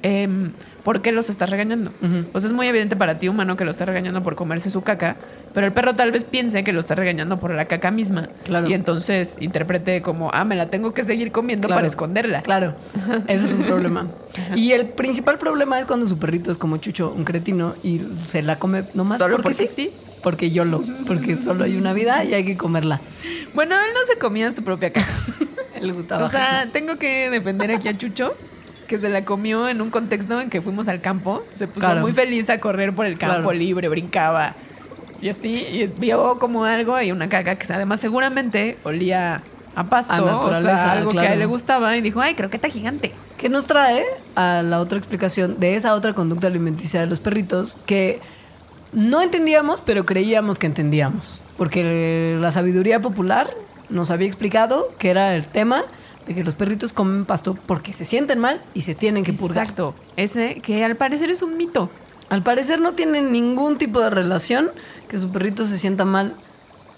em, 0.00 0.52
por 0.84 1.02
qué 1.02 1.12
los 1.12 1.28
estás 1.28 1.50
regañando. 1.50 1.92
O 2.32 2.40
sea, 2.40 2.48
es 2.48 2.54
muy 2.54 2.66
evidente 2.66 2.96
para 2.96 3.18
ti 3.18 3.28
humano 3.28 3.58
que 3.58 3.66
lo 3.66 3.72
está 3.72 3.84
regañando 3.84 4.22
por 4.22 4.36
comerse 4.36 4.70
su 4.70 4.80
caca, 4.80 5.16
pero 5.54 5.66
el 5.66 5.72
perro 5.72 5.94
tal 5.94 6.10
vez 6.12 6.24
piense 6.24 6.62
que 6.64 6.72
lo 6.72 6.80
está 6.80 6.94
regañando 6.94 7.38
por 7.40 7.50
la 7.52 7.64
caca 7.66 7.90
misma. 7.90 8.28
Claro. 8.44 8.68
Y 8.68 8.74
entonces 8.74 9.36
interprete 9.40 10.02
como, 10.02 10.30
ah, 10.32 10.44
me 10.44 10.56
la 10.56 10.66
tengo 10.70 10.92
que 10.94 11.04
seguir 11.04 11.32
comiendo 11.32 11.66
Claro. 11.68 11.78
para 11.78 11.88
esconderla. 11.88 12.42
Claro, 12.42 12.74
eso 13.26 13.44
es 13.46 13.52
un 13.52 13.64
problema. 13.64 14.06
Y 14.54 14.72
el 14.72 14.88
principal 14.90 15.38
problema 15.38 15.78
es 15.80 15.86
cuando 15.86 16.06
su 16.06 16.18
perrito 16.18 16.50
es 16.50 16.58
como 16.58 16.76
Chucho, 16.76 17.10
un 17.16 17.24
cretino, 17.24 17.74
y 17.82 18.00
se 18.24 18.42
la 18.42 18.58
come 18.58 18.84
nomás 18.94 19.18
Solo 19.18 19.36
porque, 19.36 19.50
porque 19.50 19.66
sí. 19.66 19.72
sí. 19.74 19.90
Porque 20.22 20.50
yo 20.50 20.64
lo, 20.64 20.82
porque 21.06 21.40
solo 21.42 21.64
hay 21.64 21.76
una 21.76 21.92
vida 21.92 22.24
y 22.24 22.34
hay 22.34 22.44
que 22.44 22.56
comerla. 22.56 23.00
Bueno, 23.54 23.76
él 23.76 23.90
no 23.94 24.00
se 24.12 24.18
comía 24.18 24.50
su 24.50 24.64
propia 24.64 24.92
caca. 24.92 25.06
Él 25.76 25.86
le 25.86 25.92
gustaba. 25.92 26.24
O 26.24 26.28
sea, 26.28 26.68
tengo 26.72 26.96
que 26.96 27.30
defender 27.30 27.70
aquí 27.70 27.88
a 27.88 27.96
Chucho, 27.96 28.34
que 28.88 28.98
se 28.98 29.08
la 29.08 29.24
comió 29.24 29.68
en 29.68 29.80
un 29.80 29.90
contexto 29.90 30.40
en 30.40 30.50
que 30.50 30.60
fuimos 30.60 30.88
al 30.88 31.00
campo. 31.00 31.44
Se 31.54 31.68
puso 31.68 31.80
Claro. 31.86 32.00
muy 32.00 32.12
feliz 32.12 32.50
a 32.50 32.58
correr 32.58 32.92
por 32.94 33.06
el 33.06 33.16
campo 33.16 33.42
Claro. 33.42 33.52
libre, 33.52 33.88
brincaba. 33.88 34.56
Y 35.20 35.28
así, 35.28 35.50
y 35.50 35.86
vio 35.86 36.38
como 36.38 36.64
algo 36.64 37.00
y 37.00 37.10
una 37.10 37.28
caca 37.28 37.56
que 37.56 37.72
además 37.72 38.00
seguramente 38.00 38.78
olía 38.84 39.42
a 39.74 39.84
pasto, 39.84 40.12
A 40.12 40.40
o 40.40 40.54
sea, 40.54 40.92
algo 40.92 41.10
que 41.10 41.20
a 41.20 41.34
él 41.34 41.38
le 41.38 41.46
gustaba 41.46 41.96
y 41.96 42.00
dijo, 42.00 42.20
ay, 42.20 42.34
creo 42.34 42.50
que 42.50 42.56
está 42.56 42.68
gigante. 42.68 43.12
que 43.36 43.48
nos 43.48 43.66
trae 43.66 44.04
a 44.34 44.62
la 44.62 44.80
otra 44.80 44.98
explicación 44.98 45.60
de 45.60 45.76
esa 45.76 45.94
otra 45.94 46.14
conducta 46.14 46.48
alimenticia 46.48 47.00
de 47.00 47.06
los 47.06 47.20
perritos 47.20 47.76
que 47.86 48.20
no 48.92 49.22
entendíamos, 49.22 49.80
pero 49.80 50.04
creíamos 50.04 50.58
que 50.58 50.66
entendíamos. 50.66 51.40
Porque 51.56 52.36
la 52.40 52.50
sabiduría 52.50 53.00
popular 53.00 53.48
nos 53.88 54.10
había 54.10 54.26
explicado 54.26 54.90
que 54.98 55.10
era 55.10 55.34
el 55.34 55.46
tema 55.46 55.84
de 56.26 56.34
que 56.34 56.44
los 56.44 56.54
perritos 56.54 56.92
comen 56.92 57.24
pasto 57.24 57.56
porque 57.66 57.92
se 57.92 58.04
sienten 58.04 58.38
mal 58.38 58.60
y 58.74 58.82
se 58.82 58.94
tienen 58.94 59.24
que 59.24 59.32
purgar. 59.32 59.64
Exacto. 59.64 59.94
Ese 60.16 60.60
que 60.60 60.84
al 60.84 60.96
parecer 60.96 61.30
es 61.30 61.42
un 61.42 61.56
mito. 61.56 61.90
Al 62.28 62.42
parecer 62.42 62.80
no 62.80 62.92
tienen 62.92 63.32
ningún 63.32 63.78
tipo 63.78 64.00
de 64.00 64.10
relación 64.10 64.70
que 65.08 65.18
su 65.18 65.30
perrito 65.30 65.66
se 65.66 65.78
sienta 65.78 66.04
mal 66.04 66.34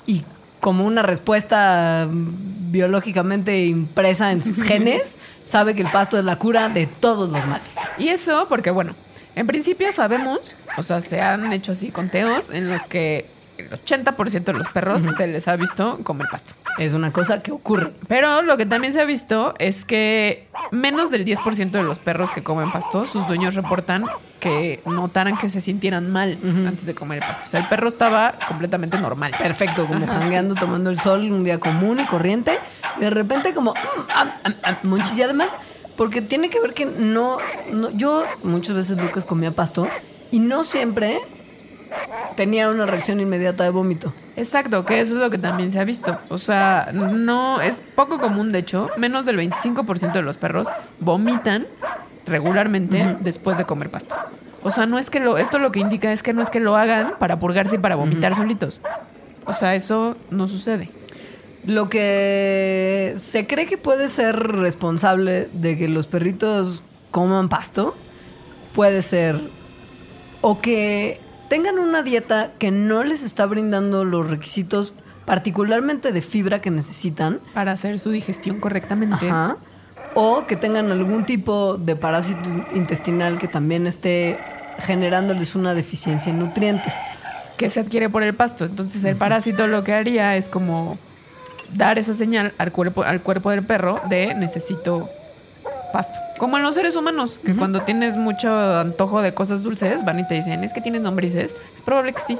y 0.06 0.24
como 0.60 0.84
una 0.84 1.02
respuesta 1.02 2.08
biológicamente 2.10 3.66
impresa 3.66 4.32
en 4.32 4.42
sus 4.42 4.62
genes, 4.62 5.18
sabe 5.44 5.74
que 5.74 5.82
el 5.82 5.90
pasto 5.90 6.18
es 6.18 6.24
la 6.24 6.36
cura 6.36 6.68
de 6.68 6.86
todos 6.86 7.30
los 7.30 7.46
males. 7.46 7.74
Y 7.98 8.08
eso 8.08 8.46
porque, 8.48 8.70
bueno, 8.70 8.94
en 9.34 9.46
principio 9.46 9.90
sabemos, 9.92 10.56
o 10.76 10.82
sea, 10.82 11.00
se 11.00 11.20
han 11.20 11.52
hecho 11.52 11.72
así 11.72 11.90
conteos 11.90 12.50
en 12.50 12.68
los 12.68 12.82
que 12.82 13.26
el 13.60 13.70
80% 13.70 14.44
de 14.44 14.52
los 14.52 14.68
perros 14.68 15.02
se 15.02 15.26
les 15.26 15.48
ha 15.48 15.56
visto 15.56 16.00
comer 16.02 16.26
pasto. 16.30 16.54
Es 16.78 16.92
una 16.92 17.12
cosa 17.12 17.42
que 17.42 17.52
ocurre. 17.52 17.92
Pero 18.08 18.42
lo 18.42 18.56
que 18.56 18.66
también 18.66 18.92
se 18.92 19.00
ha 19.00 19.04
visto 19.04 19.54
es 19.58 19.84
que 19.84 20.48
menos 20.70 21.10
del 21.10 21.24
10% 21.24 21.70
de 21.70 21.82
los 21.82 21.98
perros 21.98 22.30
que 22.30 22.42
comen 22.42 22.70
pasto, 22.70 23.06
sus 23.06 23.26
dueños 23.26 23.54
reportan 23.54 24.04
que 24.38 24.80
notaran 24.86 25.36
que 25.36 25.50
se 25.50 25.60
sintieran 25.60 26.10
mal 26.10 26.38
antes 26.66 26.86
de 26.86 26.94
comer 26.94 27.18
el 27.18 27.28
pasto. 27.28 27.44
O 27.46 27.48
sea, 27.48 27.60
el 27.60 27.68
perro 27.68 27.88
estaba 27.88 28.34
completamente 28.48 28.98
normal. 28.98 29.34
Perfecto, 29.38 29.86
como 29.86 30.06
jangueando, 30.06 30.54
tomando 30.54 30.90
el 30.90 30.98
sol 31.00 31.30
un 31.30 31.44
día 31.44 31.60
común 31.60 32.00
y 32.00 32.06
corriente. 32.06 32.58
Y 32.96 33.00
de 33.00 33.10
repente 33.10 33.52
como... 33.52 33.74
mm, 33.74 34.88
monchis. 34.88 35.18
Y 35.18 35.22
además, 35.22 35.56
porque 35.96 36.22
tiene 36.22 36.48
que 36.48 36.60
ver 36.60 36.74
que 36.74 36.86
no, 36.86 37.38
no... 37.72 37.90
Yo 37.90 38.24
muchas 38.42 38.74
veces 38.74 38.96
Lucas 38.96 39.24
comía 39.24 39.52
pasto 39.52 39.88
y 40.30 40.40
no 40.40 40.64
siempre 40.64 41.20
tenía 42.36 42.68
una 42.70 42.86
reacción 42.86 43.20
inmediata 43.20 43.64
de 43.64 43.70
vómito. 43.70 44.12
Exacto, 44.36 44.84
que 44.84 45.00
eso 45.00 45.14
es 45.14 45.20
lo 45.20 45.30
que 45.30 45.38
también 45.38 45.72
se 45.72 45.80
ha 45.80 45.84
visto. 45.84 46.18
O 46.28 46.38
sea, 46.38 46.90
no 46.92 47.60
es 47.60 47.82
poco 47.94 48.18
común, 48.18 48.52
de 48.52 48.60
hecho, 48.60 48.90
menos 48.96 49.26
del 49.26 49.38
25% 49.38 50.12
de 50.12 50.22
los 50.22 50.36
perros 50.36 50.68
vomitan 50.98 51.66
regularmente 52.26 53.16
después 53.20 53.58
de 53.58 53.64
comer 53.64 53.90
pasto. 53.90 54.16
O 54.62 54.70
sea, 54.70 54.86
no 54.86 54.98
es 54.98 55.10
que 55.10 55.20
lo, 55.20 55.38
esto 55.38 55.58
lo 55.58 55.72
que 55.72 55.80
indica 55.80 56.12
es 56.12 56.22
que 56.22 56.32
no 56.32 56.42
es 56.42 56.50
que 56.50 56.60
lo 56.60 56.76
hagan 56.76 57.14
para 57.18 57.38
purgarse 57.38 57.76
y 57.76 57.78
para 57.78 57.96
vomitar 57.96 58.34
solitos. 58.34 58.80
O 59.46 59.52
sea, 59.52 59.74
eso 59.74 60.16
no 60.30 60.48
sucede. 60.48 60.90
Lo 61.64 61.88
que 61.88 63.14
se 63.16 63.46
cree 63.46 63.66
que 63.66 63.78
puede 63.78 64.08
ser 64.08 64.36
responsable 64.36 65.48
de 65.52 65.76
que 65.76 65.88
los 65.88 66.06
perritos 66.06 66.82
coman 67.10 67.48
pasto 67.48 67.94
puede 68.74 69.02
ser 69.02 69.38
o 70.40 70.60
que 70.60 71.20
tengan 71.50 71.80
una 71.80 72.02
dieta 72.04 72.52
que 72.60 72.70
no 72.70 73.02
les 73.02 73.24
está 73.24 73.44
brindando 73.44 74.04
los 74.04 74.30
requisitos 74.30 74.94
particularmente 75.26 76.12
de 76.12 76.22
fibra 76.22 76.60
que 76.62 76.70
necesitan, 76.70 77.40
Para 77.52 77.72
hacer 77.72 77.98
su 77.98 78.10
digestión 78.10 78.60
correctamente. 78.60 79.26
Ajá. 79.26 79.56
o 80.14 80.46
que 80.46 80.56
tengan 80.56 80.90
algún 80.90 81.24
tipo 81.26 81.76
de 81.76 81.96
parásito 81.96 82.40
intestinal 82.72 83.38
que 83.38 83.48
también 83.48 83.86
esté 83.86 84.38
generándoles 84.78 85.54
una 85.56 85.74
deficiencia 85.74 86.30
en 86.30 86.38
nutrientes. 86.38 86.94
que 87.56 87.68
se 87.68 87.80
adquiere 87.80 88.08
por 88.08 88.22
el 88.22 88.34
pasto. 88.34 88.64
Entonces 88.64 89.04
el 89.04 89.16
parásito 89.16 89.66
lo 89.66 89.84
que 89.84 89.92
haría 89.92 90.36
es 90.36 90.48
como 90.48 90.98
dar 91.74 91.98
esa 91.98 92.14
señal 92.14 92.54
al 92.58 92.72
cuerpo, 92.72 93.02
al 93.02 93.20
cuerpo 93.20 93.50
del 93.50 93.64
perro 93.64 94.00
de 94.08 94.34
necesito 94.34 95.10
pasto. 95.92 96.18
Como 96.38 96.56
en 96.56 96.62
los 96.62 96.74
seres 96.74 96.96
humanos, 96.96 97.40
que 97.44 97.54
cuando 97.54 97.82
tienes 97.82 98.16
mucho 98.16 98.50
antojo 98.78 99.22
de 99.22 99.34
cosas 99.34 99.62
dulces, 99.62 100.04
van 100.04 100.20
y 100.20 100.26
te 100.26 100.34
dicen, 100.34 100.64
es 100.64 100.72
que 100.72 100.80
tienes 100.80 101.02
lombrices. 101.02 101.52
Es 101.74 101.82
probable 101.82 102.12
que 102.12 102.20
sí. 102.26 102.38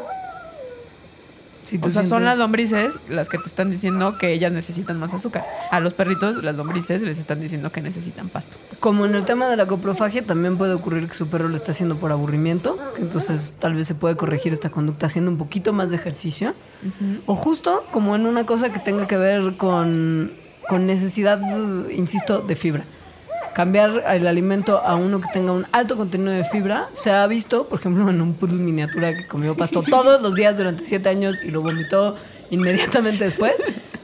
Si 1.71 1.79
O 1.81 1.89
sea, 1.89 2.03
son 2.03 2.25
las 2.25 2.37
lombrices 2.37 2.95
las 3.09 3.29
que 3.29 3.39
te 3.39 3.47
están 3.47 3.71
diciendo 3.71 4.19
que 4.19 4.33
ellas 4.33 4.51
necesitan 4.51 4.99
más 4.99 5.15
azúcar. 5.15 5.47
A 5.71 5.79
los 5.79 5.95
perritos, 5.95 6.43
las 6.43 6.57
lombrices 6.57 7.01
les 7.01 7.17
están 7.17 7.41
diciendo 7.41 7.71
que 7.71 7.81
necesitan 7.81 8.29
pasto. 8.29 8.57
Como 8.81 9.07
en 9.07 9.15
el 9.15 9.25
tema 9.25 9.47
de 9.49 9.57
la 9.57 9.67
coprofagia, 9.67 10.25
también 10.25 10.59
puede 10.59 10.73
ocurrir 10.73 11.07
que 11.07 11.15
su 11.15 11.29
perro 11.29 11.49
lo 11.49 11.57
está 11.57 11.71
haciendo 11.71 11.95
por 11.95 12.11
aburrimiento, 12.11 12.77
que 12.97 13.03
entonces 13.03 13.57
tal 13.61 13.75
vez 13.75 13.87
se 13.87 13.95
puede 13.95 14.17
corregir 14.17 14.53
esta 14.53 14.71
conducta 14.71 15.07
haciendo 15.07 15.31
un 15.31 15.39
poquito 15.39 15.73
más 15.73 15.91
de 15.91 15.97
ejercicio. 15.97 16.55
O 17.27 17.37
justo 17.37 17.85
como 17.93 18.17
en 18.17 18.27
una 18.27 18.47
cosa 18.47 18.73
que 18.73 18.81
tenga 18.81 19.07
que 19.07 19.17
ver 19.17 19.57
con, 19.57 20.33
con 20.69 20.87
necesidad, 20.87 21.41
insisto, 21.93 22.41
de 22.41 22.57
fibra. 22.57 22.85
Cambiar 23.55 24.05
el 24.09 24.27
alimento 24.27 24.79
a 24.79 24.95
uno 24.95 25.21
que 25.21 25.27
tenga 25.33 25.53
un 25.53 25.67
alto 25.73 25.97
contenido 25.97 26.31
de 26.31 26.45
fibra 26.45 26.89
se 26.93 27.11
ha 27.11 27.27
visto, 27.27 27.67
por 27.67 27.81
ejemplo, 27.81 28.09
en 28.09 28.21
un 28.21 28.35
poodle 28.35 28.59
miniatura 28.59 29.13
que 29.13 29.27
comió 29.27 29.57
pasto 29.57 29.83
todos 29.83 30.23
los 30.23 30.35
días 30.35 30.57
durante 30.57 30.85
siete 30.85 31.09
años 31.09 31.43
y 31.43 31.51
lo 31.51 31.61
vomitó 31.61 32.17
inmediatamente 32.51 33.25
después. 33.25 33.55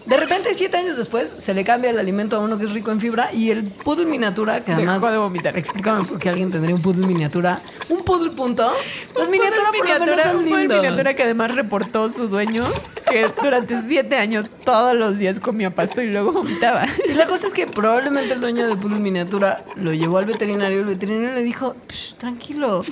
De 0.06 0.16
repente, 0.16 0.54
siete 0.54 0.76
años 0.76 0.96
después, 0.96 1.34
se 1.38 1.52
le 1.52 1.64
cambia 1.64 1.90
el 1.90 1.98
alimento 1.98 2.36
a 2.36 2.40
uno 2.40 2.58
que 2.58 2.64
es 2.64 2.72
rico 2.72 2.92
en 2.92 3.00
fibra 3.00 3.32
y 3.32 3.50
el 3.50 3.64
poodle 3.64 4.04
miniatura, 4.06 4.64
que 4.64 4.72
además... 4.72 5.00
Dejó 5.00 5.10
de 5.10 5.18
vomitar. 5.18 5.58
Explícame 5.58 6.04
por 6.04 6.18
qué 6.20 6.28
alguien 6.28 6.50
tendría 6.50 6.74
un 6.76 6.80
poodle 6.82 7.06
miniatura. 7.06 7.60
Un 7.88 8.04
poodle 8.04 8.30
punto. 8.30 8.72
Los 9.16 9.24
Un 9.26 9.30
miniatura 9.32 9.66
poodle 9.72 9.78
por 9.78 9.98
lo 10.00 10.06
menos 10.06 10.22
son 10.22 10.36
un 10.36 10.44
poodle 10.44 10.58
lindos. 10.60 10.78
miniatura 10.78 11.14
que 11.14 11.22
además 11.24 11.54
reportó 11.56 12.08
su 12.08 12.28
dueño 12.28 12.64
que 13.10 13.30
durante 13.42 13.82
siete 13.82 14.16
años 14.16 14.46
todos 14.64 14.94
los 14.94 15.18
días 15.18 15.40
comía 15.40 15.74
pasto 15.74 16.00
y 16.02 16.06
luego 16.06 16.32
vomitaba. 16.32 16.84
Y 17.08 17.14
la 17.14 17.26
cosa 17.26 17.48
es 17.48 17.52
que 17.54 17.66
probablemente 17.66 18.34
el 18.34 18.40
dueño 18.40 18.66
del 18.68 18.78
poodle 18.78 19.00
miniatura 19.00 19.64
lo 19.74 19.92
llevó 19.92 20.18
al 20.18 20.26
veterinario. 20.26 20.80
El 20.80 20.86
veterinario 20.86 21.32
le 21.34 21.42
dijo, 21.42 21.74
"Psh, 21.88 22.14
tranquilo, 22.14 22.84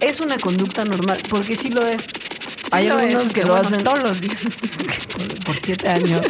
es 0.00 0.20
una 0.20 0.36
conducta 0.38 0.84
normal, 0.84 1.22
porque 1.30 1.54
sí 1.54 1.70
lo 1.70 1.86
es. 1.86 2.06
Hay 2.72 2.84
Sí 2.84 2.90
algunos 2.90 3.26
es, 3.26 3.32
que 3.32 3.42
lo 3.42 3.52
bueno, 3.52 3.68
hacen 3.68 3.84
todos 3.84 4.02
los 4.02 4.20
días. 4.20 4.36
por, 5.12 5.44
por 5.44 5.56
siete 5.56 5.88
años. 5.88 6.24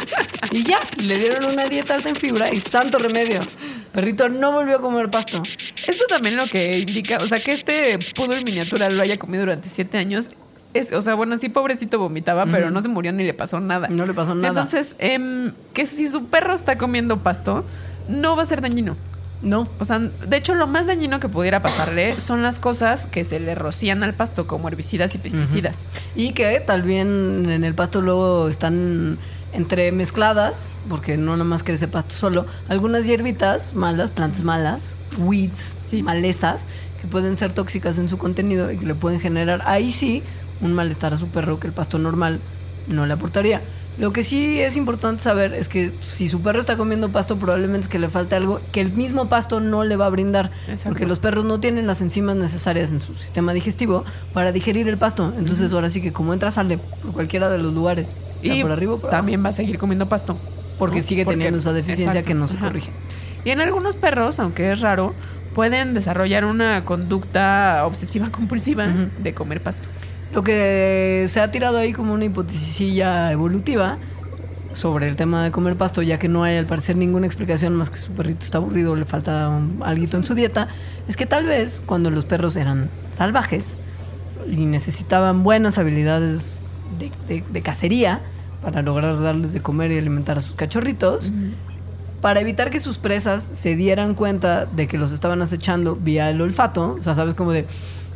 Y 0.51 0.63
ya, 0.63 0.79
le 0.97 1.17
dieron 1.17 1.45
una 1.45 1.65
dieta 1.65 1.95
alta 1.95 2.09
en 2.09 2.15
fibra 2.15 2.53
y 2.53 2.59
santo 2.59 2.97
remedio. 2.97 3.41
Perrito 3.91 4.29
no 4.29 4.51
volvió 4.51 4.77
a 4.77 4.81
comer 4.81 5.09
pasto. 5.09 5.41
Eso 5.87 6.03
también 6.07 6.35
lo 6.35 6.45
que 6.45 6.79
indica, 6.79 7.17
o 7.17 7.27
sea, 7.27 7.39
que 7.39 7.53
este 7.53 7.97
poodle 8.15 8.43
miniatura 8.43 8.89
lo 8.89 9.01
haya 9.01 9.17
comido 9.17 9.41
durante 9.41 9.69
siete 9.69 9.97
años 9.97 10.29
Es, 10.73 10.91
o 10.91 11.01
sea, 11.01 11.15
bueno, 11.15 11.37
sí, 11.37 11.49
pobrecito 11.49 11.97
vomitaba, 11.97 12.45
pero 12.45 12.69
no 12.69 12.81
se 12.81 12.89
murió 12.89 13.11
ni 13.11 13.23
le 13.23 13.33
pasó 13.33 13.59
nada. 13.59 13.87
No 13.87 14.05
le 14.05 14.13
pasó 14.13 14.35
nada. 14.35 14.49
Entonces, 14.49 14.95
em, 14.99 15.51
que 15.73 15.87
si 15.87 16.07
su 16.09 16.27
perro 16.27 16.53
está 16.53 16.77
comiendo 16.77 17.23
pasto, 17.23 17.65
no 18.07 18.35
va 18.35 18.43
a 18.43 18.45
ser 18.45 18.61
dañino. 18.61 18.95
No. 19.41 19.67
O 19.79 19.85
sea, 19.85 19.99
de 19.99 20.37
hecho, 20.37 20.55
lo 20.55 20.65
más 20.67 20.87
dañino 20.87 21.19
que 21.19 21.29
pudiera 21.29 21.61
pasarle 21.61 22.19
son 22.19 22.41
las 22.41 22.57
cosas 22.59 23.05
que 23.05 23.23
se 23.23 23.39
le 23.39 23.53
rocían 23.55 24.03
al 24.03 24.13
pasto, 24.15 24.47
como 24.47 24.67
herbicidas 24.67 25.13
y 25.15 25.19
pesticidas. 25.19 25.85
Y 26.15 26.31
que 26.31 26.59
tal 26.59 26.81
bien 26.81 27.47
en 27.49 27.63
el 27.63 27.75
pasto 27.75 28.01
luego 28.01 28.47
están 28.47 29.19
entremezcladas, 29.53 30.69
porque 30.89 31.17
no 31.17 31.33
nada 31.33 31.43
más 31.43 31.63
crece 31.63 31.87
pasto 31.87 32.13
solo, 32.15 32.45
algunas 32.67 33.05
hierbitas 33.05 33.73
malas, 33.73 34.11
plantas 34.11 34.43
malas, 34.43 34.97
weeds, 35.19 35.75
Sí. 35.85 36.03
malezas, 36.03 36.67
que 37.01 37.07
pueden 37.07 37.37
ser 37.37 37.53
tóxicas 37.53 37.97
en 37.99 38.09
su 38.09 38.17
contenido 38.17 38.71
y 38.71 38.77
que 38.77 38.85
le 38.85 38.95
pueden 38.95 39.19
generar 39.19 39.61
ahí 39.65 39.91
sí 39.91 40.23
un 40.61 40.73
malestar 40.73 41.13
a 41.13 41.17
su 41.17 41.27
perro 41.27 41.59
que 41.59 41.67
el 41.67 41.73
pasto 41.73 41.99
normal 41.99 42.39
no 42.87 43.05
le 43.05 43.13
aportaría. 43.13 43.61
Lo 43.97 44.13
que 44.13 44.23
sí 44.23 44.59
es 44.59 44.77
importante 44.77 45.23
saber 45.23 45.55
es 45.55 45.67
que 45.67 45.91
si 46.01 46.27
su 46.27 46.41
perro 46.41 46.59
está 46.59 46.77
comiendo 46.77 47.09
pasto, 47.09 47.37
probablemente 47.37 47.81
es 47.81 47.87
que 47.87 47.97
le 47.97 48.09
falte 48.09 48.35
algo 48.35 48.61
que 48.71 48.79
el 48.79 48.91
mismo 48.91 49.27
pasto 49.27 49.59
no 49.59 49.83
le 49.83 49.95
va 49.95 50.05
a 50.05 50.09
brindar. 50.09 50.51
Exacto. 50.67 50.89
Porque 50.89 51.07
los 51.07 51.17
perros 51.17 51.45
no 51.45 51.59
tienen 51.59 51.87
las 51.87 52.01
enzimas 52.01 52.35
necesarias 52.35 52.91
en 52.91 53.01
su 53.01 53.15
sistema 53.15 53.53
digestivo 53.53 54.05
para 54.33 54.51
digerir 54.51 54.87
el 54.87 54.97
pasto. 54.99 55.33
Entonces, 55.37 55.73
ahora 55.73 55.89
sí 55.89 56.01
que 56.01 56.13
como 56.13 56.33
entra, 56.33 56.51
sale 56.51 56.77
por 56.77 57.13
cualquiera 57.13 57.49
de 57.49 57.59
los 57.59 57.73
lugares. 57.73 58.15
sea 58.41 58.55
Y 58.55 58.61
por 58.61 58.71
arriba 58.71 58.93
o 58.93 58.97
por 58.97 59.09
abajo. 59.09 59.17
también 59.19 59.43
va 59.43 59.49
a 59.49 59.53
seguir 59.53 59.79
comiendo 59.79 60.07
pasto. 60.07 60.37
Porque 60.77 60.99
¿no? 60.99 61.03
sigue 61.03 61.25
teniendo 61.25 61.57
esa 61.57 61.73
deficiencia 61.73 62.19
exacto, 62.19 62.27
que 62.27 62.33
no 62.35 62.47
se 62.47 62.57
ajá. 62.57 62.67
corrige. 62.67 62.91
Y 63.45 63.49
en 63.49 63.61
algunos 63.61 63.95
perros, 63.95 64.39
aunque 64.39 64.71
es 64.71 64.79
raro, 64.81 65.15
pueden 65.55 65.95
desarrollar 65.95 66.45
una 66.45 66.85
conducta 66.85 67.81
obsesiva 67.85 68.29
compulsiva 68.29 68.87
de 69.17 69.33
comer 69.33 69.63
pasto. 69.63 69.89
Lo 70.33 70.43
que 70.43 71.25
se 71.29 71.39
ha 71.39 71.51
tirado 71.51 71.77
ahí 71.77 71.93
como 71.93 72.13
una 72.13 72.25
hipótesis 72.25 72.79
evolutiva 73.01 73.97
sobre 74.73 75.07
el 75.07 75.15
tema 75.15 75.43
de 75.43 75.51
comer 75.51 75.75
pasto, 75.75 76.01
ya 76.03 76.19
que 76.19 76.27
no 76.27 76.43
hay 76.43 76.57
al 76.57 76.65
parecer 76.65 76.97
ninguna 76.97 77.25
explicación 77.25 77.73
más 77.75 77.89
que 77.89 77.97
su 77.97 78.11
perrito 78.11 78.43
está 78.45 78.59
aburrido 78.59 78.91
o 78.91 78.95
le 78.95 79.05
falta 79.05 79.51
alguito 79.81 80.17
en 80.17 80.23
su 80.23 80.35
dieta, 80.35 80.67
es 81.07 81.17
que 81.17 81.25
tal 81.25 81.45
vez 81.45 81.81
cuando 81.85 82.11
los 82.11 82.25
perros 82.25 82.55
eran 82.55 82.89
salvajes 83.13 83.79
y 84.51 84.65
necesitaban 84.65 85.43
buenas 85.43 85.77
habilidades 85.77 86.59
de, 86.99 87.11
de- 87.27 87.43
de 87.49 87.61
cacería 87.61 88.21
para 88.61 88.81
lograr 88.81 89.19
darles 89.21 89.53
de 89.53 89.61
comer 89.61 89.91
y 89.91 89.97
alimentar 89.97 90.37
a 90.37 90.41
sus 90.41 90.55
cachorritos, 90.55 91.31
para 92.21 92.39
evitar 92.41 92.69
que 92.69 92.79
sus 92.79 92.97
presas 92.97 93.41
se 93.53 93.75
dieran 93.75 94.13
cuenta 94.15 94.65
de 94.65 94.87
que 94.87 94.97
los 94.97 95.11
estaban 95.11 95.41
acechando 95.41 95.95
vía 95.95 96.29
el 96.29 96.41
olfato, 96.41 96.97
o 96.99 97.03
sea, 97.03 97.15
sabes 97.15 97.33
como 97.35 97.51
de 97.51 97.65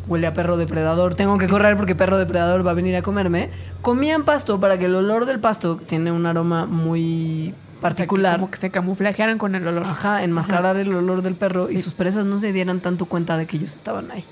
huele 0.07 0.27
a 0.27 0.33
perro 0.33 0.57
depredador, 0.57 1.15
tengo 1.15 1.37
que 1.37 1.47
correr 1.47 1.77
porque 1.77 1.95
perro 1.95 2.17
depredador 2.17 2.65
va 2.65 2.71
a 2.71 2.73
venir 2.73 2.95
a 2.95 3.01
comerme, 3.01 3.49
comían 3.81 4.23
pasto 4.25 4.59
para 4.59 4.77
que 4.77 4.85
el 4.85 4.95
olor 4.95 5.25
del 5.25 5.39
pasto 5.39 5.77
tiene 5.77 6.11
un 6.11 6.25
aroma 6.25 6.65
muy 6.65 7.49
O 7.49 7.81
sea, 7.81 7.81
particular, 7.81 8.33
que 8.35 8.39
como 8.39 8.51
que 8.51 8.57
se 8.57 8.69
camuflajearan 8.71 9.37
con 9.37 9.55
el 9.55 9.67
olor. 9.67 9.85
ajá, 9.85 10.23
enmascarar 10.23 10.77
el 10.77 10.93
olor 10.93 11.21
del 11.21 11.35
perro 11.35 11.69
y 11.69 11.77
Sí. 11.77 11.81
sus 11.83 11.93
presas 11.93 12.25
no 12.25 12.39
se 12.39 12.51
dieran 12.51 12.79
tanto 12.79 13.05
cuenta 13.05 13.37
de 13.37 13.45
que 13.45 13.57
ellos 13.57 13.75
estaban 13.75 14.09
ahí. 14.11 14.23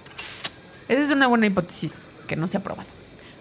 Esa 0.87 1.01
es 1.03 1.09
una 1.11 1.27
buena 1.27 1.45
hipótesis 1.45 2.05
que 2.27 2.35
no 2.35 2.47
se 2.47 2.57
ha 2.57 2.61
probado. 2.61 2.87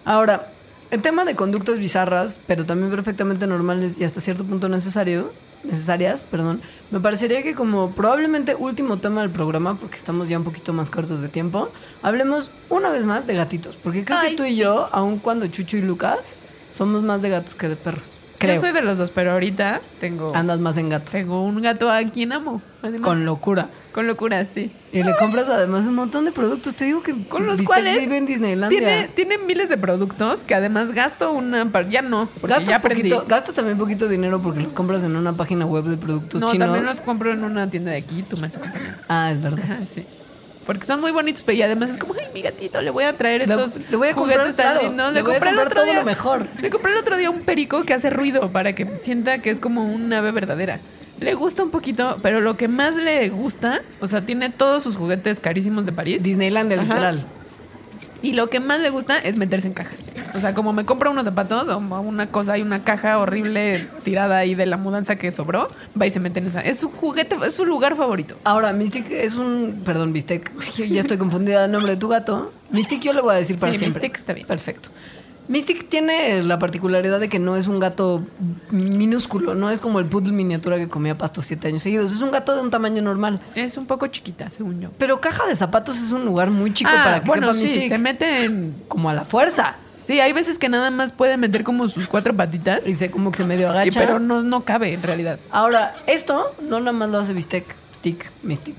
Ahora, 0.05 0.47
el 0.91 1.01
tema 1.01 1.25
de 1.25 1.35
conductas 1.35 1.77
bizarras, 1.77 2.39
pero 2.47 2.65
también 2.65 2.89
perfectamente 2.91 3.45
normales 3.47 3.99
y 3.99 4.03
hasta 4.03 4.21
cierto 4.21 4.43
punto 4.43 4.69
necesario, 4.69 5.31
necesarias, 5.63 6.23
perdón, 6.23 6.61
me 6.91 6.99
parecería 6.99 7.43
que 7.43 7.55
como 7.55 7.91
probablemente 7.91 8.55
último 8.55 8.97
tema 8.99 9.21
del 9.21 9.29
programa, 9.29 9.79
porque 9.79 9.97
estamos 9.97 10.29
ya 10.29 10.37
un 10.37 10.43
poquito 10.43 10.73
más 10.73 10.89
cortos 10.89 11.21
de 11.21 11.29
tiempo, 11.29 11.69
hablemos 12.01 12.51
una 12.69 12.89
vez 12.89 13.03
más 13.03 13.27
de 13.27 13.35
gatitos, 13.35 13.75
porque 13.75 14.05
creo 14.05 14.21
que 14.21 14.35
tú 14.35 14.43
y 14.43 14.51
sí. 14.51 14.55
yo, 14.57 14.89
aun 14.91 15.19
cuando 15.19 15.47
Chucho 15.47 15.77
y 15.77 15.81
Lucas, 15.81 16.35
somos 16.71 17.03
más 17.03 17.21
de 17.21 17.29
gatos 17.29 17.55
que 17.55 17.67
de 17.67 17.75
perros. 17.75 18.18
Creo. 18.39 18.55
Yo 18.55 18.61
soy 18.61 18.71
de 18.71 18.81
los 18.81 18.97
dos, 18.97 19.11
pero 19.11 19.33
ahorita 19.33 19.81
tengo, 19.99 20.33
Andas 20.33 20.59
más 20.59 20.77
en 20.77 20.89
gatos. 20.89 21.11
tengo 21.11 21.43
un 21.43 21.61
gato 21.61 21.91
a 21.91 22.01
quien 22.03 22.31
amo. 22.31 22.61
además. 22.81 23.01
Con 23.01 23.25
locura. 23.25 23.69
Con 23.91 24.07
locura, 24.07 24.45
sí. 24.45 24.71
Y 24.93 25.03
le 25.03 25.13
compras 25.15 25.49
además 25.49 25.85
un 25.85 25.95
montón 25.95 26.23
de 26.23 26.31
productos. 26.31 26.73
Te 26.75 26.85
digo 26.85 27.03
que 27.03 27.27
Con 27.27 27.45
los 27.47 27.61
cuales 27.63 27.99
vive 27.99 28.17
en 28.17 28.25
Disneylandia. 28.25 28.79
Tiene, 28.79 29.07
tiene 29.09 29.37
miles 29.39 29.67
de 29.67 29.77
productos 29.77 30.43
que 30.43 30.55
además 30.55 30.91
gasto 30.93 31.31
una... 31.33 31.69
Ya 31.89 32.01
no, 32.01 32.29
porque 32.39 32.47
Gastas, 32.53 32.69
ya 32.69 32.75
aprendí. 32.77 33.09
poquito, 33.09 33.53
también 33.53 33.77
poquito 33.77 34.07
dinero 34.07 34.41
porque 34.41 34.61
los 34.61 34.73
compras 34.73 35.03
en 35.03 35.15
una 35.15 35.33
página 35.33 35.65
web 35.65 35.83
de 35.85 35.97
productos 35.97 36.39
No, 36.39 36.49
chinos. 36.51 36.67
también 36.67 36.85
los 36.85 37.01
compro 37.01 37.33
en 37.33 37.43
una 37.43 37.69
tienda 37.69 37.91
de 37.91 37.97
aquí, 37.97 38.23
tú 38.23 38.37
me 38.37 38.47
has 38.47 38.55
acompañado. 38.55 38.97
Ah, 39.09 39.31
es 39.31 39.41
verdad. 39.41 39.59
Ajá, 39.63 39.79
sí. 39.93 40.05
Porque 40.69 40.85
son 40.85 41.01
muy 41.01 41.11
bonitos, 41.11 41.41
pero 41.43 41.57
y 41.57 41.63
además 41.63 41.89
es 41.89 41.97
como, 41.97 42.13
ay, 42.13 42.27
mi 42.31 42.43
gatito, 42.43 42.79
le 42.79 42.91
voy 42.91 43.03
a 43.03 43.17
traer 43.17 43.41
estos 43.41 43.79
le 43.89 43.97
voy 43.97 44.09
a 44.09 44.13
comprar, 44.13 44.37
juguetes 44.37 44.55
tan 44.55 44.73
claro, 44.73 44.87
lindos. 44.87 45.13
le 45.13 45.23
compré 45.23 45.49
el 45.49 45.57
otro 45.57 45.83
día- 45.83 45.95
lo 45.95 46.05
mejor. 46.05 46.45
Le 46.61 46.69
compré 46.69 46.91
el 46.91 46.99
otro 46.99 47.17
día 47.17 47.31
un 47.31 47.41
perico 47.41 47.81
que 47.85 47.95
hace 47.95 48.11
ruido 48.11 48.51
para 48.51 48.73
que 48.75 48.95
sienta 48.95 49.39
que 49.39 49.49
es 49.49 49.59
como 49.59 49.83
un 49.91 50.13
ave 50.13 50.31
verdadera. 50.31 50.79
Le 51.19 51.33
gusta 51.33 51.63
un 51.63 51.71
poquito, 51.71 52.19
pero 52.21 52.39
lo 52.39 52.55
que 52.55 52.67
más 52.67 52.95
le 52.97 53.29
gusta, 53.29 53.81
o 53.99 54.05
sea, 54.05 54.21
tiene 54.27 54.51
todos 54.51 54.83
sus 54.83 54.95
juguetes 54.95 55.39
carísimos 55.39 55.87
de 55.87 55.91
París. 55.91 56.21
Disneylandia, 56.21 56.77
Ajá. 56.79 56.85
literal. 56.93 57.25
Y 58.21 58.33
lo 58.33 58.49
que 58.49 58.59
más 58.59 58.79
le 58.79 58.89
gusta 58.89 59.17
es 59.17 59.37
meterse 59.37 59.67
en 59.67 59.73
cajas. 59.73 59.99
O 60.33 60.39
sea, 60.39 60.53
como 60.53 60.73
me 60.73 60.85
compra 60.85 61.09
unos 61.09 61.25
zapatos 61.25 61.67
o 61.67 61.77
una 61.77 62.31
cosa, 62.31 62.53
hay 62.53 62.61
una 62.61 62.83
caja 62.83 63.17
horrible 63.17 63.87
tirada 64.03 64.37
ahí 64.37 64.55
de 64.55 64.65
la 64.65 64.77
mudanza 64.77 65.15
que 65.15 65.31
sobró, 65.31 65.69
va 65.99 66.07
y 66.07 66.11
se 66.11 66.19
mete 66.19 66.39
en 66.39 66.47
esa. 66.47 66.61
Es 66.61 66.79
su 66.79 66.89
juguete, 66.89 67.37
es 67.45 67.55
su 67.55 67.65
lugar 67.65 67.95
favorito. 67.95 68.35
Ahora, 68.43 68.73
Mystic 68.73 69.09
es 69.11 69.35
un. 69.35 69.81
Perdón, 69.85 70.13
Bistec. 70.13 70.51
Ya 70.89 71.01
estoy 71.01 71.17
confundida 71.17 71.63
del 71.63 71.71
nombre 71.71 71.91
de 71.91 71.97
tu 71.97 72.07
gato. 72.07 72.51
Mystic 72.71 73.01
yo 73.01 73.13
le 73.13 73.21
voy 73.21 73.33
a 73.33 73.37
decir 73.37 73.57
para 73.57 73.73
Sí, 73.73 73.79
siempre. 73.79 74.01
Mystic 74.01 74.17
está 74.17 74.33
bien. 74.33 74.47
Perfecto. 74.47 74.89
Mystic 75.49 75.89
tiene 75.89 76.41
la 76.43 76.59
particularidad 76.59 77.19
de 77.19 77.27
que 77.27 77.39
no 77.39 77.55
es 77.57 77.67
un 77.67 77.79
gato 77.79 78.23
minúsculo, 78.69 79.55
no 79.55 79.69
es 79.71 79.79
como 79.79 79.99
el 79.99 80.05
poodle 80.05 80.31
miniatura 80.31 80.77
que 80.77 80.87
comía 80.87 81.17
pasto 81.17 81.41
siete 81.41 81.67
años 81.67 81.81
seguidos. 81.83 82.11
Es 82.11 82.21
un 82.21 82.29
gato 82.31 82.55
de 82.55 82.61
un 82.61 82.69
tamaño 82.69 83.01
normal. 83.01 83.41
Es 83.55 83.75
un 83.75 83.85
poco 83.87 84.07
chiquita, 84.07 84.49
según 84.49 84.79
yo. 84.79 84.89
Pero 84.97 85.19
caja 85.19 85.45
de 85.47 85.55
zapatos 85.55 85.97
es 85.97 86.11
un 86.11 86.23
lugar 86.23 86.51
muy 86.51 86.71
chico 86.73 86.91
Ah, 86.93 87.01
para 87.03 87.19
que 87.23 87.27
bueno, 87.27 87.53
sí, 87.53 87.65
Mystic. 87.67 87.89
se 87.89 87.97
mete 87.97 88.45
en... 88.45 88.75
Como 88.87 89.09
a 89.09 89.13
la 89.13 89.25
fuerza. 89.25 89.75
Sí, 89.97 90.19
hay 90.19 90.31
veces 90.33 90.57
que 90.59 90.69
nada 90.69 90.91
más 90.91 91.11
puede 91.11 91.35
meter 91.35 91.63
como 91.63 91.89
sus 91.89 92.07
cuatro 92.07 92.33
patitas, 92.35 92.87
Y 92.87 92.93
se 92.93 93.09
como 93.11 93.31
que 93.31 93.37
se 93.37 93.43
medio 93.43 93.67
y- 93.67 93.71
agacha. 93.71 93.99
pero 93.99 94.19
no, 94.19 94.41
no 94.43 94.63
cabe 94.63 94.93
en 94.93 95.01
realidad. 95.03 95.39
Ahora, 95.51 95.95
esto 96.07 96.45
no 96.69 96.79
nada 96.79 96.93
más 96.93 97.09
lo 97.09 97.17
hace 97.17 97.33
Bistec. 97.33 97.65
Stick, 97.95 98.31
Mystic. 98.43 98.75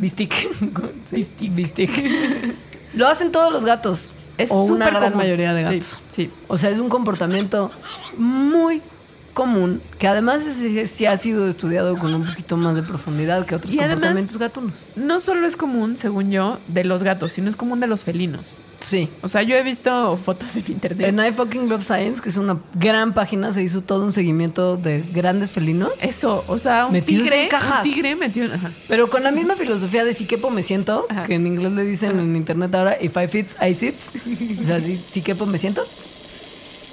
Bistec. 0.00 0.34
Sí, 1.06 1.28
Bistec. 1.48 1.90
Lo 2.94 3.08
hacen 3.08 3.32
todos 3.32 3.52
los 3.52 3.64
gatos. 3.64 4.10
Es 4.38 4.50
o 4.50 4.62
una 4.64 4.86
gran 4.90 5.02
común. 5.04 5.18
mayoría 5.18 5.54
de 5.54 5.62
gatos. 5.62 6.00
sí. 6.08 6.30
O 6.48 6.58
sea, 6.58 6.70
es 6.70 6.78
un 6.78 6.88
comportamiento 6.88 7.70
muy 8.18 8.82
común 9.32 9.80
que 9.98 10.06
además 10.06 10.42
sí, 10.44 10.86
sí 10.86 11.06
ha 11.06 11.16
sido 11.16 11.48
estudiado 11.48 11.96
con 11.98 12.14
un 12.14 12.24
poquito 12.24 12.56
más 12.56 12.76
de 12.76 12.82
profundidad 12.82 13.44
que 13.46 13.54
otros 13.56 13.72
Y 13.74 13.78
además- 13.78 13.94
comportamientos 13.96 14.38
gatunos. 14.38 14.74
No 14.96 15.18
solo 15.20 15.46
es 15.46 15.56
común, 15.56 15.96
según 15.96 16.30
yo, 16.30 16.58
de 16.68 16.84
los 16.84 17.02
gatos, 17.02 17.32
sino 17.32 17.48
es 17.48 17.56
común 17.56 17.80
de 17.80 17.86
los 17.88 18.04
felinos. 18.04 18.42
Sí. 18.84 19.08
O 19.22 19.28
sea, 19.28 19.42
yo 19.42 19.56
he 19.56 19.62
visto 19.62 20.16
fotos 20.18 20.54
en 20.56 20.64
internet. 20.68 21.08
En 21.08 21.18
I 21.18 21.32
Fucking 21.32 21.68
Love 21.68 21.82
Science, 21.82 22.20
que 22.20 22.28
es 22.28 22.36
una 22.36 22.58
gran 22.74 23.14
página, 23.14 23.50
se 23.50 23.62
hizo 23.62 23.80
todo 23.80 24.04
un 24.04 24.12
seguimiento 24.12 24.76
de 24.76 25.02
grandes 25.12 25.52
felinos. 25.52 25.90
Eso, 26.00 26.44
o 26.48 26.58
sea, 26.58 26.86
un 26.86 27.00
tigre, 27.00 27.48
un 27.50 27.82
tigre 27.82 28.14
metido 28.14 28.46
en... 28.46 28.52
Ajá. 28.52 28.72
Pero 28.88 29.08
con 29.08 29.22
la 29.22 29.30
misma 29.30 29.56
filosofía 29.56 30.04
de 30.04 30.12
si 30.12 30.26
quepo 30.26 30.50
me 30.50 30.62
siento, 30.62 31.06
Ajá. 31.08 31.24
que 31.24 31.34
en 31.34 31.46
inglés 31.46 31.72
le 31.72 31.84
dicen 31.84 32.18
en 32.20 32.36
internet 32.36 32.74
ahora, 32.74 32.98
if 33.00 33.16
I 33.16 33.26
fit, 33.26 33.48
I 33.62 33.74
sit. 33.74 33.94
O 34.62 34.66
sea, 34.66 34.80
si, 34.80 34.98
si 34.98 35.22
quepo 35.22 35.46
me 35.46 35.56
siento. 35.56 35.82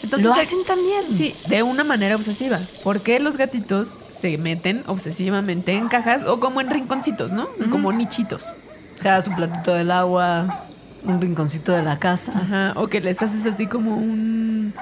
Entonces, 0.03 0.25
Lo 0.25 0.33
hacen 0.33 0.63
también. 0.65 1.03
Sí, 1.15 1.35
de 1.47 1.61
una 1.61 1.83
manera 1.83 2.15
obsesiva. 2.15 2.59
Porque 2.83 3.19
los 3.19 3.37
gatitos 3.37 3.93
se 4.09 4.37
meten 4.37 4.83
obsesivamente 4.87 5.73
en 5.73 5.89
cajas 5.89 6.23
o 6.23 6.39
como 6.39 6.61
en 6.61 6.69
rinconcitos, 6.69 7.31
¿no? 7.31 7.49
Como 7.69 7.91
nichitos. 7.91 8.53
O 8.97 9.01
sea, 9.01 9.21
su 9.21 9.31
platito 9.35 9.73
del 9.73 9.91
agua, 9.91 10.65
un 11.03 11.21
rinconcito 11.21 11.71
de 11.71 11.83
la 11.83 11.99
casa. 11.99 12.31
Ajá. 12.35 12.73
O 12.75 12.87
que 12.87 13.01
les 13.01 13.21
haces 13.21 13.45
así 13.45 13.67
como 13.67 13.95
un... 13.95 14.73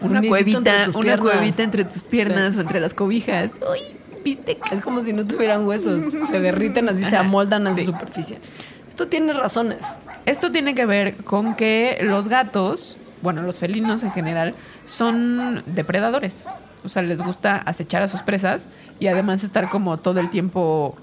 Un 0.00 0.10
Una 0.12 0.22
cuevita, 0.22 0.86
una 0.94 1.18
cuevita 1.18 1.62
entre 1.64 1.84
tus 1.84 2.02
piernas 2.02 2.56
o 2.56 2.60
entre 2.60 2.78
las 2.78 2.94
cobijas. 2.94 3.52
Uy, 3.68 3.80
¿viste? 4.24 4.56
Es 4.70 4.80
como 4.80 5.02
si 5.02 5.12
no 5.12 5.26
tuvieran 5.26 5.66
huesos. 5.66 6.04
Se 6.30 6.38
derriten 6.40 6.88
así, 6.88 7.02
se 7.02 7.16
amoldan 7.16 7.66
a 7.66 7.74
Sí. 7.74 7.80
su 7.84 7.92
superficie. 7.92 8.38
Esto 8.88 9.08
tiene 9.08 9.32
razones. 9.32 9.96
Esto 10.24 10.52
tiene 10.52 10.76
que 10.76 10.86
ver 10.86 11.16
con 11.24 11.56
que 11.56 11.98
los 12.02 12.28
gatos, 12.28 12.96
bueno, 13.22 13.42
los 13.42 13.58
felinos 13.58 14.04
en 14.04 14.12
general, 14.12 14.54
son 14.84 15.64
depredadores. 15.66 16.44
O 16.84 16.88
sea, 16.88 17.02
les 17.02 17.20
gusta 17.20 17.56
acechar 17.56 18.02
a 18.02 18.06
sus 18.08 18.22
presas 18.22 18.68
y 19.00 19.08
además 19.08 19.42
estar 19.42 19.68
como 19.68 19.96
todo 19.98 20.20
el 20.20 20.30
tiempo 20.30 20.96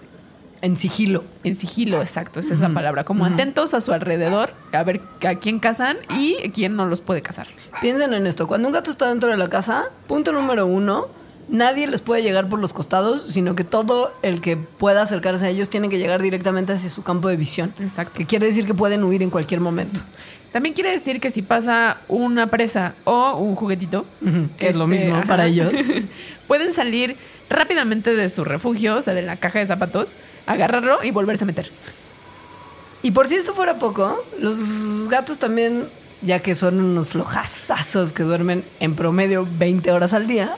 En 0.65 0.77
sigilo. 0.77 1.23
en 1.43 1.55
sigilo, 1.55 2.01
exacto, 2.01 2.39
esa 2.39 2.55
es 2.55 2.59
la 2.59 2.73
palabra, 2.73 3.03
como 3.03 3.23
atentos 3.23 3.75
a 3.75 3.81
su 3.81 3.93
alrededor, 3.93 4.51
a 4.71 4.83
ver 4.83 4.99
a 5.23 5.35
quién 5.35 5.59
cazan 5.59 5.97
y 6.17 6.37
quién 6.55 6.75
no 6.75 6.87
los 6.87 7.01
puede 7.01 7.21
cazar. 7.21 7.45
Piensen 7.81 8.15
en 8.15 8.25
esto. 8.25 8.47
Cuando 8.47 8.67
un 8.67 8.73
gato 8.73 8.89
está 8.89 9.07
dentro 9.09 9.29
de 9.29 9.37
la 9.37 9.47
casa, 9.47 9.85
punto 10.07 10.31
número 10.31 10.65
uno, 10.65 11.07
nadie 11.49 11.85
les 11.87 12.01
puede 12.01 12.23
llegar 12.23 12.49
por 12.49 12.57
los 12.57 12.73
costados, 12.73 13.25
sino 13.27 13.55
que 13.55 13.63
todo 13.63 14.11
el 14.23 14.41
que 14.41 14.57
pueda 14.57 15.03
acercarse 15.03 15.45
a 15.45 15.49
ellos 15.49 15.69
tiene 15.69 15.87
que 15.87 15.99
llegar 15.99 16.19
directamente 16.19 16.73
hacia 16.73 16.89
su 16.89 17.03
campo 17.03 17.27
de 17.27 17.37
visión. 17.37 17.71
Exacto. 17.79 18.17
Que 18.17 18.25
quiere 18.25 18.47
decir 18.47 18.65
que 18.65 18.73
pueden 18.73 19.03
huir 19.03 19.21
en 19.21 19.29
cualquier 19.29 19.61
momento. 19.61 19.99
También 20.51 20.73
quiere 20.73 20.89
decir 20.89 21.21
que 21.21 21.29
si 21.29 21.43
pasa 21.43 21.97
una 22.07 22.47
presa 22.47 22.95
o 23.03 23.37
un 23.37 23.53
juguetito, 23.53 24.05
que 24.57 24.69
es 24.69 24.75
lo 24.75 24.85
este, 24.85 24.97
mismo 24.97 25.17
ajá, 25.17 25.27
para 25.27 25.45
ellos. 25.45 25.71
pueden 26.47 26.73
salir 26.73 27.17
rápidamente 27.49 28.15
de 28.15 28.29
su 28.31 28.43
refugio, 28.43 28.95
o 28.95 29.01
sea, 29.03 29.13
de 29.13 29.21
la 29.21 29.35
caja 29.37 29.59
de 29.59 29.67
zapatos, 29.67 30.09
agarrarlo 30.45 31.03
y 31.03 31.11
volverse 31.11 31.43
a 31.43 31.47
meter. 31.47 31.71
Y 33.03 33.11
por 33.11 33.27
si 33.27 33.35
esto 33.35 33.53
fuera 33.53 33.75
poco, 33.75 34.23
los 34.39 35.07
gatos 35.09 35.37
también, 35.37 35.85
ya 36.21 36.39
que 36.39 36.55
son 36.55 36.81
unos 36.81 37.09
flojazazos 37.09 38.13
que 38.13 38.23
duermen 38.23 38.63
en 38.79 38.95
promedio 38.95 39.47
20 39.59 39.91
horas 39.91 40.13
al 40.13 40.27
día, 40.27 40.55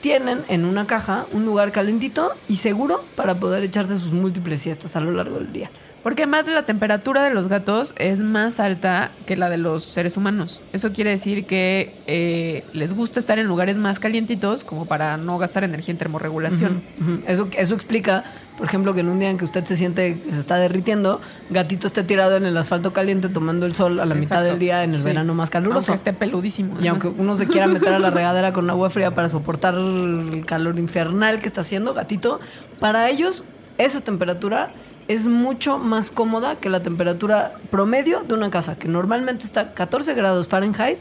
tienen 0.00 0.40
en 0.48 0.64
una 0.64 0.86
caja 0.86 1.26
un 1.32 1.44
lugar 1.44 1.72
calentito 1.72 2.30
y 2.48 2.56
seguro 2.56 3.04
para 3.16 3.34
poder 3.34 3.62
echarse 3.64 3.98
sus 3.98 4.12
múltiples 4.12 4.62
siestas 4.62 4.96
a 4.96 5.00
lo 5.00 5.12
largo 5.12 5.38
del 5.38 5.52
día. 5.52 5.70
Porque 6.02 6.24
además 6.24 6.48
la 6.48 6.64
temperatura 6.64 7.22
de 7.22 7.32
los 7.32 7.48
gatos 7.48 7.94
es 7.96 8.18
más 8.18 8.58
alta 8.58 9.12
que 9.26 9.36
la 9.36 9.48
de 9.48 9.56
los 9.56 9.84
seres 9.84 10.16
humanos. 10.16 10.60
Eso 10.72 10.92
quiere 10.92 11.10
decir 11.10 11.44
que 11.46 11.94
eh, 12.08 12.64
les 12.72 12.92
gusta 12.94 13.20
estar 13.20 13.38
en 13.38 13.46
lugares 13.46 13.76
más 13.76 14.00
calientitos 14.00 14.64
como 14.64 14.86
para 14.86 15.16
no 15.16 15.38
gastar 15.38 15.62
energía 15.62 15.92
en 15.92 15.98
termorregulación. 15.98 16.82
Eso 17.28 17.74
explica, 17.74 18.24
por 18.58 18.66
ejemplo, 18.66 18.94
que 18.94 19.00
en 19.00 19.08
un 19.08 19.18
día 19.18 19.30
en 19.30 19.38
que 19.38 19.44
usted 19.44 19.64
se 19.64 19.76
siente 19.76 20.20
que 20.20 20.32
se 20.32 20.38
está 20.38 20.56
derritiendo, 20.56 21.20
gatito 21.50 21.86
esté 21.86 22.04
tirado 22.04 22.36
en 22.36 22.44
el 22.44 22.56
asfalto 22.56 22.92
caliente 22.92 23.28
tomando 23.28 23.66
el 23.66 23.74
sol 23.74 23.98
a 23.98 24.06
la 24.06 24.14
mitad 24.14 24.42
del 24.44 24.58
día 24.58 24.84
en 24.84 24.92
el 24.94 24.98
Sí. 25.00 25.04
verano 25.06 25.34
más 25.34 25.50
caluroso. 25.50 25.92
Aunque 25.92 26.10
esté 26.10 26.12
peludísimo. 26.12 26.74
Y 26.74 26.86
además. 26.86 27.04
aunque 27.04 27.20
uno 27.20 27.36
se 27.36 27.46
quiera 27.48 27.66
meter 27.66 27.94
a 27.94 27.98
la 27.98 28.10
regadera 28.10 28.52
con 28.52 28.68
agua 28.70 28.90
fría 28.90 29.10
para 29.12 29.28
soportar 29.28 29.74
el 29.74 30.44
calor 30.46 30.78
infernal 30.78 31.40
que 31.40 31.46
está 31.48 31.62
haciendo, 31.62 31.94
gatito, 31.94 32.40
para 32.78 33.08
ellos 33.10 33.44
esa 33.78 34.00
temperatura 34.00 34.70
es 35.08 35.26
mucho 35.26 35.78
más 35.78 36.10
cómoda 36.10 36.56
que 36.56 36.68
la 36.70 36.80
temperatura 36.80 37.52
promedio 37.70 38.20
de 38.20 38.34
una 38.34 38.50
casa, 38.50 38.76
que 38.76 38.86
normalmente 38.86 39.44
está 39.44 39.72
14 39.74 40.14
grados 40.14 40.46
Fahrenheit 40.46 40.98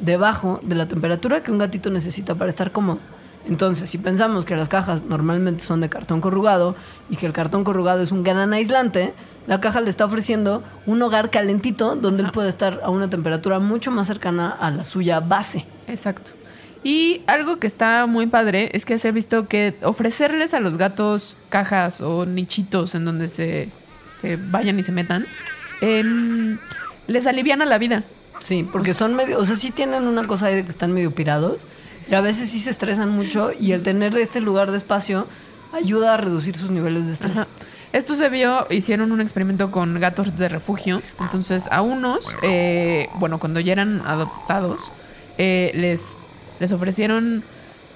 debajo 0.00 0.60
de 0.62 0.74
la 0.74 0.88
temperatura 0.88 1.42
que 1.42 1.50
un 1.52 1.58
gatito 1.58 1.90
necesita 1.90 2.34
para 2.34 2.48
estar 2.48 2.70
cómodo. 2.72 2.98
Entonces, 3.48 3.90
si 3.90 3.98
pensamos 3.98 4.44
que 4.44 4.56
las 4.56 4.68
cajas 4.68 5.04
normalmente 5.04 5.64
son 5.64 5.80
de 5.80 5.88
cartón 5.88 6.20
corrugado 6.20 6.76
y 7.10 7.16
que 7.16 7.26
el 7.26 7.32
cartón 7.32 7.64
corrugado 7.64 8.02
es 8.02 8.12
un 8.12 8.22
gran 8.22 8.52
aislante, 8.52 9.12
la 9.46 9.60
caja 9.60 9.80
le 9.80 9.90
está 9.90 10.04
ofreciendo 10.04 10.62
un 10.86 11.02
hogar 11.02 11.30
calentito 11.30 11.96
donde 11.96 12.22
él 12.22 12.30
puede 12.30 12.48
estar 12.48 12.80
a 12.84 12.90
una 12.90 13.10
temperatura 13.10 13.58
mucho 13.58 13.90
más 13.90 14.06
cercana 14.06 14.50
a 14.50 14.70
la 14.70 14.84
suya 14.84 15.20
base. 15.20 15.64
Exacto. 15.88 16.30
Y 16.84 17.22
algo 17.26 17.58
que 17.58 17.66
está 17.66 18.06
muy 18.06 18.26
padre 18.26 18.70
es 18.72 18.84
que 18.84 18.98
se 18.98 19.08
ha 19.08 19.12
visto 19.12 19.48
que 19.48 19.76
ofrecerles 19.82 20.54
a 20.54 20.60
los 20.60 20.76
gatos 20.76 21.36
cajas 21.48 22.00
o 22.00 22.26
nichitos 22.26 22.94
en 22.94 23.04
donde 23.04 23.28
se, 23.28 23.70
se 24.20 24.36
vayan 24.36 24.78
y 24.78 24.82
se 24.82 24.92
metan, 24.92 25.26
em, 25.80 26.58
les 27.06 27.26
aliviana 27.26 27.64
la 27.66 27.78
vida. 27.78 28.04
Sí, 28.40 28.68
porque 28.70 28.94
son 28.94 29.14
medio, 29.14 29.38
o 29.38 29.44
sea, 29.44 29.54
sí 29.54 29.70
tienen 29.70 30.04
una 30.04 30.26
cosa 30.26 30.46
ahí 30.46 30.56
de 30.56 30.64
que 30.64 30.70
están 30.70 30.92
medio 30.92 31.12
pirados 31.12 31.68
y 32.10 32.14
a 32.14 32.20
veces 32.20 32.50
sí 32.50 32.58
se 32.58 32.70
estresan 32.70 33.10
mucho 33.10 33.50
y 33.58 33.72
el 33.72 33.82
tener 33.82 34.16
este 34.16 34.40
lugar 34.40 34.70
de 34.70 34.76
espacio 34.76 35.26
ayuda 35.72 36.14
a 36.14 36.16
reducir 36.16 36.56
sus 36.56 36.70
niveles 36.70 37.06
de 37.06 37.12
estrés. 37.12 37.32
Ajá. 37.32 37.48
Esto 37.92 38.14
se 38.14 38.30
vio, 38.30 38.66
hicieron 38.70 39.12
un 39.12 39.20
experimento 39.20 39.70
con 39.70 40.00
gatos 40.00 40.36
de 40.38 40.48
refugio. 40.48 41.02
Entonces, 41.20 41.68
a 41.70 41.82
unos, 41.82 42.34
eh, 42.42 43.08
bueno, 43.16 43.38
cuando 43.38 43.60
ya 43.60 43.72
eran 43.72 44.00
adoptados, 44.06 44.80
eh, 45.36 45.72
les, 45.74 46.20
les 46.58 46.72
ofrecieron 46.72 47.44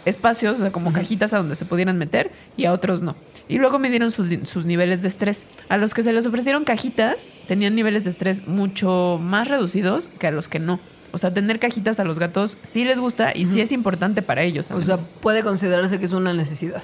espacios, 0.05 0.59
o 0.59 0.63
sea, 0.63 0.71
como 0.71 0.93
cajitas 0.93 1.33
a 1.33 1.39
donde 1.39 1.57
se 1.57 1.65
pudieran 1.65 1.97
meter, 1.97 2.31
y 2.59 2.67
a 2.67 2.75
otros 2.75 3.01
no. 3.01 3.17
Y 3.49 3.57
luego 3.57 3.79
midieron 3.79 4.11
sus, 4.11 4.29
sus 4.45 4.67
niveles 4.67 5.01
de 5.01 5.09
estrés. 5.09 5.47
A 5.71 5.79
los 5.79 5.95
que 5.95 6.03
se 6.03 6.13
les 6.13 6.27
ofrecieron 6.27 6.65
cajitas, 6.65 7.33
tenían 7.49 7.75
niveles 7.75 8.05
de 8.05 8.11
estrés 8.11 8.47
mucho 8.47 9.19
más 9.21 9.49
reducidos 9.49 10.11
que 10.19 10.27
a 10.27 10.31
los 10.31 10.49
que 10.49 10.59
no. 10.59 10.79
O 11.17 11.19
sea, 11.19 11.33
tener 11.33 11.59
cajitas 11.59 11.99
a 11.99 12.05
los 12.05 12.19
gatos 12.19 12.59
sí 12.61 12.85
les 12.85 12.99
gusta 12.99 13.33
y 13.35 13.47
sí 13.47 13.63
es 13.63 13.73
importante 13.73 14.21
para 14.21 14.43
ellos. 14.43 14.71
O 14.71 14.83
sea, 14.83 14.99
puede 15.23 15.43
considerarse 15.43 15.99
que 15.99 16.05
es 16.05 16.13
una 16.13 16.35
necesidad. 16.35 16.83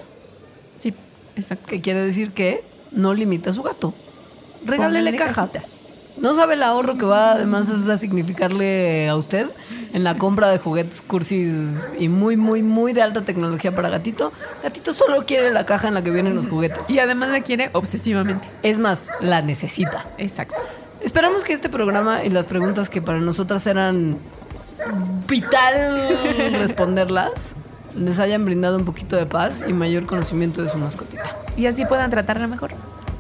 sí, 0.79 0.95
exacto. 1.37 1.67
Que 1.67 1.83
quiere 1.83 2.03
decir 2.03 2.31
que 2.31 2.65
no 2.93 3.13
limita 3.13 3.51
a 3.51 3.53
su 3.53 3.63
gato. 3.63 3.93
Regálele 4.65 5.15
cajas. 5.17 5.51
cajitas. 5.51 5.73
No 6.17 6.35
sabe 6.35 6.55
el 6.55 6.63
ahorro 6.63 6.97
que 6.97 7.05
va 7.05 7.33
además 7.33 7.69
a 7.69 7.99
significarle 7.99 9.07
a 9.11 9.17
usted 9.17 9.51
en 9.93 10.03
la 10.03 10.17
compra 10.17 10.49
de 10.49 10.57
juguetes 10.57 11.03
cursis 11.03 11.93
y 11.99 12.09
muy, 12.09 12.39
muy, 12.39 12.63
muy 12.63 12.95
de 12.95 13.03
alta 13.03 13.27
tecnología 13.27 13.75
para 13.75 13.91
gatito. 13.91 14.33
Gatito 14.63 14.95
solo 14.95 15.27
quiere 15.27 15.53
la 15.53 15.67
caja 15.67 15.89
en 15.89 15.95
la 15.95 16.03
que 16.03 16.11
vienen 16.11 16.35
los 16.35 16.47
juguetes. 16.47 16.89
Y 16.89 17.01
además 17.01 17.29
la 17.29 17.43
quiere 17.43 17.69
obsesivamente. 17.75 18.49
Es 18.63 18.79
más, 18.79 19.11
la 19.21 19.43
necesita. 19.43 20.07
Exacto. 20.17 20.57
Esperamos 21.05 21.45
que 21.45 21.53
este 21.53 21.69
programa 21.69 22.25
y 22.25 22.31
las 22.31 22.45
preguntas 22.45 22.89
que 22.89 23.03
para 23.03 23.19
nosotras 23.19 23.67
eran 23.67 24.19
vital 25.29 26.17
responderlas 26.59 27.55
les 27.97 28.19
hayan 28.19 28.45
brindado 28.45 28.77
un 28.77 28.85
poquito 28.85 29.17
de 29.17 29.27
paz 29.27 29.65
y 29.67 29.73
mayor 29.73 30.07
conocimiento 30.07 30.63
de 30.63 30.69
su 30.69 30.79
mascotita. 30.79 31.37
Y 31.57 31.67
así 31.67 31.85
puedan 31.85 32.11
tratarla 32.11 32.47
mejor. 32.47 32.73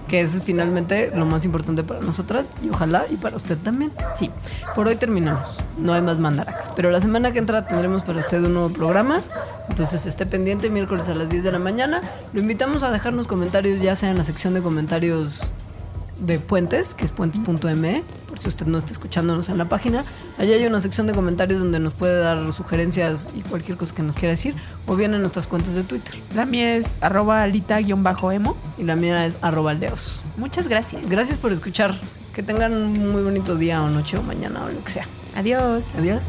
Que 0.08 0.20
es 0.20 0.42
finalmente 0.42 1.10
lo 1.14 1.24
más 1.24 1.44
importante 1.44 1.82
para 1.82 2.00
nosotras 2.00 2.52
y 2.62 2.68
ojalá 2.68 3.04
y 3.10 3.16
para 3.16 3.36
usted 3.36 3.56
también. 3.58 3.92
Sí, 4.16 4.30
por 4.74 4.86
hoy 4.86 4.96
terminamos. 4.96 5.58
No 5.78 5.92
hay 5.92 6.02
más 6.02 6.18
mandarax. 6.18 6.70
Pero 6.76 6.90
la 6.90 7.00
semana 7.00 7.32
que 7.32 7.38
entra 7.38 7.66
tendremos 7.66 8.02
para 8.02 8.20
usted 8.20 8.42
un 8.44 8.54
nuevo 8.54 8.70
programa. 8.70 9.20
Entonces 9.68 10.06
esté 10.06 10.26
pendiente 10.26 10.70
miércoles 10.70 11.08
a 11.08 11.14
las 11.14 11.30
10 11.30 11.44
de 11.44 11.52
la 11.52 11.58
mañana. 11.58 12.00
Lo 12.32 12.40
invitamos 12.40 12.82
a 12.82 12.90
dejarnos 12.90 13.26
comentarios 13.26 13.80
ya 13.80 13.96
sea 13.96 14.10
en 14.10 14.18
la 14.18 14.24
sección 14.24 14.54
de 14.54 14.62
comentarios 14.62 15.40
de 16.22 16.38
Puentes, 16.38 16.94
que 16.94 17.04
es 17.04 17.10
puentes.me, 17.10 18.04
por 18.28 18.38
si 18.38 18.48
usted 18.48 18.66
no 18.66 18.78
está 18.78 18.92
escuchándonos 18.92 19.48
en 19.48 19.58
la 19.58 19.68
página. 19.68 20.04
Allá 20.38 20.54
hay 20.54 20.64
una 20.66 20.80
sección 20.80 21.06
de 21.06 21.12
comentarios 21.12 21.58
donde 21.60 21.80
nos 21.80 21.92
puede 21.92 22.18
dar 22.18 22.52
sugerencias 22.52 23.30
y 23.34 23.42
cualquier 23.42 23.76
cosa 23.76 23.94
que 23.94 24.02
nos 24.02 24.14
quiera 24.14 24.30
decir, 24.30 24.54
o 24.86 24.96
bien 24.96 25.14
en 25.14 25.20
nuestras 25.20 25.46
cuentas 25.46 25.74
de 25.74 25.82
Twitter. 25.82 26.14
La 26.34 26.46
mía 26.46 26.76
es 26.76 26.98
arroba 27.00 27.42
alita-emo. 27.42 28.56
Y 28.78 28.84
la 28.84 28.96
mía 28.96 29.26
es 29.26 29.38
arroba 29.42 29.72
aldeos. 29.72 30.24
Muchas 30.36 30.68
gracias. 30.68 31.08
Gracias 31.08 31.38
por 31.38 31.52
escuchar. 31.52 31.94
Que 32.32 32.42
tengan 32.42 32.72
un 32.72 33.12
muy 33.12 33.22
bonito 33.22 33.56
día 33.56 33.82
o 33.82 33.90
noche 33.90 34.16
o 34.16 34.22
mañana 34.22 34.64
o 34.64 34.70
lo 34.70 34.82
que 34.82 34.90
sea. 34.90 35.06
Adiós. 35.36 35.84
Adiós. 35.98 36.28